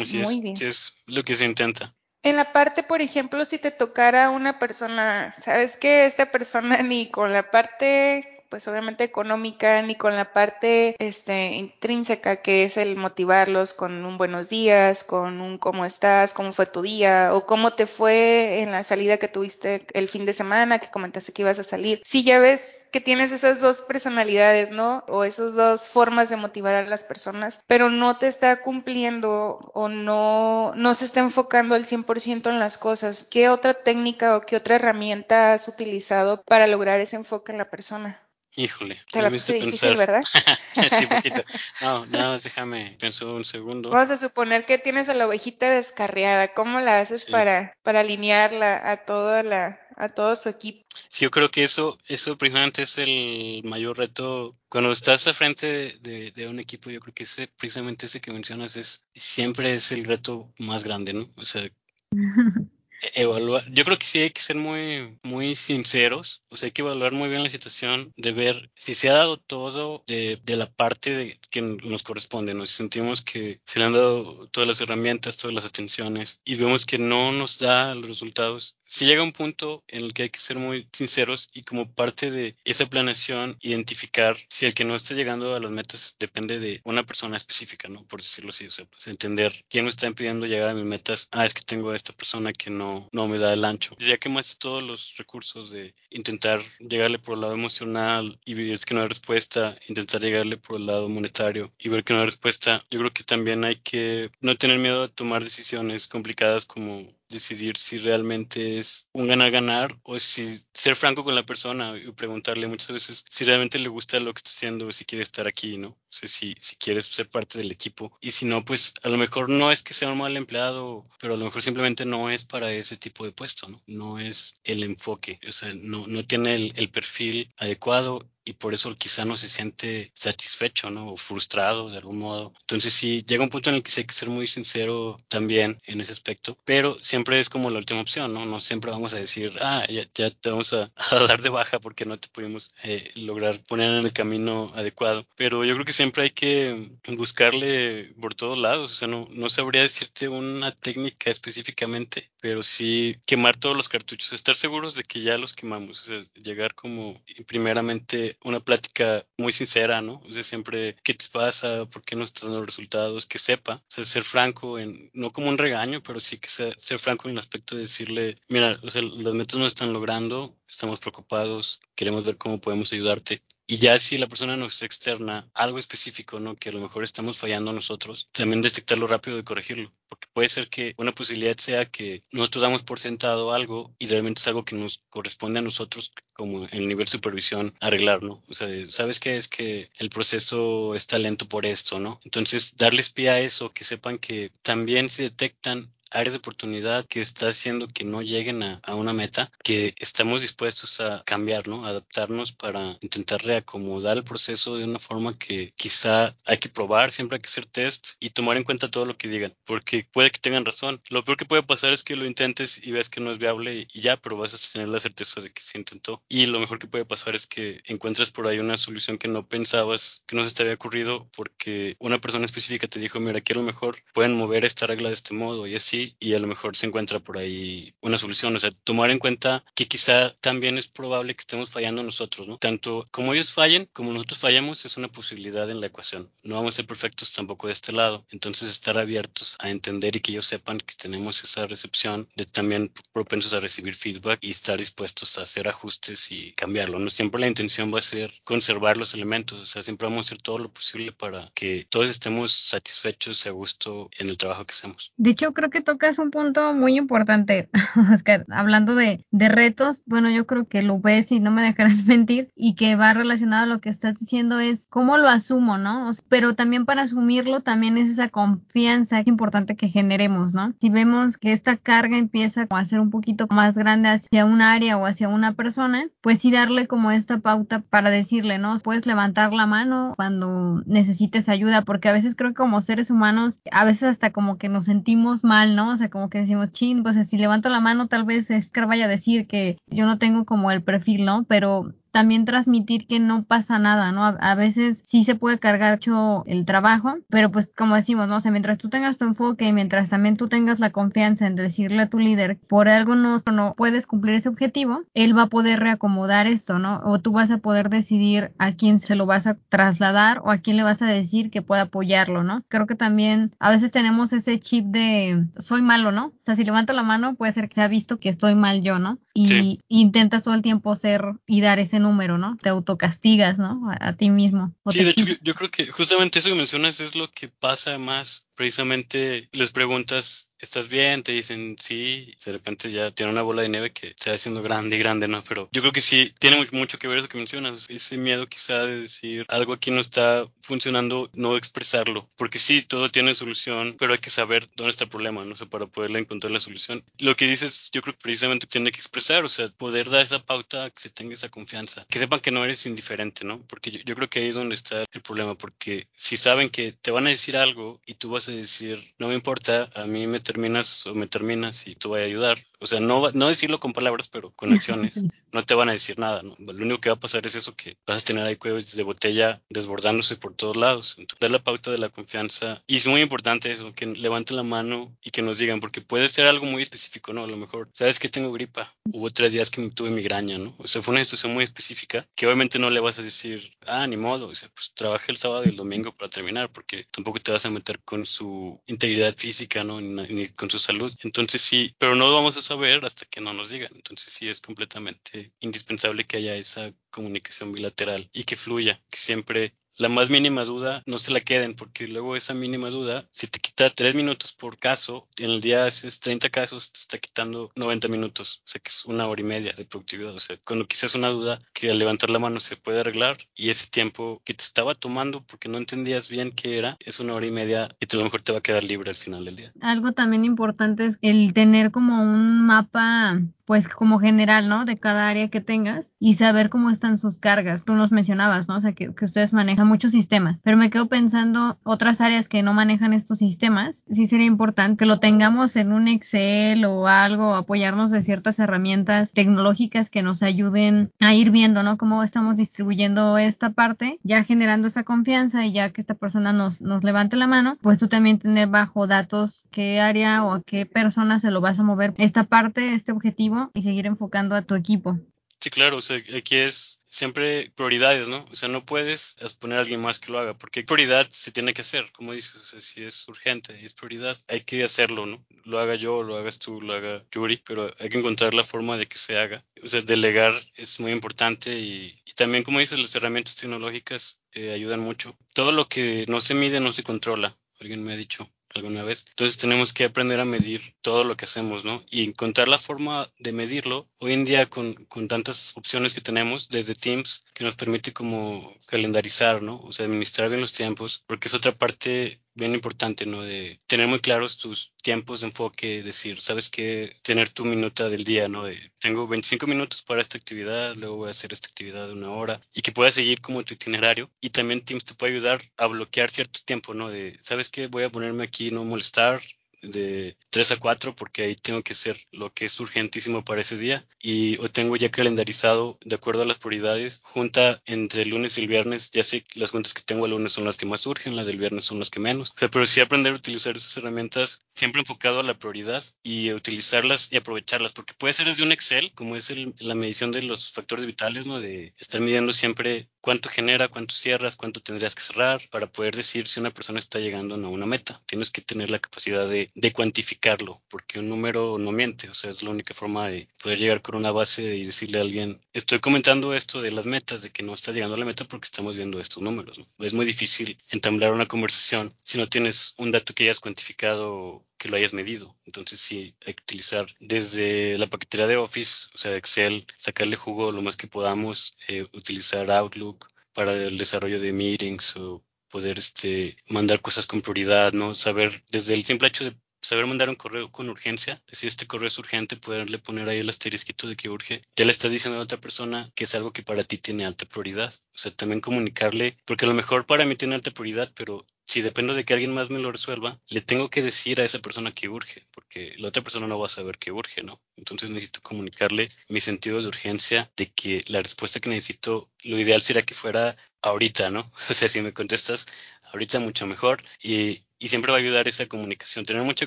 Así 0.00 0.18
Muy 0.18 0.34
es, 0.34 0.40
bien. 0.40 0.54
Así 0.54 0.66
es 0.66 0.92
lo 1.06 1.22
que 1.22 1.34
se 1.34 1.44
intenta. 1.44 1.94
En 2.22 2.36
la 2.36 2.52
parte, 2.52 2.82
por 2.82 3.00
ejemplo, 3.00 3.44
si 3.44 3.58
te 3.58 3.70
tocara 3.70 4.30
una 4.30 4.58
persona, 4.58 5.34
sabes 5.38 5.76
que 5.76 6.06
esta 6.06 6.30
persona 6.30 6.82
ni 6.82 7.10
con 7.10 7.32
la 7.32 7.50
parte 7.50 8.36
pues 8.50 8.66
obviamente 8.66 9.04
económica 9.04 9.80
ni 9.80 9.94
con 9.94 10.16
la 10.16 10.32
parte 10.32 10.96
este 10.98 11.52
intrínseca 11.52 12.42
que 12.42 12.64
es 12.64 12.76
el 12.76 12.96
motivarlos 12.96 13.72
con 13.72 14.04
un 14.04 14.18
buenos 14.18 14.48
días, 14.48 15.04
con 15.04 15.40
un 15.40 15.56
cómo 15.56 15.86
estás, 15.86 16.34
cómo 16.34 16.52
fue 16.52 16.66
tu 16.66 16.82
día 16.82 17.30
o 17.32 17.46
cómo 17.46 17.74
te 17.74 17.86
fue 17.86 18.60
en 18.60 18.72
la 18.72 18.82
salida 18.82 19.18
que 19.18 19.28
tuviste 19.28 19.86
el 19.94 20.08
fin 20.08 20.26
de 20.26 20.32
semana 20.32 20.80
que 20.80 20.90
comentaste 20.90 21.32
que 21.32 21.42
ibas 21.42 21.60
a 21.60 21.64
salir. 21.64 22.02
Si 22.04 22.24
ya 22.24 22.40
ves 22.40 22.79
que 22.90 23.00
tienes 23.00 23.32
esas 23.32 23.60
dos 23.60 23.78
personalidades, 23.82 24.70
¿no? 24.70 25.04
O 25.08 25.24
esas 25.24 25.54
dos 25.54 25.88
formas 25.88 26.28
de 26.28 26.36
motivar 26.36 26.74
a 26.74 26.86
las 26.86 27.04
personas, 27.04 27.60
pero 27.66 27.90
no 27.90 28.18
te 28.18 28.26
está 28.26 28.62
cumpliendo 28.62 29.58
o 29.74 29.88
no, 29.88 30.72
no 30.74 30.94
se 30.94 31.04
está 31.04 31.20
enfocando 31.20 31.74
al 31.74 31.84
100% 31.84 32.50
en 32.50 32.58
las 32.58 32.78
cosas. 32.78 33.28
¿Qué 33.30 33.48
otra 33.48 33.74
técnica 33.82 34.36
o 34.36 34.42
qué 34.42 34.56
otra 34.56 34.76
herramienta 34.76 35.54
has 35.54 35.68
utilizado 35.68 36.42
para 36.42 36.66
lograr 36.66 37.00
ese 37.00 37.16
enfoque 37.16 37.52
en 37.52 37.58
la 37.58 37.70
persona? 37.70 38.20
Híjole, 38.56 38.98
te 39.10 39.22
la 39.22 39.30
puse 39.30 39.54
difícil, 39.54 39.96
¿verdad? 39.96 40.22
sí, 40.90 41.06
poquito. 41.06 41.44
No, 41.80 42.04
nada 42.06 42.30
más 42.30 42.42
déjame, 42.42 42.96
pienso 42.98 43.32
un 43.36 43.44
segundo. 43.44 43.90
Vamos 43.90 44.10
a 44.10 44.16
suponer 44.16 44.66
que 44.66 44.76
tienes 44.76 45.08
a 45.08 45.14
la 45.14 45.28
ovejita 45.28 45.70
descarriada. 45.70 46.52
¿Cómo 46.52 46.80
la 46.80 46.98
haces 46.98 47.26
para, 47.26 47.74
para 47.82 48.00
alinearla 48.00 48.90
a 48.90 49.04
toda 49.04 49.44
la, 49.44 49.78
a 50.00 50.08
todo 50.08 50.34
su 50.34 50.48
equipo? 50.48 50.84
Sí, 51.08 51.24
yo 51.24 51.30
creo 51.30 51.50
que 51.50 51.62
eso, 51.62 51.98
eso 52.06 52.36
precisamente 52.38 52.82
es 52.82 52.98
el 52.98 53.62
mayor 53.64 53.98
reto. 53.98 54.54
Cuando 54.68 54.92
estás 54.92 55.26
al 55.26 55.34
frente 55.34 55.98
de, 56.00 56.32
de, 56.32 56.48
un 56.48 56.58
equipo, 56.58 56.90
yo 56.90 57.00
creo 57.00 57.14
que 57.14 57.24
ese, 57.24 57.48
precisamente 57.48 58.06
ese 58.06 58.20
que 58.20 58.32
mencionas 58.32 58.76
es, 58.76 59.04
siempre 59.14 59.72
es 59.72 59.92
el 59.92 60.04
reto 60.04 60.52
más 60.58 60.84
grande, 60.84 61.12
¿no? 61.12 61.30
O 61.36 61.44
sea, 61.44 61.68
evaluar. 63.14 63.64
Yo 63.72 63.84
creo 63.84 63.98
que 63.98 64.06
sí 64.06 64.20
hay 64.20 64.30
que 64.30 64.40
ser 64.40 64.56
muy, 64.56 65.18
muy 65.22 65.54
sinceros. 65.54 66.44
O 66.48 66.56
sea, 66.56 66.68
hay 66.68 66.72
que 66.72 66.82
evaluar 66.82 67.12
muy 67.12 67.28
bien 67.28 67.42
la 67.42 67.48
situación 67.48 68.12
de 68.16 68.32
ver 68.32 68.70
si 68.76 68.94
se 68.94 69.10
ha 69.10 69.14
dado 69.14 69.38
todo 69.38 70.04
de, 70.06 70.40
de 70.44 70.56
la 70.56 70.70
parte 70.70 71.14
de, 71.14 71.38
que 71.50 71.62
nos 71.62 72.02
corresponde. 72.02 72.54
Nos 72.54 72.70
sentimos 72.70 73.22
que 73.22 73.60
se 73.64 73.78
le 73.78 73.86
han 73.86 73.92
dado 73.92 74.48
todas 74.48 74.68
las 74.68 74.80
herramientas, 74.80 75.36
todas 75.36 75.54
las 75.54 75.66
atenciones 75.66 76.40
y 76.44 76.56
vemos 76.56 76.86
que 76.86 76.98
no 76.98 77.32
nos 77.32 77.58
da 77.58 77.94
los 77.94 78.06
resultados 78.06 78.78
si 78.90 79.06
llega 79.06 79.22
un 79.22 79.32
punto 79.32 79.84
en 79.86 80.04
el 80.04 80.12
que 80.12 80.24
hay 80.24 80.30
que 80.30 80.40
ser 80.40 80.58
muy 80.58 80.84
sinceros 80.92 81.48
y 81.54 81.62
como 81.62 81.94
parte 81.94 82.32
de 82.32 82.56
esa 82.64 82.90
planeación 82.90 83.56
identificar 83.60 84.36
si 84.48 84.66
el 84.66 84.74
que 84.74 84.84
no 84.84 84.96
está 84.96 85.14
llegando 85.14 85.54
a 85.54 85.60
las 85.60 85.70
metas 85.70 86.16
depende 86.18 86.58
de 86.58 86.80
una 86.82 87.06
persona 87.06 87.36
específica, 87.36 87.88
¿no? 87.88 88.04
Por 88.08 88.20
decirlo 88.20 88.50
así, 88.50 88.66
o 88.66 88.70
sea, 88.70 88.86
pues 88.86 89.06
entender 89.06 89.64
quién 89.68 89.84
me 89.84 89.90
está 89.90 90.08
impidiendo 90.08 90.44
llegar 90.46 90.70
a 90.70 90.74
mis 90.74 90.84
metas. 90.84 91.28
Ah, 91.30 91.44
es 91.44 91.54
que 91.54 91.62
tengo 91.62 91.90
a 91.90 91.96
esta 91.96 92.12
persona 92.12 92.52
que 92.52 92.68
no, 92.68 93.08
no 93.12 93.28
me 93.28 93.38
da 93.38 93.52
el 93.52 93.64
ancho. 93.64 93.94
Ya 94.00 94.18
que 94.18 94.28
más 94.28 94.58
todos 94.58 94.82
los 94.82 95.16
recursos 95.16 95.70
de 95.70 95.94
intentar 96.10 96.60
llegarle 96.80 97.20
por 97.20 97.34
el 97.34 97.42
lado 97.42 97.54
emocional 97.54 98.40
y 98.44 98.54
ver 98.54 98.84
que 98.84 98.94
no 98.94 99.02
hay 99.02 99.08
respuesta, 99.08 99.76
intentar 99.86 100.20
llegarle 100.20 100.56
por 100.56 100.76
el 100.76 100.86
lado 100.86 101.08
monetario 101.08 101.72
y 101.78 101.90
ver 101.90 102.02
que 102.02 102.12
no 102.12 102.20
hay 102.20 102.26
respuesta, 102.26 102.82
yo 102.90 102.98
creo 102.98 103.12
que 103.12 103.22
también 103.22 103.64
hay 103.64 103.76
que 103.76 104.30
no 104.40 104.56
tener 104.56 104.80
miedo 104.80 105.04
a 105.04 105.08
tomar 105.08 105.44
decisiones 105.44 106.08
complicadas 106.08 106.66
como 106.66 107.06
decidir 107.30 107.76
si 107.76 107.98
realmente 107.98 108.78
es 108.78 109.08
un 109.12 109.28
ganar-ganar 109.28 109.98
o 110.02 110.18
si 110.18 110.60
ser 110.74 110.96
franco 110.96 111.24
con 111.24 111.34
la 111.34 111.46
persona 111.46 111.96
y 111.96 112.12
preguntarle 112.12 112.66
muchas 112.66 112.90
veces 112.90 113.24
si 113.28 113.44
realmente 113.44 113.78
le 113.78 113.88
gusta 113.88 114.20
lo 114.20 114.32
que 114.34 114.38
está 114.38 114.50
haciendo 114.50 114.86
o 114.86 114.92
si 114.92 115.04
quiere 115.04 115.22
estar 115.22 115.48
aquí, 115.48 115.78
¿no? 115.78 115.96
O 116.10 116.12
sea, 116.12 116.28
si, 116.28 116.54
si 116.60 116.76
quieres 116.76 117.06
ser 117.06 117.28
parte 117.28 117.58
del 117.58 117.70
equipo. 117.70 118.16
Y 118.20 118.32
si 118.32 118.44
no, 118.44 118.64
pues 118.64 118.94
a 119.02 119.08
lo 119.08 119.16
mejor 119.16 119.48
no 119.48 119.70
es 119.70 119.82
que 119.82 119.94
sea 119.94 120.10
un 120.10 120.18
mal 120.18 120.36
empleado, 120.36 121.06
pero 121.20 121.34
a 121.34 121.36
lo 121.36 121.44
mejor 121.44 121.62
simplemente 121.62 122.04
no 122.04 122.30
es 122.30 122.44
para 122.44 122.72
ese 122.72 122.96
tipo 122.96 123.24
de 123.24 123.32
puesto, 123.32 123.68
¿no? 123.68 123.80
No 123.86 124.18
es 124.18 124.54
el 124.64 124.82
enfoque, 124.82 125.40
o 125.48 125.52
sea, 125.52 125.72
no, 125.74 126.06
no 126.06 126.26
tiene 126.26 126.54
el, 126.54 126.72
el 126.76 126.90
perfil 126.90 127.48
adecuado 127.56 128.28
y 128.44 128.54
por 128.54 128.74
eso 128.74 128.96
quizá 128.96 129.24
no 129.24 129.36
se 129.36 129.48
siente 129.48 130.10
satisfecho, 130.14 130.90
¿no? 130.90 131.12
O 131.12 131.16
frustrado 131.16 131.90
de 131.90 131.98
algún 131.98 132.18
modo. 132.18 132.52
Entonces 132.60 132.92
sí, 132.92 133.22
llega 133.26 133.44
un 133.44 133.50
punto 133.50 133.70
en 133.70 133.76
el 133.76 133.82
que 133.82 133.90
sí 133.90 134.00
hay 134.00 134.06
que 134.06 134.14
ser 134.14 134.28
muy 134.28 134.46
sincero 134.46 135.16
también 135.28 135.80
en 135.84 136.00
ese 136.00 136.12
aspecto, 136.12 136.58
pero 136.64 136.96
siempre 137.02 137.38
es 137.38 137.48
como 137.48 137.70
la 137.70 137.78
última 137.78 138.00
opción, 138.00 138.32
¿no? 138.32 138.46
No 138.46 138.60
siempre 138.60 138.90
vamos 138.90 139.14
a 139.14 139.18
decir, 139.18 139.56
ah, 139.60 139.86
ya, 139.88 140.06
ya 140.14 140.30
te 140.30 140.50
vamos 140.50 140.72
a, 140.72 140.90
dar 141.28 141.42
de 141.42 141.48
baja 141.48 141.78
porque 141.78 142.04
no 142.04 142.18
te 142.18 142.28
pudimos 142.28 142.72
eh, 142.82 143.10
lograr 143.14 143.60
poner 143.64 143.90
en 143.90 144.04
el 144.04 144.12
camino 144.12 144.72
adecuado. 144.74 145.26
Pero 145.36 145.64
yo 145.64 145.74
creo 145.74 145.86
que 145.86 145.92
siempre 146.00 146.22
hay 146.22 146.30
que 146.30 146.96
buscarle 147.08 148.14
por 148.18 148.34
todos 148.34 148.56
lados, 148.56 148.90
o 148.90 148.94
sea, 148.94 149.06
no, 149.06 149.28
no 149.32 149.50
sabría 149.50 149.82
decirte 149.82 150.30
una 150.30 150.74
técnica 150.74 151.30
específicamente, 151.30 152.30
pero 152.40 152.62
sí 152.62 153.18
quemar 153.26 153.58
todos 153.58 153.76
los 153.76 153.90
cartuchos, 153.90 154.32
estar 154.32 154.54
seguros 154.54 154.94
de 154.94 155.02
que 155.02 155.20
ya 155.20 155.36
los 155.36 155.52
quemamos, 155.52 156.00
o 156.00 156.04
sea, 156.04 156.42
llegar 156.42 156.74
como 156.74 157.22
primeramente 157.46 158.38
una 158.42 158.60
plática 158.60 159.26
muy 159.36 159.52
sincera, 159.52 160.00
¿no? 160.00 160.22
O 160.26 160.32
sea, 160.32 160.42
siempre, 160.42 160.96
¿qué 161.02 161.12
te 161.12 161.26
pasa? 161.30 161.84
¿Por 161.84 162.02
qué 162.02 162.16
no 162.16 162.24
estás 162.24 162.44
dando 162.44 162.64
resultados? 162.64 163.26
Que 163.26 163.38
sepa, 163.38 163.74
o 163.74 163.84
sea, 163.86 164.04
ser 164.04 164.22
franco, 164.22 164.78
en, 164.78 165.10
no 165.12 165.34
como 165.34 165.50
un 165.50 165.58
regaño, 165.58 166.02
pero 166.02 166.18
sí 166.18 166.38
que 166.38 166.48
ser, 166.48 166.76
ser 166.80 166.98
franco 166.98 167.28
en 167.28 167.32
el 167.32 167.38
aspecto 167.40 167.74
de 167.74 167.82
decirle, 167.82 168.38
mira, 168.48 168.80
o 168.82 168.88
sea, 168.88 169.02
las 169.02 169.34
metas 169.34 169.58
no 169.58 169.66
están 169.66 169.92
logrando, 169.92 170.56
estamos 170.66 170.98
preocupados, 170.98 171.78
queremos 171.94 172.24
ver 172.24 172.38
cómo 172.38 172.58
podemos 172.58 172.90
ayudarte. 172.94 173.42
Y 173.70 173.78
ya 173.78 173.96
si 174.00 174.18
la 174.18 174.26
persona 174.26 174.56
nos 174.56 174.82
externa 174.82 175.48
algo 175.54 175.78
específico, 175.78 176.40
¿no? 176.40 176.56
Que 176.56 176.70
a 176.70 176.72
lo 176.72 176.80
mejor 176.80 177.04
estamos 177.04 177.38
fallando 177.38 177.72
nosotros, 177.72 178.26
también 178.32 178.62
detectarlo 178.62 179.06
rápido 179.06 179.38
y 179.38 179.44
corregirlo. 179.44 179.92
Porque 180.08 180.26
puede 180.32 180.48
ser 180.48 180.68
que 180.68 180.92
una 180.96 181.12
posibilidad 181.12 181.56
sea 181.56 181.84
que 181.84 182.20
nosotros 182.32 182.62
damos 182.62 182.82
por 182.82 182.98
sentado 182.98 183.52
algo 183.52 183.94
y 184.00 184.08
realmente 184.08 184.40
es 184.40 184.48
algo 184.48 184.64
que 184.64 184.74
nos 184.74 185.04
corresponde 185.08 185.60
a 185.60 185.62
nosotros 185.62 186.10
como 186.32 186.64
en 186.64 186.68
el 186.72 186.88
nivel 186.88 187.06
supervisión 187.06 187.72
arreglar, 187.78 188.24
¿no? 188.24 188.42
O 188.48 188.54
sea, 188.56 188.66
¿sabes 188.88 189.20
qué 189.20 189.36
es 189.36 189.46
que 189.46 189.88
el 190.00 190.10
proceso 190.10 190.96
está 190.96 191.20
lento 191.20 191.46
por 191.46 191.64
esto, 191.64 192.00
¿no? 192.00 192.18
Entonces, 192.24 192.74
darles 192.76 193.10
pie 193.10 193.30
a 193.30 193.38
eso, 193.38 193.72
que 193.72 193.84
sepan 193.84 194.18
que 194.18 194.50
también 194.62 195.08
si 195.08 195.22
detectan 195.22 195.94
áreas 196.10 196.32
de 196.32 196.38
oportunidad 196.38 197.06
que 197.06 197.20
está 197.20 197.48
haciendo 197.48 197.88
que 197.88 198.04
no 198.04 198.22
lleguen 198.22 198.62
a, 198.62 198.80
una 198.94 199.12
meta, 199.12 199.50
que 199.62 199.94
estamos 199.98 200.42
dispuestos 200.42 201.00
a 201.00 201.22
cambiar, 201.24 201.68
¿no? 201.68 201.86
Adaptarnos 201.86 202.52
para 202.52 202.98
intentar 203.00 203.42
reacomodar 203.42 204.18
el 204.18 204.24
proceso 204.24 204.76
de 204.76 204.84
una 204.84 204.98
forma 204.98 205.38
que 205.38 205.72
quizá 205.76 206.34
hay 206.44 206.58
que 206.58 206.68
probar, 206.68 207.12
siempre 207.12 207.36
hay 207.36 207.42
que 207.42 207.48
hacer 207.48 207.66
test 207.66 208.10
y 208.20 208.30
tomar 208.30 208.56
en 208.56 208.64
cuenta 208.64 208.90
todo 208.90 209.06
lo 209.06 209.16
que 209.16 209.28
digan, 209.28 209.54
porque 209.64 210.06
puede 210.12 210.30
que 210.30 210.40
tengan 210.40 210.64
razón. 210.64 211.00
Lo 211.08 211.24
peor 211.24 211.36
que 211.38 211.44
puede 211.44 211.62
pasar 211.62 211.92
es 211.92 212.02
que 212.02 212.16
lo 212.16 212.26
intentes 212.26 212.84
y 212.84 212.90
ves 212.90 213.08
que 213.08 213.20
no 213.20 213.30
es 213.30 213.38
viable 213.38 213.86
y 213.92 214.00
ya, 214.00 214.16
pero 214.16 214.36
vas 214.36 214.54
a 214.54 214.72
tener 214.72 214.88
la 214.88 215.00
certeza 215.00 215.40
de 215.40 215.52
que 215.52 215.62
se 215.62 215.78
intentó. 215.78 216.22
Y 216.28 216.46
lo 216.46 216.60
mejor 216.60 216.78
que 216.78 216.86
puede 216.86 217.04
pasar 217.04 217.34
es 217.34 217.46
que 217.46 217.80
encuentres 217.86 218.30
por 218.30 218.46
ahí 218.46 218.58
una 218.58 218.76
solución 218.76 219.18
que 219.18 219.28
no 219.28 219.46
pensabas 219.46 220.22
que 220.26 220.36
no 220.36 220.46
se 220.46 220.54
te 220.54 220.62
había 220.62 220.74
ocurrido 220.74 221.28
porque 221.36 221.96
una 221.98 222.20
persona 222.20 222.44
específica 222.44 222.86
te 222.86 223.00
dijo, 223.00 223.20
mira, 223.20 223.40
quiero 223.40 223.62
mejor 223.62 223.96
pueden 224.12 224.36
mover 224.36 224.64
esta 224.64 224.86
regla 224.86 225.08
de 225.08 225.14
este 225.14 225.34
modo 225.34 225.66
y 225.66 225.74
así 225.74 225.99
y 226.18 226.34
a 226.34 226.38
lo 226.38 226.46
mejor 226.46 226.76
se 226.76 226.86
encuentra 226.86 227.20
por 227.20 227.38
ahí 227.38 227.94
una 228.00 228.18
solución. 228.18 228.56
O 228.56 228.58
sea, 228.58 228.70
tomar 228.84 229.10
en 229.10 229.18
cuenta 229.18 229.64
que 229.74 229.86
quizá 229.86 230.34
también 230.40 230.78
es 230.78 230.88
probable 230.88 231.34
que 231.34 231.40
estemos 231.40 231.70
fallando 231.70 232.02
nosotros, 232.02 232.48
¿no? 232.48 232.56
Tanto 232.58 233.06
como 233.10 233.34
ellos 233.34 233.52
fallen, 233.52 233.88
como 233.92 234.12
nosotros 234.12 234.38
fallamos, 234.38 234.84
es 234.84 234.96
una 234.96 235.08
posibilidad 235.08 235.68
en 235.70 235.80
la 235.80 235.86
ecuación. 235.86 236.30
No 236.42 236.56
vamos 236.56 236.74
a 236.74 236.76
ser 236.76 236.86
perfectos 236.86 237.32
tampoco 237.32 237.66
de 237.66 237.72
este 237.72 237.92
lado. 237.92 238.24
Entonces, 238.30 238.70
estar 238.70 238.98
abiertos 238.98 239.56
a 239.60 239.70
entender 239.70 240.16
y 240.16 240.20
que 240.20 240.32
ellos 240.32 240.46
sepan 240.46 240.78
que 240.78 240.94
tenemos 240.94 241.42
esa 241.44 241.66
recepción 241.66 242.28
de 242.36 242.44
también 242.44 242.92
propensos 243.12 243.54
a 243.54 243.60
recibir 243.60 243.94
feedback 243.94 244.38
y 244.42 244.50
estar 244.50 244.78
dispuestos 244.78 245.38
a 245.38 245.42
hacer 245.42 245.68
ajustes 245.68 246.30
y 246.32 246.52
cambiarlo. 246.52 246.98
No 246.98 247.10
siempre 247.10 247.40
la 247.40 247.48
intención 247.48 247.92
va 247.92 247.98
a 247.98 248.02
ser 248.02 248.32
conservar 248.44 248.96
los 248.96 249.14
elementos, 249.14 249.60
o 249.60 249.66
sea, 249.66 249.82
siempre 249.82 250.08
vamos 250.08 250.26
a 250.26 250.28
hacer 250.28 250.42
todo 250.42 250.58
lo 250.58 250.72
posible 250.72 251.12
para 251.12 251.50
que 251.54 251.86
todos 251.88 252.08
estemos 252.08 252.52
satisfechos 252.52 253.44
y 253.44 253.48
a 253.48 253.52
gusto 253.52 254.10
en 254.18 254.28
el 254.28 254.38
trabajo 254.38 254.64
que 254.64 254.72
hacemos. 254.72 255.12
De 255.16 255.30
hecho, 255.30 255.52
creo 255.52 255.70
que 255.70 255.80
es 256.00 256.18
un 256.18 256.30
punto 256.30 256.74
muy 256.74 256.96
importante, 256.96 257.70
Oscar. 258.12 258.44
Hablando 258.50 258.94
de, 258.94 259.24
de 259.30 259.48
retos, 259.48 260.02
bueno, 260.06 260.30
yo 260.30 260.46
creo 260.46 260.66
que 260.66 260.82
lo 260.82 261.00
ves 261.00 261.32
y 261.32 261.40
no 261.40 261.50
me 261.50 261.62
dejarás 261.62 262.04
mentir 262.06 262.50
y 262.54 262.74
que 262.74 262.96
va 262.96 263.12
relacionado 263.12 263.64
a 263.64 263.74
lo 263.74 263.80
que 263.80 263.90
estás 263.90 264.18
diciendo 264.18 264.58
es 264.58 264.86
cómo 264.88 265.18
lo 265.18 265.28
asumo, 265.28 265.78
¿no? 265.78 266.10
Pero 266.28 266.54
también 266.54 266.84
para 266.84 267.02
asumirlo 267.02 267.60
también 267.60 267.98
es 267.98 268.10
esa 268.10 268.28
confianza 268.28 269.22
importante 269.26 269.76
que 269.76 269.88
generemos, 269.88 270.54
¿no? 270.54 270.74
Si 270.80 270.90
vemos 270.90 271.36
que 271.36 271.52
esta 271.52 271.76
carga 271.76 272.18
empieza 272.18 272.66
a 272.68 272.84
ser 272.84 273.00
un 273.00 273.10
poquito 273.10 273.46
más 273.50 273.76
grande 273.76 274.08
hacia 274.08 274.44
un 274.44 274.62
área 274.62 274.98
o 274.98 275.06
hacia 275.06 275.28
una 275.28 275.52
persona, 275.52 276.06
pues 276.20 276.40
sí 276.40 276.50
darle 276.50 276.86
como 276.86 277.10
esta 277.10 277.38
pauta 277.38 277.80
para 277.80 278.10
decirle, 278.10 278.58
¿no? 278.58 278.78
Puedes 278.80 279.06
levantar 279.06 279.52
la 279.52 279.66
mano 279.66 280.14
cuando 280.16 280.82
necesites 280.86 281.48
ayuda, 281.48 281.82
porque 281.82 282.08
a 282.08 282.12
veces 282.12 282.34
creo 282.34 282.50
que 282.50 282.56
como 282.56 282.82
seres 282.82 283.10
humanos, 283.10 283.60
a 283.72 283.84
veces 283.84 284.04
hasta 284.04 284.30
como 284.30 284.58
que 284.58 284.68
nos 284.68 284.84
sentimos 284.84 285.44
mal, 285.44 285.76
¿no? 285.76 285.79
O 285.88 285.96
sea, 285.96 286.10
como 286.10 286.28
que 286.28 286.38
decimos, 286.38 286.70
chin, 286.70 287.02
pues 287.02 287.16
si 287.28 287.38
levanto 287.38 287.68
la 287.68 287.80
mano 287.80 288.08
tal 288.08 288.24
vez 288.24 288.50
es 288.50 288.68
que 288.68 288.84
vaya 288.84 289.06
a 289.06 289.08
decir 289.08 289.46
que 289.46 289.78
yo 289.86 290.06
no 290.06 290.18
tengo 290.18 290.44
como 290.44 290.70
el 290.70 290.82
perfil, 290.82 291.24
¿no? 291.24 291.44
Pero 291.44 291.94
también 292.10 292.44
transmitir 292.44 293.06
que 293.06 293.18
no 293.18 293.44
pasa 293.44 293.78
nada, 293.78 294.12
¿no? 294.12 294.24
A, 294.24 294.54
veces 294.54 295.02
sí 295.06 295.24
se 295.24 295.34
puede 295.34 295.58
cargar 295.58 295.98
mucho 295.98 296.44
el 296.46 296.64
trabajo, 296.64 297.16
pero 297.28 297.50
pues 297.50 297.70
como 297.76 297.94
decimos, 297.94 298.28
¿no? 298.28 298.36
O 298.36 298.40
sea, 298.40 298.50
mientras 298.50 298.78
tú 298.78 298.88
tengas 298.88 299.16
tu 299.16 299.24
enfoque 299.24 299.66
y 299.66 299.72
mientras 299.72 300.08
también 300.08 300.36
tú 300.36 300.48
tengas 300.48 300.80
la 300.80 300.90
confianza 300.90 301.46
en 301.46 301.56
decirle 301.56 302.02
a 302.02 302.08
tu 302.08 302.18
líder, 302.18 302.58
por 302.68 302.88
algo 302.88 303.14
no, 303.14 303.42
no 303.52 303.74
puedes 303.76 304.06
cumplir 304.06 304.34
ese 304.34 304.48
objetivo, 304.48 305.02
él 305.14 305.36
va 305.36 305.42
a 305.42 305.46
poder 305.46 305.80
reacomodar 305.80 306.46
esto, 306.46 306.78
¿no? 306.78 307.00
O 307.04 307.20
tú 307.20 307.32
vas 307.32 307.50
a 307.50 307.58
poder 307.58 307.90
decidir 307.90 308.52
a 308.58 308.72
quién 308.72 308.98
se 308.98 309.14
lo 309.14 309.26
vas 309.26 309.46
a 309.46 309.56
trasladar 309.68 310.40
o 310.44 310.50
a 310.50 310.58
quién 310.58 310.76
le 310.76 310.82
vas 310.82 311.02
a 311.02 311.06
decir 311.06 311.50
que 311.50 311.62
pueda 311.62 311.82
apoyarlo, 311.82 312.42
¿no? 312.42 312.64
Creo 312.68 312.86
que 312.86 312.94
también 312.94 313.54
a 313.58 313.70
veces 313.70 313.90
tenemos 313.90 314.32
ese 314.32 314.58
chip 314.58 314.86
de 314.86 315.46
soy 315.58 315.82
malo, 315.82 316.12
¿no? 316.12 316.26
O 316.26 316.34
sea, 316.42 316.56
si 316.56 316.64
levanto 316.64 316.92
la 316.92 317.02
mano 317.02 317.34
puede 317.34 317.52
ser 317.52 317.68
que 317.68 317.74
se 317.74 317.82
ha 317.82 317.88
visto 317.88 318.18
que 318.18 318.28
estoy 318.28 318.54
mal 318.54 318.82
yo, 318.82 318.98
¿no? 318.98 319.18
Y 319.32 319.78
intentas 319.88 320.42
todo 320.42 320.54
el 320.54 320.62
tiempo 320.62 320.94
ser 320.96 321.24
y 321.46 321.60
dar 321.60 321.78
ese 321.78 321.99
número, 322.00 322.38
¿no? 322.38 322.56
Te 322.56 322.68
autocastigas, 322.68 323.58
¿no? 323.58 323.90
A, 324.00 324.12
ti 324.14 324.30
mismo. 324.30 324.74
Sí, 324.88 325.04
de 325.04 325.10
hecho, 325.10 325.24
yo, 325.42 325.54
creo 325.54 325.70
que 325.70 325.86
justamente 325.86 326.38
eso 326.38 326.48
que 326.48 326.54
mencionas 326.54 327.00
es 327.00 327.14
lo 327.14 327.30
que 327.30 327.48
pasa 327.48 327.98
más 327.98 328.48
precisamente 328.60 329.48
les 329.52 329.70
preguntas 329.70 330.50
¿estás 330.60 330.88
bien? 330.88 331.22
Te 331.22 331.32
dicen 331.32 331.76
sí, 331.78 332.34
de 332.44 332.52
repente 332.52 332.90
ya 332.90 333.10
tiene 333.10 333.32
una 333.32 333.42
bola 333.42 333.62
de 333.62 333.68
nieve 333.68 333.92
que 333.92 334.14
se 334.16 334.30
va 334.30 334.36
haciendo 334.36 334.62
grande 334.62 334.96
y 334.96 334.98
grande, 334.98 335.28
¿no? 335.28 335.42
Pero 335.42 335.68
yo 335.72 335.80
creo 335.80 335.92
que 335.92 336.00
sí, 336.00 336.34
tiene 336.38 336.64
mucho 336.72 336.98
que 336.98 337.08
ver 337.08 337.18
eso 337.18 337.28
que 337.28 337.38
mencionas, 337.38 337.88
ese 337.88 338.18
miedo 338.18 338.46
quizá 338.46 338.84
de 338.86 339.00
decir 339.02 339.44
algo 339.48 339.72
aquí 339.72 339.90
no 339.90 340.00
está 340.00 340.46
funcionando, 340.60 341.30
no 341.32 341.56
expresarlo, 341.56 342.28
porque 342.36 342.58
sí, 342.58 342.82
todo 342.82 343.10
tiene 343.10 343.34
solución, 343.34 343.96
pero 343.98 344.12
hay 344.12 344.18
que 344.18 344.30
saber 344.30 344.68
dónde 344.76 344.90
está 344.90 345.04
el 345.04 345.10
problema, 345.10 345.44
¿no? 345.44 345.54
O 345.54 345.56
sea, 345.56 345.66
para 345.66 345.86
poderle 345.86 346.18
encontrar 346.18 346.50
la 346.50 346.60
solución. 346.60 347.02
Lo 347.18 347.36
que 347.36 347.46
dices, 347.46 347.90
yo 347.92 348.02
creo 348.02 348.14
que 348.14 348.22
precisamente 348.22 348.66
tiene 348.66 348.92
que 348.92 348.98
expresar, 348.98 349.44
o 349.44 349.48
sea, 349.48 349.68
poder 349.68 350.10
dar 350.10 350.22
esa 350.22 350.44
pauta, 350.44 350.90
que 350.90 351.00
se 351.00 351.10
tenga 351.10 351.34
esa 351.34 351.48
confianza, 351.48 352.06
que 352.08 352.18
sepan 352.18 352.40
que 352.40 352.50
no 352.50 352.64
eres 352.64 352.86
indiferente, 352.86 353.44
¿no? 353.44 353.62
Porque 353.66 353.90
yo, 353.90 354.00
yo 354.04 354.14
creo 354.14 354.28
que 354.28 354.40
ahí 354.40 354.48
es 354.48 354.54
donde 354.54 354.74
está 354.74 355.04
el 355.12 355.22
problema, 355.22 355.56
porque 355.56 356.08
si 356.14 356.36
saben 356.36 356.68
que 356.68 356.92
te 356.92 357.10
van 357.10 357.26
a 357.26 357.30
decir 357.30 357.56
algo 357.56 358.00
y 358.04 358.14
tú 358.14 358.30
vas 358.30 358.48
a 358.48 358.49
decir, 358.56 359.14
no 359.18 359.28
me 359.28 359.34
importa, 359.34 359.90
a 359.94 360.06
mí 360.06 360.26
me 360.26 360.40
terminas 360.40 361.06
o 361.06 361.14
me 361.14 361.26
terminas 361.26 361.86
y 361.86 361.94
tú 361.94 362.10
voy 362.10 362.20
a 362.20 362.24
ayudar. 362.24 362.58
O 362.78 362.86
sea, 362.86 363.00
no, 363.00 363.30
no 363.32 363.48
decirlo 363.48 363.80
con 363.80 363.92
palabras, 363.92 364.28
pero 364.28 364.50
con 364.50 364.72
acciones. 364.72 365.24
No 365.52 365.64
te 365.64 365.74
van 365.74 365.88
a 365.88 365.92
decir 365.92 366.18
nada, 366.18 366.42
¿no? 366.42 366.56
Lo 366.58 366.84
único 366.84 367.00
que 367.00 367.10
va 367.10 367.16
a 367.16 367.20
pasar 367.20 367.46
es 367.46 367.54
eso, 367.54 367.74
que 367.74 367.96
vas 368.06 368.22
a 368.22 368.24
tener 368.24 368.46
ahí 368.46 368.56
cuellos 368.56 368.94
de 368.94 369.02
botella 369.02 369.60
desbordándose 369.68 370.36
por 370.36 370.54
todos 370.54 370.76
lados. 370.76 371.16
Entonces, 371.18 371.40
dar 371.40 371.50
la 371.50 371.62
pauta 371.62 371.90
de 371.90 371.98
la 371.98 372.08
confianza. 372.08 372.82
Y 372.86 372.96
es 372.96 373.06
muy 373.06 373.20
importante 373.20 373.70
eso, 373.70 373.92
que 373.92 374.06
levanten 374.06 374.56
la 374.56 374.62
mano 374.62 375.16
y 375.22 375.30
que 375.30 375.42
nos 375.42 375.58
digan, 375.58 375.80
porque 375.80 376.00
puede 376.00 376.28
ser 376.28 376.46
algo 376.46 376.66
muy 376.66 376.82
específico, 376.82 377.32
¿no? 377.32 377.44
A 377.44 377.46
lo 377.46 377.56
mejor, 377.56 377.88
¿sabes 377.92 378.18
que 378.18 378.28
tengo 378.28 378.52
gripa? 378.52 378.92
Hubo 379.12 379.30
tres 379.30 379.52
días 379.52 379.70
que 379.70 379.90
tuve 379.90 380.10
migraña, 380.10 380.58
¿no? 380.58 380.74
O 380.78 380.86
sea, 380.86 381.02
fue 381.02 381.14
una 381.14 381.24
situación 381.24 381.54
muy 381.54 381.64
específica 381.64 382.26
que 382.34 382.46
obviamente 382.46 382.78
no 382.78 382.90
le 382.90 383.00
vas 383.00 383.18
a 383.18 383.22
decir, 383.22 383.72
ah, 383.86 384.06
ni 384.06 384.16
modo, 384.16 384.48
o 384.48 384.54
sea, 384.54 384.68
pues 384.74 384.92
trabajé 384.94 385.32
el 385.32 385.38
sábado 385.38 385.64
y 385.64 385.68
el 385.68 385.76
domingo 385.76 386.12
para 386.12 386.30
terminar, 386.30 386.70
porque 386.70 387.06
tampoco 387.10 387.38
te 387.40 387.52
vas 387.52 387.64
a 387.66 387.70
meter 387.70 388.00
con 388.00 388.26
su 388.26 388.80
integridad 388.86 389.34
física, 389.36 389.84
¿no? 389.84 390.00
ni 390.00 390.48
con 390.48 390.70
su 390.70 390.78
salud. 390.78 391.12
Entonces 391.22 391.62
sí, 391.62 391.94
pero 391.98 392.14
no 392.14 392.28
lo 392.28 392.34
vamos 392.34 392.56
a 392.56 392.62
saber 392.62 393.04
hasta 393.04 393.26
que 393.26 393.40
no 393.40 393.52
nos 393.52 393.70
digan. 393.70 393.92
Entonces 393.94 394.32
sí 394.32 394.48
es 394.48 394.60
completamente 394.60 395.39
indispensable 395.60 396.26
que 396.26 396.38
haya 396.38 396.54
esa 396.54 396.92
comunicación 397.10 397.72
bilateral 397.72 398.28
y 398.32 398.44
que 398.44 398.56
fluya, 398.56 399.00
que 399.10 399.16
siempre 399.16 399.74
la 400.00 400.08
más 400.08 400.30
mínima 400.30 400.64
duda 400.64 401.02
no 401.04 401.18
se 401.18 401.30
la 401.30 401.40
queden, 401.40 401.74
porque 401.74 402.08
luego 402.08 402.34
esa 402.34 402.54
mínima 402.54 402.88
duda, 402.88 403.28
si 403.32 403.48
te 403.48 403.60
quita 403.60 403.90
tres 403.90 404.14
minutos 404.14 404.54
por 404.54 404.78
caso, 404.78 405.28
en 405.36 405.50
el 405.50 405.60
día 405.60 405.84
haces 405.84 406.20
30 406.20 406.48
casos, 406.48 406.90
te 406.90 407.00
está 407.00 407.18
quitando 407.18 407.70
90 407.76 408.08
minutos, 408.08 408.62
o 408.64 408.68
sea 408.68 408.80
que 408.80 408.88
es 408.88 409.04
una 409.04 409.26
hora 409.26 409.42
y 409.42 409.44
media 409.44 409.74
de 409.76 409.84
productividad. 409.84 410.34
O 410.34 410.38
sea, 410.38 410.56
cuando 410.64 410.86
quizás 410.86 411.14
una 411.14 411.28
duda 411.28 411.58
que 411.74 411.90
al 411.90 411.98
levantar 411.98 412.30
la 412.30 412.38
mano 412.38 412.60
se 412.60 412.76
puede 412.76 413.00
arreglar 413.00 413.36
y 413.54 413.68
ese 413.68 413.88
tiempo 413.88 414.40
que 414.42 414.54
te 414.54 414.64
estaba 414.64 414.94
tomando 414.94 415.44
porque 415.44 415.68
no 415.68 415.76
entendías 415.76 416.30
bien 416.30 416.52
qué 416.52 416.78
era, 416.78 416.96
es 417.00 417.20
una 417.20 417.34
hora 417.34 417.44
y 417.44 417.50
media 417.50 417.94
y 418.00 418.06
a 418.10 418.16
lo 418.16 418.24
mejor 418.24 418.40
te 418.40 418.52
va 418.52 418.58
a 418.58 418.62
quedar 418.62 418.84
libre 418.84 419.10
al 419.10 419.16
final 419.16 419.44
del 419.44 419.56
día. 419.56 419.72
Algo 419.82 420.12
también 420.12 420.46
importante 420.46 421.04
es 421.04 421.18
el 421.20 421.52
tener 421.52 421.90
como 421.90 422.22
un 422.22 422.64
mapa 422.64 423.38
pues 423.70 423.86
como 423.86 424.18
general, 424.18 424.68
¿no? 424.68 424.84
De 424.84 424.96
cada 424.96 425.28
área 425.28 425.46
que 425.46 425.60
tengas 425.60 426.10
y 426.18 426.34
saber 426.34 426.70
cómo 426.70 426.90
están 426.90 427.18
sus 427.18 427.38
cargas. 427.38 427.84
Tú 427.84 427.92
nos 427.92 428.10
mencionabas, 428.10 428.66
¿no? 428.66 428.76
O 428.76 428.80
sea, 428.80 428.94
que, 428.94 429.14
que, 429.14 429.24
ustedes 429.24 429.52
manejan 429.52 429.86
muchos 429.86 430.10
sistemas, 430.10 430.58
pero 430.64 430.76
me 430.76 430.90
quedo 430.90 431.06
pensando 431.06 431.78
otras 431.84 432.20
áreas 432.20 432.48
que 432.48 432.64
no 432.64 432.74
manejan 432.74 433.12
estos 433.12 433.38
sistemas. 433.38 434.02
Sí 434.10 434.26
sería 434.26 434.46
importante 434.46 434.96
que 434.96 435.06
lo 435.06 435.20
tengamos 435.20 435.76
en 435.76 435.92
un 435.92 436.08
Excel 436.08 436.84
o 436.84 437.06
algo, 437.06 437.54
apoyarnos 437.54 438.10
de 438.10 438.22
ciertas 438.22 438.58
herramientas 438.58 439.30
tecnológicas 439.30 440.10
que 440.10 440.24
nos 440.24 440.42
ayuden 440.42 441.12
a 441.20 441.32
ir 441.34 441.52
viendo, 441.52 441.84
¿no? 441.84 441.96
Cómo 441.96 442.24
estamos 442.24 442.56
distribuyendo 442.56 443.38
esta 443.38 443.70
parte, 443.70 444.18
ya 444.24 444.42
generando 444.42 444.88
esa 444.88 445.04
confianza 445.04 445.64
y 445.64 445.74
ya 445.74 445.90
que 445.90 446.00
esta 446.00 446.14
persona 446.14 446.52
nos, 446.52 446.80
nos 446.80 447.04
levante 447.04 447.36
la 447.36 447.46
mano, 447.46 447.78
pues 447.80 448.00
tú 448.00 448.08
también 448.08 448.40
tener 448.40 448.66
bajo 448.66 449.06
datos 449.06 449.68
qué 449.70 450.00
área 450.00 450.44
o 450.44 450.54
a 450.54 450.62
qué 450.62 450.86
persona 450.86 451.38
se 451.38 451.52
lo 451.52 451.60
vas 451.60 451.78
a 451.78 451.84
mover 451.84 452.14
esta 452.16 452.42
parte, 452.42 452.94
este 452.94 453.12
objetivo 453.12 453.59
y 453.74 453.82
seguir 453.82 454.06
enfocando 454.06 454.54
a 454.54 454.62
tu 454.62 454.74
equipo. 454.74 455.18
Sí, 455.62 455.68
claro, 455.68 455.98
o 455.98 456.00
sea, 456.00 456.16
aquí 456.34 456.56
es 456.56 457.02
siempre 457.08 457.70
prioridades, 457.76 458.28
¿no? 458.28 458.46
O 458.50 458.54
sea, 458.56 458.70
no 458.70 458.86
puedes 458.86 459.36
poner 459.58 459.76
a 459.76 459.82
alguien 459.82 460.00
más 460.00 460.18
que 460.18 460.32
lo 460.32 460.38
haga, 460.38 460.56
porque 460.56 460.84
prioridad 460.84 461.28
se 461.28 461.52
tiene 461.52 461.74
que 461.74 461.82
hacer, 461.82 462.10
como 462.12 462.32
dices, 462.32 462.56
o 462.56 462.64
sea, 462.64 462.80
si 462.80 463.04
es 463.04 463.28
urgente 463.28 463.78
y 463.78 463.84
es 463.84 463.92
prioridad, 463.92 464.38
hay 464.48 464.62
que 464.62 464.82
hacerlo, 464.82 465.26
¿no? 465.26 465.44
Lo 465.64 465.78
haga 465.78 465.96
yo, 465.96 466.22
lo 466.22 466.38
hagas 466.38 466.58
tú, 466.58 466.80
lo 466.80 466.94
haga 466.94 467.26
Yuri, 467.30 467.58
pero 467.58 467.94
hay 467.98 468.08
que 468.08 468.18
encontrar 468.18 468.54
la 468.54 468.64
forma 468.64 468.96
de 468.96 469.06
que 469.06 469.18
se 469.18 469.36
haga. 469.36 469.62
O 469.82 469.86
sea, 469.86 470.00
delegar 470.00 470.54
es 470.76 470.98
muy 470.98 471.12
importante 471.12 471.78
y, 471.78 472.18
también, 472.36 472.64
como 472.64 472.78
dices, 472.78 472.98
las 472.98 473.14
herramientas 473.14 473.56
tecnológicas 473.56 474.40
eh, 474.52 474.72
ayudan 474.72 475.00
mucho. 475.00 475.36
Todo 475.52 475.72
lo 475.72 475.88
que 475.88 476.24
no 476.26 476.40
se 476.40 476.54
mide 476.54 476.80
no 476.80 476.90
se 476.92 477.02
controla, 477.02 477.54
alguien 477.78 478.02
me 478.02 478.14
ha 478.14 478.16
dicho 478.16 478.50
alguna 478.74 479.04
vez. 479.04 479.24
Entonces 479.30 479.56
tenemos 479.56 479.92
que 479.92 480.04
aprender 480.04 480.40
a 480.40 480.44
medir 480.44 480.94
todo 481.00 481.24
lo 481.24 481.36
que 481.36 481.44
hacemos, 481.44 481.84
¿no? 481.84 482.04
Y 482.10 482.24
encontrar 482.24 482.68
la 482.68 482.78
forma 482.78 483.30
de 483.38 483.52
medirlo. 483.52 484.08
Hoy 484.18 484.32
en 484.32 484.44
día 484.44 484.68
con, 484.68 484.94
con 485.06 485.28
tantas 485.28 485.76
opciones 485.76 486.14
que 486.14 486.20
tenemos 486.20 486.68
desde 486.68 486.94
Teams 486.94 487.44
que 487.54 487.64
nos 487.64 487.74
permite 487.74 488.12
como 488.12 488.74
calendarizar, 488.86 489.62
¿no? 489.62 489.80
O 489.80 489.92
sea, 489.92 490.06
administrar 490.06 490.48
bien 490.48 490.60
los 490.60 490.72
tiempos, 490.72 491.24
porque 491.26 491.48
es 491.48 491.54
otra 491.54 491.72
parte 491.72 492.40
bien 492.54 492.74
importante, 492.74 493.26
¿no? 493.26 493.42
De 493.42 493.78
tener 493.86 494.08
muy 494.08 494.20
claros 494.20 494.58
tus 494.58 494.94
tiempos 495.02 495.40
de 495.40 495.48
enfoque, 495.48 496.02
decir, 496.02 496.40
sabes 496.40 496.70
que 496.70 497.16
tener 497.22 497.50
tu 497.50 497.64
minuta 497.64 498.08
del 498.08 498.24
día, 498.24 498.48
¿no? 498.48 498.64
De, 498.64 498.92
tengo 498.98 499.26
25 499.26 499.66
minutos 499.66 500.02
para 500.02 500.22
esta 500.22 500.38
actividad, 500.38 500.94
luego 500.96 501.16
voy 501.16 501.28
a 501.28 501.30
hacer 501.30 501.52
esta 501.52 501.68
actividad 501.68 502.06
de 502.06 502.14
una 502.14 502.30
hora 502.30 502.60
y 502.74 502.82
que 502.82 502.92
puedas 502.92 503.14
seguir 503.14 503.40
como 503.40 503.64
tu 503.64 503.74
itinerario 503.74 504.30
y 504.40 504.50
también 504.50 504.84
Teams 504.84 505.04
te 505.04 505.14
puede 505.14 505.32
ayudar 505.34 505.60
a 505.76 505.86
bloquear 505.86 506.30
cierto 506.30 506.60
tiempo, 506.64 506.94
¿no? 506.94 507.08
De, 507.08 507.38
sabes 507.42 507.70
que 507.70 507.86
voy 507.86 508.04
a 508.04 508.10
ponerme 508.10 508.44
aquí, 508.44 508.70
no 508.70 508.84
molestar, 508.84 509.40
de 509.82 510.36
3 510.50 510.72
a 510.72 510.76
4 510.76 511.14
porque 511.16 511.42
ahí 511.42 511.56
tengo 511.56 511.82
que 511.82 511.92
hacer 511.92 512.18
lo 512.32 512.52
que 512.52 512.64
es 512.66 512.80
urgentísimo 512.80 513.44
para 513.44 513.60
ese 513.60 513.76
día. 513.76 514.06
Y 514.20 514.58
o 514.58 514.70
tengo 514.70 514.96
ya 514.96 515.10
calendarizado 515.10 515.98
de 516.04 516.16
acuerdo 516.16 516.42
a 516.42 516.46
las 516.46 516.58
prioridades 516.58 517.20
junta 517.22 517.82
entre 517.86 518.22
el 518.22 518.30
lunes 518.30 518.58
y 518.58 518.62
el 518.62 518.68
viernes 518.68 519.10
ya 519.10 519.22
sé 519.22 519.44
las 519.54 519.70
juntas 519.70 519.94
que 519.94 520.02
tengo 520.02 520.26
el 520.26 520.32
lunes 520.32 520.52
son 520.52 520.64
las 520.64 520.76
que 520.76 520.86
más 520.86 521.06
urgen 521.06 521.36
las 521.36 521.46
del 521.46 521.58
viernes 521.58 521.84
son 521.84 521.98
las 521.98 522.10
que 522.10 522.20
menos. 522.20 522.50
O 522.50 522.58
sea 522.58 522.68
pero 522.68 522.86
sí 522.86 523.00
aprender 523.00 523.32
a 523.32 523.36
utilizar 523.36 523.76
esas 523.76 523.96
herramientas 523.96 524.60
siempre 524.74 525.00
enfocado 525.00 525.40
a 525.40 525.42
la 525.42 525.58
prioridad 525.58 526.02
y 526.22 526.52
utilizarlas 526.52 527.28
y 527.30 527.36
aprovecharlas 527.36 527.92
porque 527.92 528.14
puede 528.14 528.34
ser 528.34 528.46
desde 528.46 528.62
un 528.62 528.72
Excel 528.72 529.12
como 529.14 529.36
es 529.36 529.52
la 529.78 529.94
medición 529.94 530.32
de 530.32 530.42
los 530.42 530.72
factores 530.72 531.06
vitales 531.06 531.46
no 531.46 531.60
de 531.60 531.94
estar 531.98 532.20
midiendo 532.20 532.52
siempre 532.52 533.08
cuánto 533.20 533.48
genera 533.48 533.88
cuánto 533.88 534.14
cierras 534.14 534.56
cuánto 534.56 534.80
tendrías 534.80 535.14
que 535.14 535.22
cerrar 535.22 535.60
para 535.70 535.86
poder 535.86 536.14
decir 536.14 536.48
si 536.48 536.60
una 536.60 536.70
persona 536.70 536.98
está 536.98 537.18
llegando 537.18 537.54
a 537.54 537.68
una 537.68 537.86
meta. 537.86 538.20
Tienes 538.26 538.50
que 538.50 538.60
tener 538.60 538.90
la 538.90 538.98
capacidad 538.98 539.48
de 539.48 539.69
de, 539.74 539.92
cuantificarlo, 539.92 540.82
porque 540.88 541.18
un 541.18 541.28
número 541.28 541.78
no 541.78 541.92
miente, 541.92 542.28
o 542.30 542.34
sea, 542.34 542.50
es 542.50 542.62
la 542.62 542.70
única 542.70 542.94
forma 542.94 543.28
de 543.28 543.48
poder 543.62 543.78
llegar 543.78 544.02
con 544.02 544.16
una 544.16 544.32
base 544.32 544.76
y 544.76 544.84
decirle 544.84 545.18
a 545.18 545.22
alguien, 545.22 545.60
estoy 545.72 546.00
comentando 546.00 546.54
esto 546.54 546.80
de 546.82 546.90
las 546.90 547.06
metas, 547.06 547.42
de 547.42 547.50
que 547.50 547.62
no 547.62 547.74
estás 547.74 547.94
llegando 547.94 548.16
a 548.16 548.18
la 548.18 548.24
meta 548.24 548.44
porque 548.44 548.66
estamos 548.66 548.96
viendo 548.96 549.20
estos 549.20 549.42
números. 549.42 549.80
Es 549.98 550.14
muy 550.14 550.26
difícil 550.26 550.78
entablar 550.90 551.32
una 551.32 551.46
conversación 551.46 552.14
si 552.22 552.38
no 552.38 552.48
tienes 552.48 552.94
un 552.98 553.12
dato 553.12 553.34
que 553.34 553.44
hayas 553.44 553.60
cuantificado 553.60 554.64
que 554.78 554.88
lo 554.88 554.96
hayas 554.96 555.12
medido. 555.12 555.56
Entonces 555.66 556.00
sí, 556.00 556.34
hay 556.46 556.54
que 556.54 556.62
utilizar 556.62 557.06
desde 557.20 557.98
la 557.98 558.06
paquetería 558.08 558.46
de 558.46 558.56
Office, 558.56 559.08
o 559.14 559.18
sea, 559.18 559.36
Excel, 559.36 559.86
sacarle 559.96 560.36
jugo 560.36 560.72
lo 560.72 560.82
más 560.82 560.96
que 560.96 561.06
podamos, 561.06 561.76
eh, 561.88 562.06
utilizar 562.14 562.70
Outlook 562.70 563.26
para 563.52 563.74
el 563.74 563.98
desarrollo 563.98 564.40
de 564.40 564.52
meetings 564.52 565.16
o 565.16 565.44
poder 565.70 565.98
este, 565.98 566.56
mandar 566.68 567.00
cosas 567.00 567.26
con 567.26 567.40
prioridad, 567.40 567.92
¿no? 567.92 568.14
Saber, 568.14 568.62
desde 568.70 568.94
el 568.94 569.04
simple 569.04 569.28
hecho 569.28 569.44
de 569.44 569.56
saber 569.82 570.06
mandar 570.06 570.28
un 570.28 570.34
correo 570.34 570.70
con 570.70 570.88
urgencia, 570.88 571.42
si 571.50 571.66
este 571.66 571.86
correo 571.86 572.08
es 572.08 572.18
urgente, 572.18 572.56
poderle 572.56 572.98
poner 572.98 573.28
ahí 573.28 573.38
el 573.38 573.48
asterisquito 573.48 574.08
de 574.08 574.16
que 574.16 574.28
urge. 574.28 574.60
Ya 574.76 574.84
le 574.84 574.92
estás 574.92 575.10
diciendo 575.10 575.38
a 575.38 575.42
otra 575.42 575.60
persona 575.60 576.10
que 576.14 576.24
es 576.24 576.34
algo 576.34 576.52
que 576.52 576.62
para 576.62 576.82
ti 576.84 576.98
tiene 576.98 577.24
alta 577.24 577.46
prioridad. 577.46 577.92
O 578.14 578.18
sea, 578.18 578.30
también 578.32 578.60
comunicarle, 578.60 579.36
porque 579.44 579.64
a 579.64 579.68
lo 579.68 579.74
mejor 579.74 580.06
para 580.06 580.24
mí 580.24 580.36
tiene 580.36 580.54
alta 580.54 580.70
prioridad, 580.70 581.10
pero 581.14 581.46
si 581.64 581.82
dependo 581.82 582.14
de 582.14 582.24
que 582.24 582.34
alguien 582.34 582.52
más 582.52 582.68
me 582.68 582.80
lo 582.80 582.90
resuelva, 582.90 583.40
le 583.46 583.60
tengo 583.60 583.90
que 583.90 584.02
decir 584.02 584.40
a 584.40 584.44
esa 584.44 584.58
persona 584.58 584.92
que 584.92 585.08
urge, 585.08 585.46
porque 585.52 585.94
la 585.98 586.08
otra 586.08 586.22
persona 586.22 586.46
no 586.46 586.58
va 586.58 586.66
a 586.66 586.70
saber 586.70 586.98
que 586.98 587.12
urge, 587.12 587.42
¿no? 587.42 587.60
Entonces 587.76 588.10
necesito 588.10 588.40
comunicarle 588.42 589.08
mi 589.28 589.40
sentido 589.40 589.80
de 589.80 589.88
urgencia 589.88 590.50
de 590.56 590.70
que 590.72 591.02
la 591.06 591.20
respuesta 591.20 591.60
que 591.60 591.70
necesito, 591.70 592.28
lo 592.42 592.58
ideal 592.58 592.82
sería 592.82 593.06
que 593.06 593.14
fuera 593.14 593.56
ahorita, 593.82 594.30
¿no? 594.30 594.50
O 594.70 594.74
sea, 594.74 594.88
si 594.88 595.00
me 595.00 595.12
contestas 595.12 595.66
ahorita 596.12 596.40
mucho 596.40 596.66
mejor 596.66 597.00
y, 597.22 597.62
y, 597.78 597.88
siempre 597.88 598.12
va 598.12 598.18
a 598.18 598.20
ayudar 598.20 598.48
esa 598.48 598.66
comunicación, 598.66 599.24
tener 599.24 599.42
mucha 599.42 599.66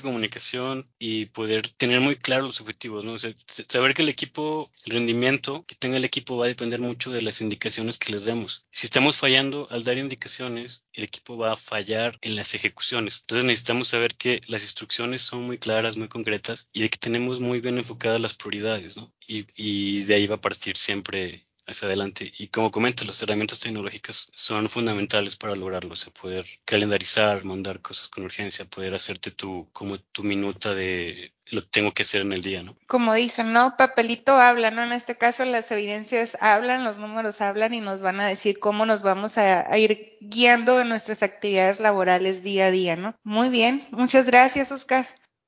comunicación 0.00 0.88
y 0.98 1.26
poder 1.26 1.68
tener 1.68 2.00
muy 2.00 2.16
claros 2.16 2.46
los 2.46 2.60
objetivos, 2.60 3.04
¿no? 3.04 3.12
O 3.14 3.18
sea, 3.18 3.34
saber 3.46 3.94
que 3.94 4.02
el 4.02 4.08
equipo, 4.08 4.70
el 4.84 4.92
rendimiento 4.92 5.64
que 5.66 5.74
tenga 5.74 5.96
el 5.96 6.04
equipo 6.04 6.36
va 6.36 6.44
a 6.46 6.48
depender 6.48 6.80
mucho 6.80 7.10
de 7.10 7.22
las 7.22 7.40
indicaciones 7.40 7.98
que 7.98 8.12
les 8.12 8.24
demos. 8.24 8.66
Si 8.70 8.86
estamos 8.86 9.16
fallando 9.16 9.68
al 9.70 9.84
dar 9.84 9.98
indicaciones, 9.98 10.84
el 10.92 11.04
equipo 11.04 11.36
va 11.36 11.52
a 11.52 11.56
fallar 11.56 12.18
en 12.20 12.36
las 12.36 12.54
ejecuciones. 12.54 13.20
Entonces 13.22 13.44
necesitamos 13.44 13.88
saber 13.88 14.14
que 14.14 14.40
las 14.46 14.62
instrucciones 14.62 15.22
son 15.22 15.42
muy 15.42 15.58
claras, 15.58 15.96
muy 15.96 16.08
concretas 16.08 16.68
y 16.72 16.82
de 16.82 16.90
que 16.90 16.98
tenemos 16.98 17.40
muy 17.40 17.60
bien 17.60 17.78
enfocadas 17.78 18.20
las 18.20 18.34
prioridades, 18.34 18.96
¿no? 18.96 19.12
Y, 19.26 19.46
y 19.56 20.04
de 20.04 20.14
ahí 20.14 20.26
va 20.26 20.36
a 20.36 20.40
partir 20.40 20.76
siempre 20.76 21.46
hacia 21.66 21.86
adelante. 21.86 22.32
Y 22.38 22.48
como 22.48 22.70
comenta, 22.70 23.04
las 23.04 23.22
herramientas 23.22 23.60
tecnológicas 23.60 24.30
son 24.34 24.68
fundamentales 24.68 25.36
para 25.36 25.56
lograrlo, 25.56 25.92
o 25.92 25.96
sea, 25.96 26.12
poder 26.12 26.46
calendarizar, 26.64 27.44
mandar 27.44 27.80
cosas 27.80 28.08
con 28.08 28.24
urgencia, 28.24 28.64
poder 28.64 28.94
hacerte 28.94 29.30
tu, 29.30 29.68
como 29.72 29.98
tu 29.98 30.22
minuta 30.22 30.74
de 30.74 31.32
lo 31.46 31.62
tengo 31.62 31.92
que 31.92 32.02
hacer 32.02 32.22
en 32.22 32.32
el 32.32 32.42
día, 32.42 32.62
¿no? 32.62 32.76
Como 32.86 33.14
dicen, 33.14 33.52
¿no? 33.52 33.76
Papelito 33.76 34.32
habla, 34.32 34.70
¿no? 34.70 34.82
En 34.82 34.92
este 34.92 35.16
caso 35.16 35.44
las 35.44 35.70
evidencias 35.70 36.36
hablan, 36.40 36.84
los 36.84 36.98
números 36.98 37.40
hablan 37.40 37.74
y 37.74 37.80
nos 37.80 38.02
van 38.02 38.20
a 38.20 38.26
decir 38.26 38.58
cómo 38.58 38.86
nos 38.86 39.02
vamos 39.02 39.38
a, 39.38 39.70
a 39.70 39.78
ir 39.78 40.16
guiando 40.20 40.80
en 40.80 40.88
nuestras 40.88 41.22
actividades 41.22 41.80
laborales 41.80 42.42
día 42.42 42.66
a 42.66 42.70
día, 42.70 42.96
¿no? 42.96 43.14
Muy 43.24 43.50
bien, 43.50 43.86
muchas 43.90 44.26
gracias, 44.26 44.72
Oscar. 44.72 45.06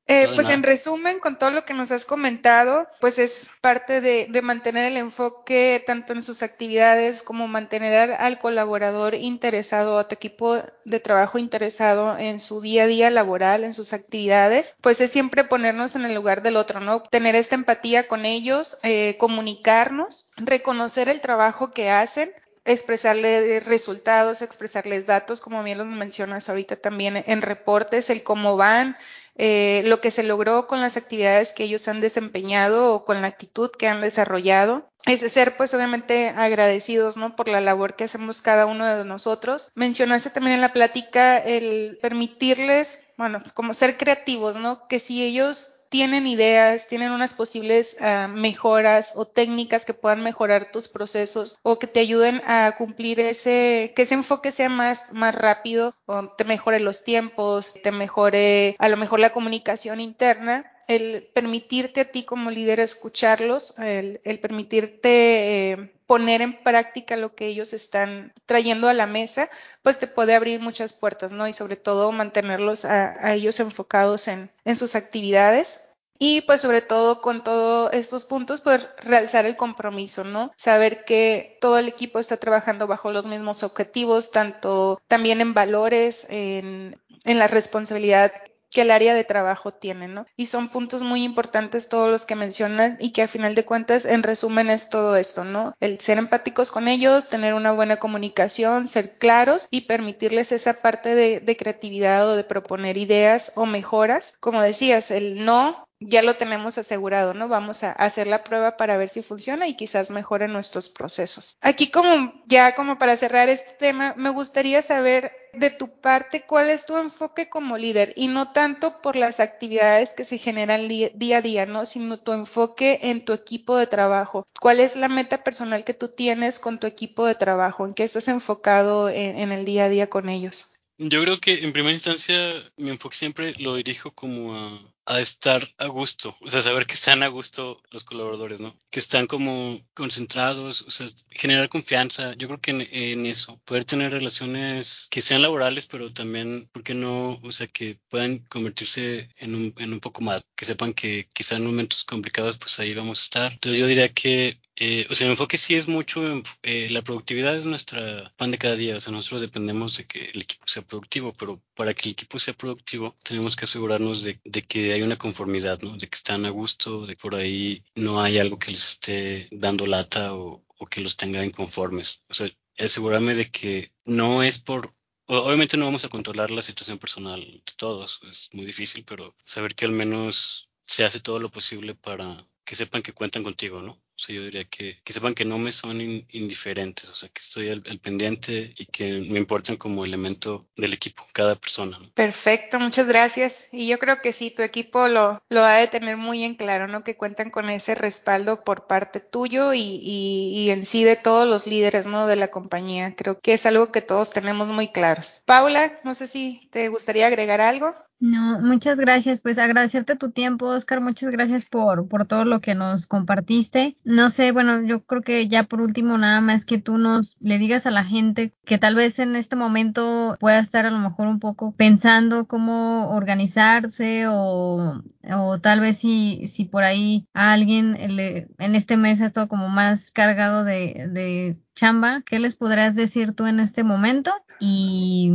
Eh, 0.09 0.29
pues 0.37 0.49
en 0.49 0.63
resumen, 0.63 1.19
con 1.19 1.37
todo 1.37 1.51
lo 1.51 1.65
que 1.65 1.75
nos 1.75 1.91
has 1.91 2.05
comentado, 2.05 2.87
pues 3.01 3.19
es 3.19 3.51
parte 3.61 4.01
de, 4.01 4.29
de, 4.31 4.41
mantener 4.41 4.93
el 4.93 4.99
enfoque 4.99 5.83
tanto 5.85 6.13
en 6.13 6.23
sus 6.23 6.45
actividades 6.45 7.25
como 7.25 7.49
mantener 7.49 8.13
al, 8.13 8.39
colaborador 8.39 9.17
interesado, 9.17 9.99
a 9.99 10.07
tu 10.07 10.15
equipo 10.15 10.63
de 10.85 11.01
trabajo 11.01 11.39
interesado 11.39 12.17
en 12.19 12.39
su 12.39 12.61
día 12.61 12.85
a 12.85 12.87
día 12.87 13.11
laboral, 13.11 13.65
en 13.65 13.75
sus 13.75 13.93
actividades, 13.93 14.77
pues 14.81 15.01
es 15.01 15.11
siempre 15.11 15.43
ponernos 15.43 15.97
en 15.97 16.05
el 16.05 16.15
lugar 16.15 16.43
del 16.43 16.57
otro, 16.57 16.79
¿no? 16.79 17.03
Tener 17.03 17.35
esta 17.35 17.57
empatía 17.57 18.07
con 18.07 18.27
ellos, 18.27 18.79
eh, 18.85 19.17
comunicarnos, 19.19 20.31
reconocer 20.37 21.09
el 21.09 21.21
trabajo 21.21 21.73
que 21.73 21.91
hacen, 21.91 22.31
expresarles 22.65 23.65
resultados, 23.65 24.43
expresarles 24.43 25.07
datos, 25.07 25.41
como 25.41 25.63
bien 25.63 25.79
lo 25.79 25.85
mencionas 25.85 26.49
ahorita 26.49 26.77
también 26.77 27.25
en 27.27 27.43
reportes, 27.43 28.11
el 28.11 28.23
cómo 28.23 28.57
van, 28.57 28.97
eh, 29.39 29.83
lo 29.85 30.01
que 30.01 30.11
se 30.11 30.23
logró 30.23 30.67
con 30.67 30.81
las 30.81 30.97
actividades 30.97 31.53
que 31.53 31.65
ellos 31.65 31.87
han 31.89 32.01
desempeñado 32.01 32.93
o 32.93 33.05
con 33.05 33.21
la 33.21 33.29
actitud 33.29 33.71
que 33.71 33.89
han 33.89 34.01
desarrollado. 34.01 34.89
Es 35.05 35.21
de 35.21 35.29
ser, 35.29 35.57
pues, 35.57 35.73
obviamente 35.73 36.31
agradecidos, 36.31 37.17
¿no? 37.17 37.37
Por 37.37 37.49
la 37.49 37.61
labor 37.61 37.95
que 37.95 38.05
hacemos 38.05 38.41
cada 38.41 38.67
uno 38.67 38.87
de 38.87 39.05
nosotros. 39.05 39.71
Mencionaste 39.75 40.31
también 40.31 40.55
en 40.55 40.61
la 40.61 40.73
plática 40.73 41.39
el 41.39 41.99
permitirles, 42.03 43.07
bueno, 43.17 43.43
como 43.55 43.73
ser 43.73 43.97
creativos, 43.97 44.57
¿no? 44.57 44.89
Que 44.89 44.99
si 44.99 45.23
ellos 45.23 45.76
tienen 45.89 46.27
ideas, 46.27 46.89
tienen 46.89 47.13
unas 47.13 47.35
posibles 47.35 47.97
uh, 48.01 48.29
mejoras 48.29 49.13
o 49.17 49.25
técnicas 49.25 49.85
que 49.85 49.95
puedan 49.95 50.23
mejorar 50.23 50.71
tus 50.73 50.89
procesos 50.89 51.59
o 51.63 51.79
que 51.79 51.87
te 51.87 52.01
ayuden 52.01 52.43
a 52.47 52.75
cumplir 52.77 53.21
ese, 53.21 53.93
que 53.95 54.03
ese 54.03 54.15
enfoque 54.15 54.51
sea 54.51 54.69
más, 54.69 55.13
más 55.13 55.35
rápido 55.35 55.95
o 56.07 56.29
te 56.29 56.45
mejore 56.45 56.81
los 56.81 57.05
tiempos, 57.05 57.75
te 57.83 57.93
mejore 57.93 58.77
a 58.79 58.89
lo 58.89 58.97
mejor 58.97 59.21
la 59.21 59.33
comunicación 59.33 60.01
interna, 60.01 60.73
el 60.87 61.29
permitirte 61.35 62.01
a 62.01 62.11
ti 62.11 62.25
como 62.25 62.51
líder 62.51 62.81
escucharlos, 62.81 63.79
el, 63.79 64.21
permitirte 64.41 65.73
eh, 65.73 65.93
poner 66.07 66.43
en 66.43 66.63
práctica 66.63 67.17
lo 67.17 67.35
que 67.35 67.47
ellos 67.47 67.73
están 67.73 68.33
trayendo 68.47 68.89
a 68.89 68.95
la 68.95 69.07
mesa, 69.07 69.51
pues 69.83 69.99
te 69.99 70.07
puede 70.07 70.35
abrir 70.35 70.61
muchas 70.61 70.93
puertas, 70.93 71.33
¿no? 71.33 71.49
Y 71.49 71.53
sobre 71.53 71.77
todo 71.77 72.13
mantenerlos 72.13 72.85
a, 72.85 73.15
a 73.27 73.35
ellos 73.35 73.59
enfocados 73.61 74.29
en, 74.29 74.51
en 74.65 74.77
sus 74.77 74.95
actividades 74.95 75.87
y 76.19 76.43
pues 76.43 76.61
sobre 76.61 76.83
todo 76.83 77.21
con 77.21 77.45
todos 77.45 77.93
estos 77.93 78.25
puntos, 78.25 78.61
pues 78.61 78.89
realzar 78.99 79.47
el 79.47 79.57
compromiso, 79.57 80.25
¿no? 80.25 80.53
Saber 80.57 81.05
que 81.05 81.59
todo 81.61 81.79
el 81.79 81.89
equipo 81.89 82.19
está 82.19 82.37
trabajando 82.37 82.87
bajo 82.87 83.13
los 83.13 83.27
mismos 83.27 83.63
objetivos, 83.63 84.31
tanto 84.31 85.01
también 85.09 85.41
en 85.41 85.55
valores, 85.55 86.27
en, 86.31 87.01
en 87.25 87.39
la 87.39 87.49
responsabilidad 87.49 88.33
que 88.77 88.83
el 88.83 88.91
área 88.91 89.15
de 89.15 89.25
trabajo 89.25 89.73
tiene, 89.73 90.07
¿no? 90.07 90.27
Y 90.37 90.49
son 90.49 90.69
puntos 90.69 91.03
muy 91.03 91.23
importantes 91.23 91.89
todos 91.89 92.11
los 92.11 92.27
que 92.27 92.35
mencionan 92.35 92.99
y 93.01 93.11
que 93.11 93.23
a 93.23 93.27
final 93.27 93.55
de 93.55 93.65
cuentas, 93.65 94.05
en 94.05 94.23
resumen, 94.23 94.69
es 94.69 94.91
todo 94.91 95.17
esto, 95.17 95.45
¿no? 95.45 95.73
El 95.81 95.99
ser 95.99 96.19
empáticos 96.19 96.71
con 96.71 96.87
ellos, 96.87 97.31
tener 97.31 97.55
una 97.55 97.73
buena 97.73 97.97
comunicación, 97.97 98.87
ser 98.87 99.17
claros 99.17 99.67
y 99.71 99.87
permitirles 99.87 100.53
esa 100.53 100.75
parte 100.75 101.15
de, 101.15 101.41
de 101.41 101.57
creatividad 101.57 102.29
o 102.29 102.37
de 102.37 102.45
proponer 102.45 102.99
ideas 102.99 103.55
o 103.57 103.65
mejoras. 103.65 104.37
Como 104.41 104.61
decías, 104.61 105.11
el 105.11 105.47
no 105.47 105.86
ya 106.01 106.23
lo 106.23 106.37
tenemos 106.37 106.79
asegurado, 106.79 107.35
¿no? 107.35 107.49
Vamos 107.49 107.83
a 107.83 107.93
hacer 107.93 108.27
la 108.27 108.45
prueba 108.45 108.77
para 108.77 108.97
ver 108.97 109.09
si 109.09 109.23
funciona 109.23 109.67
y 109.67 109.77
quizás 109.77 110.11
mejore 110.11 110.49
nuestros 110.49 110.89
procesos. 110.89 111.57
Aquí 111.61 111.91
como 111.91 112.33
ya 112.47 112.75
como 112.75 112.99
para 112.99 113.17
cerrar 113.17 113.49
este 113.49 113.73
tema, 113.79 114.15
me 114.17 114.31
gustaría 114.31 114.83
saber 114.83 115.33
de 115.55 115.71
tu 115.71 116.01
parte 116.01 116.45
cuál 116.47 116.69
es 116.69 116.85
tu 116.85 116.97
enfoque 116.97 117.49
como 117.49 117.79
líder 117.79 118.13
y 118.15 118.29
no 118.29 118.53
tanto 118.53 119.01
por 119.01 119.17
las 119.17 119.41
actividades 119.41 120.13
que 120.13 120.25
se 120.25 120.37
generan 120.37 120.87
día 120.89 121.39
a 121.39 121.43
día, 121.43 121.65
¿no? 121.65 121.87
Sino 121.87 122.19
tu 122.19 122.33
enfoque 122.33 123.01
en 123.03 123.25
tu 123.25 123.33
equipo 123.33 123.77
de 123.77 123.87
trabajo. 123.87 124.47
¿Cuál 124.61 124.81
es 124.81 124.97
la 124.97 125.09
meta 125.09 125.43
personal 125.43 125.85
que 125.85 125.95
tú 125.95 126.09
tienes 126.09 126.59
con 126.59 126.79
tu 126.79 126.87
equipo 126.87 127.27
de 127.27 127.35
trabajo? 127.35 127.87
¿En 127.87 127.95
qué 127.95 128.05
estás 128.05 128.29
enfocado 128.29 129.09
en, 129.09 129.39
en 129.39 129.53
el 129.53 129.65
día 129.65 129.87
a 129.87 129.89
día 129.89 130.11
con 130.11 130.29
ellos? 130.29 130.79
Yo 130.99 131.23
creo 131.23 131.41
que 131.41 131.65
en 131.65 131.73
primera 131.73 131.93
instancia 131.93 132.53
mi 132.77 132.91
enfoque 132.91 133.17
siempre 133.17 133.53
lo 133.59 133.75
dirijo 133.75 134.13
como 134.13 134.57
a, 134.57 134.96
a, 135.07 135.21
estar 135.21 135.69
a 135.79 135.87
gusto, 135.87 136.37
o 136.41 136.51
sea, 136.51 136.63
saber 136.63 136.87
que 136.87 136.95
están 136.95 137.23
a 137.23 137.29
gusto 137.29 137.83
los 137.91 138.05
colaboradores, 138.05 138.61
¿no? 138.61 138.77
Que 138.91 139.01
están 139.01 139.27
como 139.27 139.79
concentrados, 139.95 140.83
o 140.83 140.91
sea, 140.91 141.07
generar 141.31 141.69
confianza, 141.69 142.35
yo 142.35 142.49
creo 142.49 142.61
que 142.61 142.71
en, 142.73 142.89
en 142.91 143.27
eso, 143.27 143.61
poder 143.65 143.85
tener 143.85 144.13
relaciones 144.13 145.09
que 145.11 145.23
sean 145.23 145.43
laborales, 145.43 145.87
pero 145.87 146.13
también, 146.13 146.69
¿por 146.73 146.83
qué 146.83 146.95
no? 146.95 147.41
O 147.43 147.53
sea, 147.53 147.67
que 147.67 147.99
puedan 148.09 148.39
convertirse 148.39 149.31
en 149.39 149.55
un, 149.55 149.75
en 149.79 149.93
un 149.93 150.01
poco 150.01 150.21
más, 150.23 150.45
que 150.55 150.65
sepan 150.65 150.93
que 150.95 151.29
quizá 151.35 151.57
en 151.57 151.67
momentos 151.67 152.05
complicados, 152.05 152.59
pues 152.59 152.79
ahí 152.81 152.95
vamos 152.95 153.21
a 153.21 153.23
estar. 153.23 153.53
Entonces 153.53 153.81
yo 153.81 153.87
diría 153.87 154.13
que 154.13 154.61
eh, 154.79 155.07
o 155.11 155.15
sea, 155.15 155.27
el 155.27 155.31
enfoque 155.33 155.57
sí 155.57 155.75
es 155.75 155.89
mucho, 155.89 156.21
eh, 156.63 156.89
la 156.91 157.01
productividad 157.01 157.57
es 157.57 157.65
nuestra 157.65 158.31
pan 158.37 158.51
de 158.51 158.59
cada 158.59 158.77
día, 158.77 158.97
o 158.97 159.01
sea, 159.01 159.11
nosotros 159.11 159.41
dependemos 159.41 159.97
de 159.97 160.05
que 160.05 160.25
el 160.35 160.43
equipo 160.43 160.65
sea 160.67 160.83
productivo, 160.83 161.33
pero 161.33 161.63
para 161.75 161.95
que 161.95 162.03
el 162.09 162.13
equipo 162.13 162.39
sea 162.39 162.53
productivo 162.53 163.17
tenemos 163.23 163.57
que 163.57 163.65
asegurarnos 163.65 164.23
de, 164.23 164.39
de 164.45 164.63
que 164.63 164.93
hay 164.97 165.03
una 165.03 165.19
conformidad, 165.19 165.81
¿no? 165.83 165.97
De 165.97 166.09
que 166.09 166.17
están 166.17 166.45
a 166.47 166.51
gusto, 166.51 167.07
de 167.07 167.15
que 167.17 167.23
por 167.23 167.35
ahí 167.35 167.85
no 167.95 168.21
hay 168.21 168.39
algo 168.39 168.59
que 168.59 168.71
les 168.71 168.91
esté 168.91 169.49
dando 169.53 169.87
lata 169.87 170.35
o, 170.35 170.65
que 170.91 171.01
los 171.01 171.17
tenga 171.17 171.45
inconformes. 171.45 172.25
O 172.29 172.35
sea, 172.35 172.51
asegurarme 172.79 173.35
de 173.35 173.51
que 173.51 173.93
no 174.05 174.43
es 174.43 174.59
por 174.59 174.95
Obviamente 175.29 175.77
no 175.77 175.87
vamos 175.87 176.05
a 176.05 176.09
controlar 176.09 176.53
la 176.53 176.63
situación 176.63 176.99
personal 176.99 177.41
de 177.41 177.73
todos, 177.77 178.21
es 178.31 178.49
muy 178.53 178.65
difícil, 178.65 179.05
pero 179.05 179.35
saber 179.45 179.75
que 179.75 179.85
al 179.85 179.91
menos 179.91 180.71
se 180.85 181.05
hace 181.05 181.19
todo 181.19 181.41
lo 181.41 181.51
posible 181.51 181.97
para 181.97 182.47
que 182.65 182.77
sepan 182.77 183.03
que 183.03 183.13
cuentan 183.13 183.43
contigo, 183.43 183.83
¿no? 183.83 184.01
O 184.17 184.19
sea, 184.19 184.35
yo 184.35 184.45
diría 184.45 184.65
que, 184.65 184.99
que 185.05 185.13
sepan 185.13 185.35
que 185.35 185.45
no 185.45 185.59
me 185.59 185.73
son 185.73 186.01
in, 186.01 186.27
indiferentes, 186.31 187.11
o 187.11 187.15
sea, 187.15 187.29
que 187.29 187.41
estoy 187.41 187.69
al, 187.69 187.83
pendiente 188.01 188.73
y 188.79 188.87
que 188.87 189.13
me 189.13 189.39
importan 189.39 189.77
como 189.77 190.05
elemento 190.05 190.67
del 190.77 190.95
equipo, 190.95 191.23
cada 191.35 191.55
persona. 191.55 192.01
Perfecto, 192.15 192.81
muchas 192.81 193.09
gracias. 193.09 193.69
Y 193.73 193.89
yo 193.89 193.99
creo 193.99 194.23
que 194.23 194.33
sí, 194.33 194.51
tu 194.51 194.63
equipo 194.63 195.09
lo, 195.09 195.43
lo 195.51 195.65
ha 195.65 195.77
de 195.77 195.89
tener 195.89 196.17
muy 196.17 196.45
en 196.45 196.55
claro, 196.55 196.89
¿no? 196.89 197.05
Que 197.05 197.17
cuentan 197.17 197.51
con 197.51 197.69
ese 197.69 197.95
respaldo 197.95 198.65
por 198.65 198.87
parte 198.87 199.21
tuyo 199.21 199.75
y, 199.75 200.01
y, 200.03 200.53
y 200.55 200.71
en 200.71 200.87
sí 200.87 201.05
de 201.05 201.17
todos 201.17 201.47
los 201.47 201.67
líderes, 201.67 202.07
¿no? 202.07 202.27
De 202.27 202.37
la 202.37 202.49
compañía. 202.49 203.15
Creo 203.17 203.39
que 203.39 203.53
es 203.53 203.67
algo 203.67 203.93
que 203.93 204.01
todos 204.01 204.31
tenemos 204.31 204.69
muy 204.69 204.89
claros. 204.89 205.43
Paula, 205.45 206.01
no 206.05 206.15
sé 206.15 206.27
si 206.27 206.69
te 206.73 206.89
gustaría 206.89 207.27
agregar 207.27 207.61
algo. 207.61 207.95
No, 208.19 208.61
muchas 208.63 208.99
gracias. 208.99 209.41
Pues 209.41 209.59
agradecerte 209.59 210.17
tu 210.17 210.31
tiempo, 210.31 210.67
Oscar. 210.67 211.03
Muchas 211.03 211.31
gracias 211.31 211.67
por, 211.67 212.09
por 212.09 212.27
todo 212.27 212.47
lo 212.47 212.61
que 212.61 212.75
nos 212.75 213.07
compartiste. 213.07 213.99
No 214.05 214.31
sé, 214.31 214.53
bueno, 214.53 214.83
yo 214.87 215.05
creo 215.05 215.21
que 215.21 215.47
ya 215.49 215.65
por 215.65 215.83
último 215.83 216.17
nada 216.17 216.41
más 216.41 216.65
que 216.65 216.79
tú 216.81 216.97
nos 216.97 217.37
le 217.41 217.59
digas 217.59 217.87
a 217.87 217.91
la 217.91 218.05
gente 218.05 218.55
que 218.65 218.79
tal 218.79 218.95
vez 218.95 219.19
en 219.19 219.37
este 219.37 219.55
momento 219.55 220.37
pueda 220.41 220.59
estar 220.61 220.87
a 220.87 220.91
lo 220.91 220.99
mejor 220.99 221.27
un 221.27 221.41
poco 221.41 221.73
pensando 221.73 222.47
cómo 222.47 223.11
organizarse 223.11 224.27
o, 224.29 225.03
o 225.31 225.61
tal 225.61 225.81
vez 225.81 225.99
si, 225.99 226.49
si 226.49 226.65
por 226.65 226.85
ahí 226.85 227.27
a 227.35 227.53
alguien 227.53 227.97
en 227.99 228.75
este 228.75 228.97
mes 228.97 229.21
ha 229.21 229.27
estado 229.27 229.49
como 229.49 229.69
más 229.69 230.11
cargado 230.11 230.65
de, 230.65 231.09
de 231.11 231.59
chamba, 231.75 232.23
¿qué 232.25 232.39
les 232.39 232.57
podrás 232.57 232.95
decir 232.95 233.35
tú 233.35 233.47
en 233.47 233.61
este 233.61 233.85
momento? 233.85 234.33
Y 234.59 235.31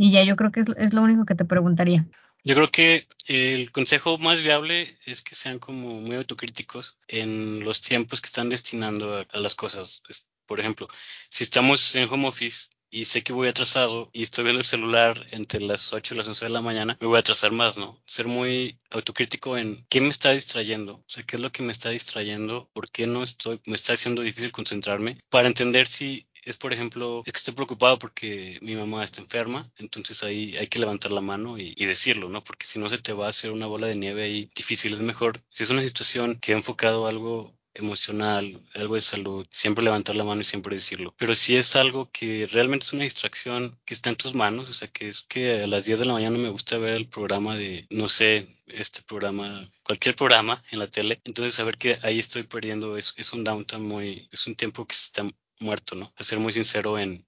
y 0.00 0.12
ya 0.12 0.24
yo 0.24 0.34
creo 0.34 0.50
que 0.50 0.60
es, 0.60 0.66
es, 0.78 0.94
lo 0.94 1.02
único 1.02 1.26
que 1.26 1.34
te 1.34 1.44
preguntaría. 1.44 2.06
Yo 2.42 2.54
creo 2.54 2.70
que 2.70 3.06
el 3.26 3.70
consejo 3.70 4.16
más 4.16 4.42
viable 4.42 4.96
es 5.04 5.20
que 5.20 5.34
sean 5.34 5.58
como 5.58 6.00
muy 6.00 6.16
autocríticos 6.16 6.96
en 7.06 7.62
los 7.62 7.82
tiempos 7.82 8.22
que 8.22 8.28
están 8.28 8.48
destinando 8.48 9.18
a, 9.18 9.26
a 9.30 9.40
las 9.40 9.54
cosas. 9.54 10.00
Por 10.46 10.58
ejemplo, 10.58 10.88
si 11.28 11.44
estamos 11.44 11.94
en 11.96 12.08
home 12.08 12.28
office 12.28 12.70
y 12.88 13.04
sé 13.04 13.22
que 13.22 13.34
voy 13.34 13.48
atrasado 13.48 14.10
y 14.14 14.22
estoy 14.22 14.44
viendo 14.44 14.60
el 14.60 14.66
celular 14.66 15.26
entre 15.30 15.60
las 15.60 15.92
8 15.92 16.14
y 16.14 16.16
las 16.16 16.28
11 16.28 16.46
de 16.46 16.50
la 16.50 16.62
mañana, 16.62 16.96
me 16.98 17.06
voy 17.06 17.16
a 17.16 17.20
atrasar 17.20 17.52
más, 17.52 17.78
¿no? 17.78 18.00
Ser 18.06 18.26
muy 18.26 18.80
autocrítico 18.90 19.56
en 19.56 19.86
qué 19.88 20.00
me 20.00 20.08
está 20.08 20.32
distrayendo, 20.32 20.94
o 20.94 21.04
sea, 21.06 21.22
qué 21.24 21.36
es 21.36 21.42
lo 21.42 21.52
que 21.52 21.62
me 21.62 21.72
está 21.72 21.90
distrayendo, 21.90 22.68
por 22.72 22.90
qué 22.90 23.06
no 23.06 23.22
estoy, 23.22 23.60
me 23.66 23.76
está 23.76 23.92
haciendo 23.92 24.22
difícil 24.22 24.50
concentrarme, 24.50 25.18
para 25.28 25.46
entender 25.46 25.86
si 25.86 26.26
es, 26.50 26.56
por 26.56 26.72
ejemplo, 26.72 27.22
es 27.24 27.32
que 27.32 27.38
estoy 27.38 27.54
preocupado 27.54 27.98
porque 27.98 28.58
mi 28.62 28.76
mamá 28.76 29.04
está 29.04 29.20
enferma, 29.20 29.70
entonces 29.78 30.22
ahí 30.22 30.56
hay 30.56 30.66
que 30.68 30.78
levantar 30.78 31.12
la 31.12 31.20
mano 31.20 31.58
y, 31.58 31.74
y, 31.76 31.84
decirlo, 31.86 32.28
¿no? 32.28 32.44
Porque 32.44 32.66
si 32.66 32.78
no 32.78 32.88
se 32.88 32.98
te 32.98 33.12
va 33.12 33.26
a 33.26 33.30
hacer 33.30 33.50
una 33.50 33.66
bola 33.66 33.86
de 33.86 33.96
nieve 33.96 34.24
ahí 34.24 34.50
difícil. 34.54 34.94
Es 34.94 35.00
mejor, 35.00 35.42
si 35.50 35.64
es 35.64 35.70
una 35.70 35.82
situación 35.82 36.38
que 36.40 36.52
ha 36.52 36.56
enfocado 36.56 37.06
algo 37.06 37.54
emocional, 37.74 38.62
algo 38.74 38.94
de 38.96 39.02
salud, 39.02 39.46
siempre 39.50 39.84
levantar 39.84 40.16
la 40.16 40.24
mano 40.24 40.40
y 40.40 40.44
siempre 40.44 40.76
decirlo. 40.76 41.14
Pero 41.16 41.34
si 41.34 41.56
es 41.56 41.76
algo 41.76 42.10
que 42.10 42.48
realmente 42.50 42.84
es 42.84 42.92
una 42.92 43.04
distracción 43.04 43.78
que 43.84 43.94
está 43.94 44.10
en 44.10 44.16
tus 44.16 44.34
manos, 44.34 44.68
o 44.68 44.72
sea, 44.72 44.88
que 44.88 45.08
es 45.08 45.22
que 45.22 45.62
a 45.62 45.66
las 45.66 45.84
10 45.84 46.00
de 46.00 46.06
la 46.06 46.14
mañana 46.14 46.38
me 46.38 46.50
gusta 46.50 46.78
ver 46.78 46.94
el 46.94 47.08
programa 47.08 47.56
de, 47.56 47.86
no 47.90 48.08
sé, 48.08 48.48
este 48.66 49.02
programa, 49.02 49.68
cualquier 49.82 50.14
programa 50.16 50.62
en 50.70 50.78
la 50.78 50.88
tele, 50.88 51.20
entonces 51.24 51.54
saber 51.54 51.76
que 51.76 51.98
ahí 52.02 52.18
estoy 52.18 52.44
perdiendo 52.44 52.96
es, 52.96 53.14
es 53.16 53.32
un 53.32 53.44
downtime 53.44 53.82
muy, 53.82 54.28
es 54.32 54.46
un 54.46 54.54
tiempo 54.54 54.86
que 54.86 54.94
está 54.94 55.24
muerto, 55.60 55.94
¿no? 55.94 56.12
A 56.16 56.24
ser 56.24 56.38
muy 56.38 56.52
sincero 56.52 56.98
en, 56.98 57.26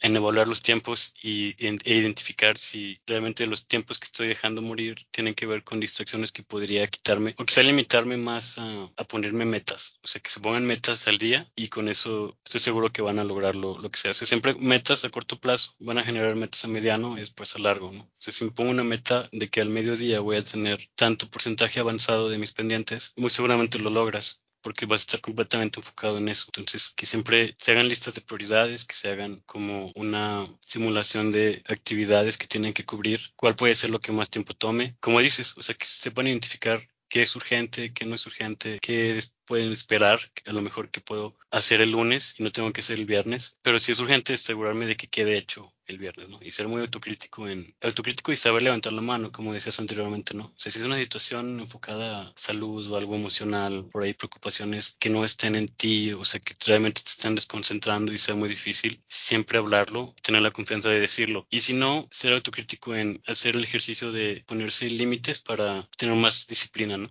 en 0.00 0.16
evaluar 0.16 0.48
los 0.48 0.62
tiempos 0.62 1.14
y, 1.22 1.54
e 1.58 1.94
identificar 1.94 2.58
si 2.58 3.00
realmente 3.06 3.46
los 3.46 3.66
tiempos 3.66 3.98
que 3.98 4.06
estoy 4.06 4.28
dejando 4.28 4.62
morir 4.62 5.06
tienen 5.10 5.34
que 5.34 5.46
ver 5.46 5.64
con 5.64 5.80
distracciones 5.80 6.32
que 6.32 6.42
podría 6.42 6.86
quitarme 6.86 7.34
o 7.38 7.44
quizá 7.44 7.62
limitarme 7.62 8.16
más 8.16 8.58
a, 8.58 8.90
ponerme 9.08 9.44
metas. 9.44 9.98
O 10.02 10.08
sea, 10.08 10.20
que 10.20 10.30
se 10.30 10.40
pongan 10.40 10.64
metas 10.66 11.08
al 11.08 11.18
día 11.18 11.50
y 11.56 11.68
con 11.68 11.88
eso 11.88 12.38
estoy 12.44 12.60
seguro 12.60 12.92
que 12.92 13.02
van 13.02 13.18
a 13.18 13.24
lograr 13.24 13.56
lo, 13.56 13.90
que 13.90 13.98
sea. 13.98 14.12
O 14.12 14.14
sea, 14.14 14.26
siempre 14.26 14.54
metas 14.54 15.04
a 15.04 15.10
corto 15.10 15.40
plazo 15.40 15.74
van 15.80 15.98
a 15.98 16.04
generar 16.04 16.36
metas 16.36 16.64
a 16.64 16.68
mediano 16.68 17.16
y 17.16 17.20
después 17.20 17.54
a 17.56 17.58
largo, 17.58 17.90
¿no? 17.92 18.02
O 18.02 18.22
sea, 18.22 18.32
si 18.32 18.44
me 18.44 18.52
pongo 18.52 18.70
una 18.70 18.84
meta 18.84 19.28
de 19.32 19.48
que 19.48 19.60
al 19.60 19.68
mediodía 19.68 20.20
voy 20.20 20.36
a 20.36 20.44
tener 20.44 20.88
tanto 20.94 21.28
porcentaje 21.28 21.80
avanzado 21.80 22.28
de 22.28 22.38
mis 22.38 22.52
pendientes, 22.52 23.12
muy 23.16 23.30
seguramente 23.30 23.78
lo 23.78 23.90
logras 23.90 24.42
porque 24.62 24.86
vas 24.86 25.00
a 25.00 25.02
estar 25.02 25.20
completamente 25.20 25.80
enfocado 25.80 26.18
en 26.18 26.28
eso. 26.28 26.46
Entonces, 26.48 26.92
que 26.96 27.06
siempre 27.06 27.54
se 27.58 27.72
hagan 27.72 27.88
listas 27.88 28.14
de 28.14 28.20
prioridades, 28.20 28.84
que 28.84 28.94
se 28.94 29.08
hagan 29.08 29.42
como 29.46 29.92
una 29.94 30.46
simulación 30.60 31.32
de 31.32 31.62
actividades 31.66 32.38
que 32.38 32.46
tienen 32.46 32.72
que 32.72 32.84
cubrir, 32.84 33.20
cuál 33.36 33.56
puede 33.56 33.74
ser 33.74 33.90
lo 33.90 34.00
que 34.00 34.12
más 34.12 34.30
tiempo 34.30 34.54
tome. 34.54 34.96
Como 35.00 35.20
dices, 35.20 35.56
o 35.56 35.62
sea, 35.62 35.74
que 35.74 35.86
se 35.86 36.02
sepan 36.02 36.26
identificar 36.26 36.80
qué 37.08 37.22
es 37.22 37.36
urgente, 37.36 37.92
qué 37.92 38.06
no 38.06 38.14
es 38.14 38.26
urgente, 38.26 38.78
qué 38.80 39.20
pueden 39.50 39.72
esperar, 39.72 40.20
a 40.46 40.52
lo 40.52 40.62
mejor 40.62 40.92
que 40.92 41.00
puedo 41.00 41.36
hacer 41.50 41.80
el 41.80 41.90
lunes 41.90 42.36
y 42.38 42.44
no 42.44 42.52
tengo 42.52 42.72
que 42.72 42.82
hacer 42.82 43.00
el 43.00 43.04
viernes, 43.04 43.58
pero 43.62 43.80
si 43.80 43.90
es 43.90 43.98
urgente 43.98 44.34
asegurarme 44.34 44.86
de 44.86 44.96
que 44.96 45.08
quede 45.08 45.36
hecho 45.36 45.74
el 45.86 45.98
viernes, 45.98 46.28
¿no? 46.28 46.38
Y 46.40 46.52
ser 46.52 46.68
muy 46.68 46.82
autocrítico 46.82 47.48
en 47.48 47.74
autocrítico 47.80 48.30
y 48.30 48.36
saber 48.36 48.62
levantar 48.62 48.92
la 48.92 49.02
mano, 49.02 49.32
como 49.32 49.52
decías 49.52 49.80
anteriormente, 49.80 50.34
¿no? 50.34 50.44
O 50.44 50.52
si 50.56 50.68
es 50.68 50.76
una 50.76 50.96
situación 50.98 51.58
enfocada 51.58 52.28
a 52.28 52.32
salud 52.36 52.86
o 52.86 52.96
algo 52.96 53.16
emocional, 53.16 53.88
por 53.90 54.04
ahí 54.04 54.14
preocupaciones 54.14 54.94
que 55.00 55.10
no 55.10 55.24
estén 55.24 55.56
en 55.56 55.66
ti, 55.66 56.12
o 56.12 56.24
sea, 56.24 56.38
que 56.38 56.54
realmente 56.64 57.02
te 57.02 57.10
están 57.10 57.34
desconcentrando 57.34 58.12
y 58.12 58.18
sea 58.18 58.36
muy 58.36 58.48
difícil, 58.48 59.02
siempre 59.08 59.58
hablarlo, 59.58 60.14
tener 60.22 60.42
la 60.42 60.52
confianza 60.52 60.90
de 60.90 61.00
decirlo. 61.00 61.48
Y 61.50 61.58
si 61.58 61.74
no, 61.74 62.06
ser 62.12 62.34
autocrítico 62.34 62.94
en 62.94 63.20
hacer 63.26 63.56
el 63.56 63.64
ejercicio 63.64 64.12
de 64.12 64.44
ponerse 64.46 64.88
límites 64.88 65.40
para 65.40 65.88
tener 65.96 66.14
más 66.14 66.46
disciplina, 66.46 66.96
¿no? 66.96 67.10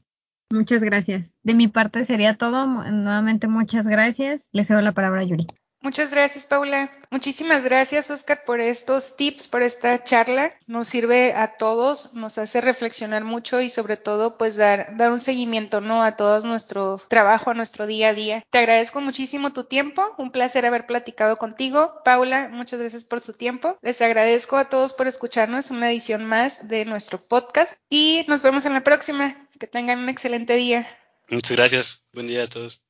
Muchas 0.51 0.81
gracias. 0.81 1.35
De 1.43 1.53
mi 1.53 1.67
parte 1.67 2.05
sería 2.05 2.35
todo. 2.35 2.65
Nuevamente 2.65 3.47
muchas 3.47 3.87
gracias. 3.87 4.49
Le 4.51 4.63
cedo 4.63 4.81
la 4.81 4.93
palabra 4.93 5.21
a 5.21 5.23
Yuri. 5.23 5.47
Muchas 5.81 6.11
gracias, 6.11 6.45
Paula. 6.45 6.91
Muchísimas 7.09 7.63
gracias, 7.63 8.11
Oscar, 8.11 8.43
por 8.45 8.59
estos 8.59 9.15
tips, 9.15 9.47
por 9.47 9.61
esta 9.61 10.03
charla. 10.03 10.53
Nos 10.67 10.89
sirve 10.89 11.33
a 11.33 11.53
todos, 11.53 12.13
nos 12.15 12.37
hace 12.37 12.59
reflexionar 12.59 13.23
mucho 13.23 13.61
y 13.61 13.69
sobre 13.69 13.95
todo, 13.95 14.37
pues 14.37 14.57
dar, 14.57 14.93
un 15.09 15.21
seguimiento, 15.21 15.79
¿no? 15.79 16.03
A 16.03 16.17
todo 16.17 16.45
nuestro 16.45 17.01
trabajo, 17.07 17.51
a 17.51 17.53
nuestro 17.53 17.87
día 17.87 18.09
a 18.09 18.13
día. 18.13 18.43
Te 18.49 18.57
agradezco 18.57 18.99
muchísimo 18.99 19.53
tu 19.53 19.63
tiempo. 19.63 20.03
Un 20.17 20.31
placer 20.31 20.65
haber 20.65 20.85
platicado 20.85 21.37
contigo. 21.37 21.93
Paula, 22.03 22.49
muchas 22.51 22.81
gracias 22.81 23.05
por 23.05 23.21
su 23.21 23.31
tiempo. 23.31 23.77
Les 23.81 24.01
agradezco 24.01 24.57
a 24.57 24.67
todos 24.67 24.91
por 24.91 25.07
escucharnos 25.07 25.71
una 25.71 25.89
edición 25.89 26.25
más 26.25 26.67
de 26.67 26.83
nuestro 26.83 27.19
podcast 27.19 27.71
y 27.89 28.25
nos 28.27 28.41
vemos 28.41 28.65
en 28.65 28.73
la 28.73 28.83
próxima. 28.83 29.33
Que 29.59 29.67
tengan 29.67 29.99
un 29.99 30.09
excelente 30.09 30.55
día. 30.55 30.87
Muchas 31.29 31.51
gracias. 31.51 32.03
Buen 32.13 32.27
día 32.27 32.43
a 32.43 32.47
todos. 32.47 32.81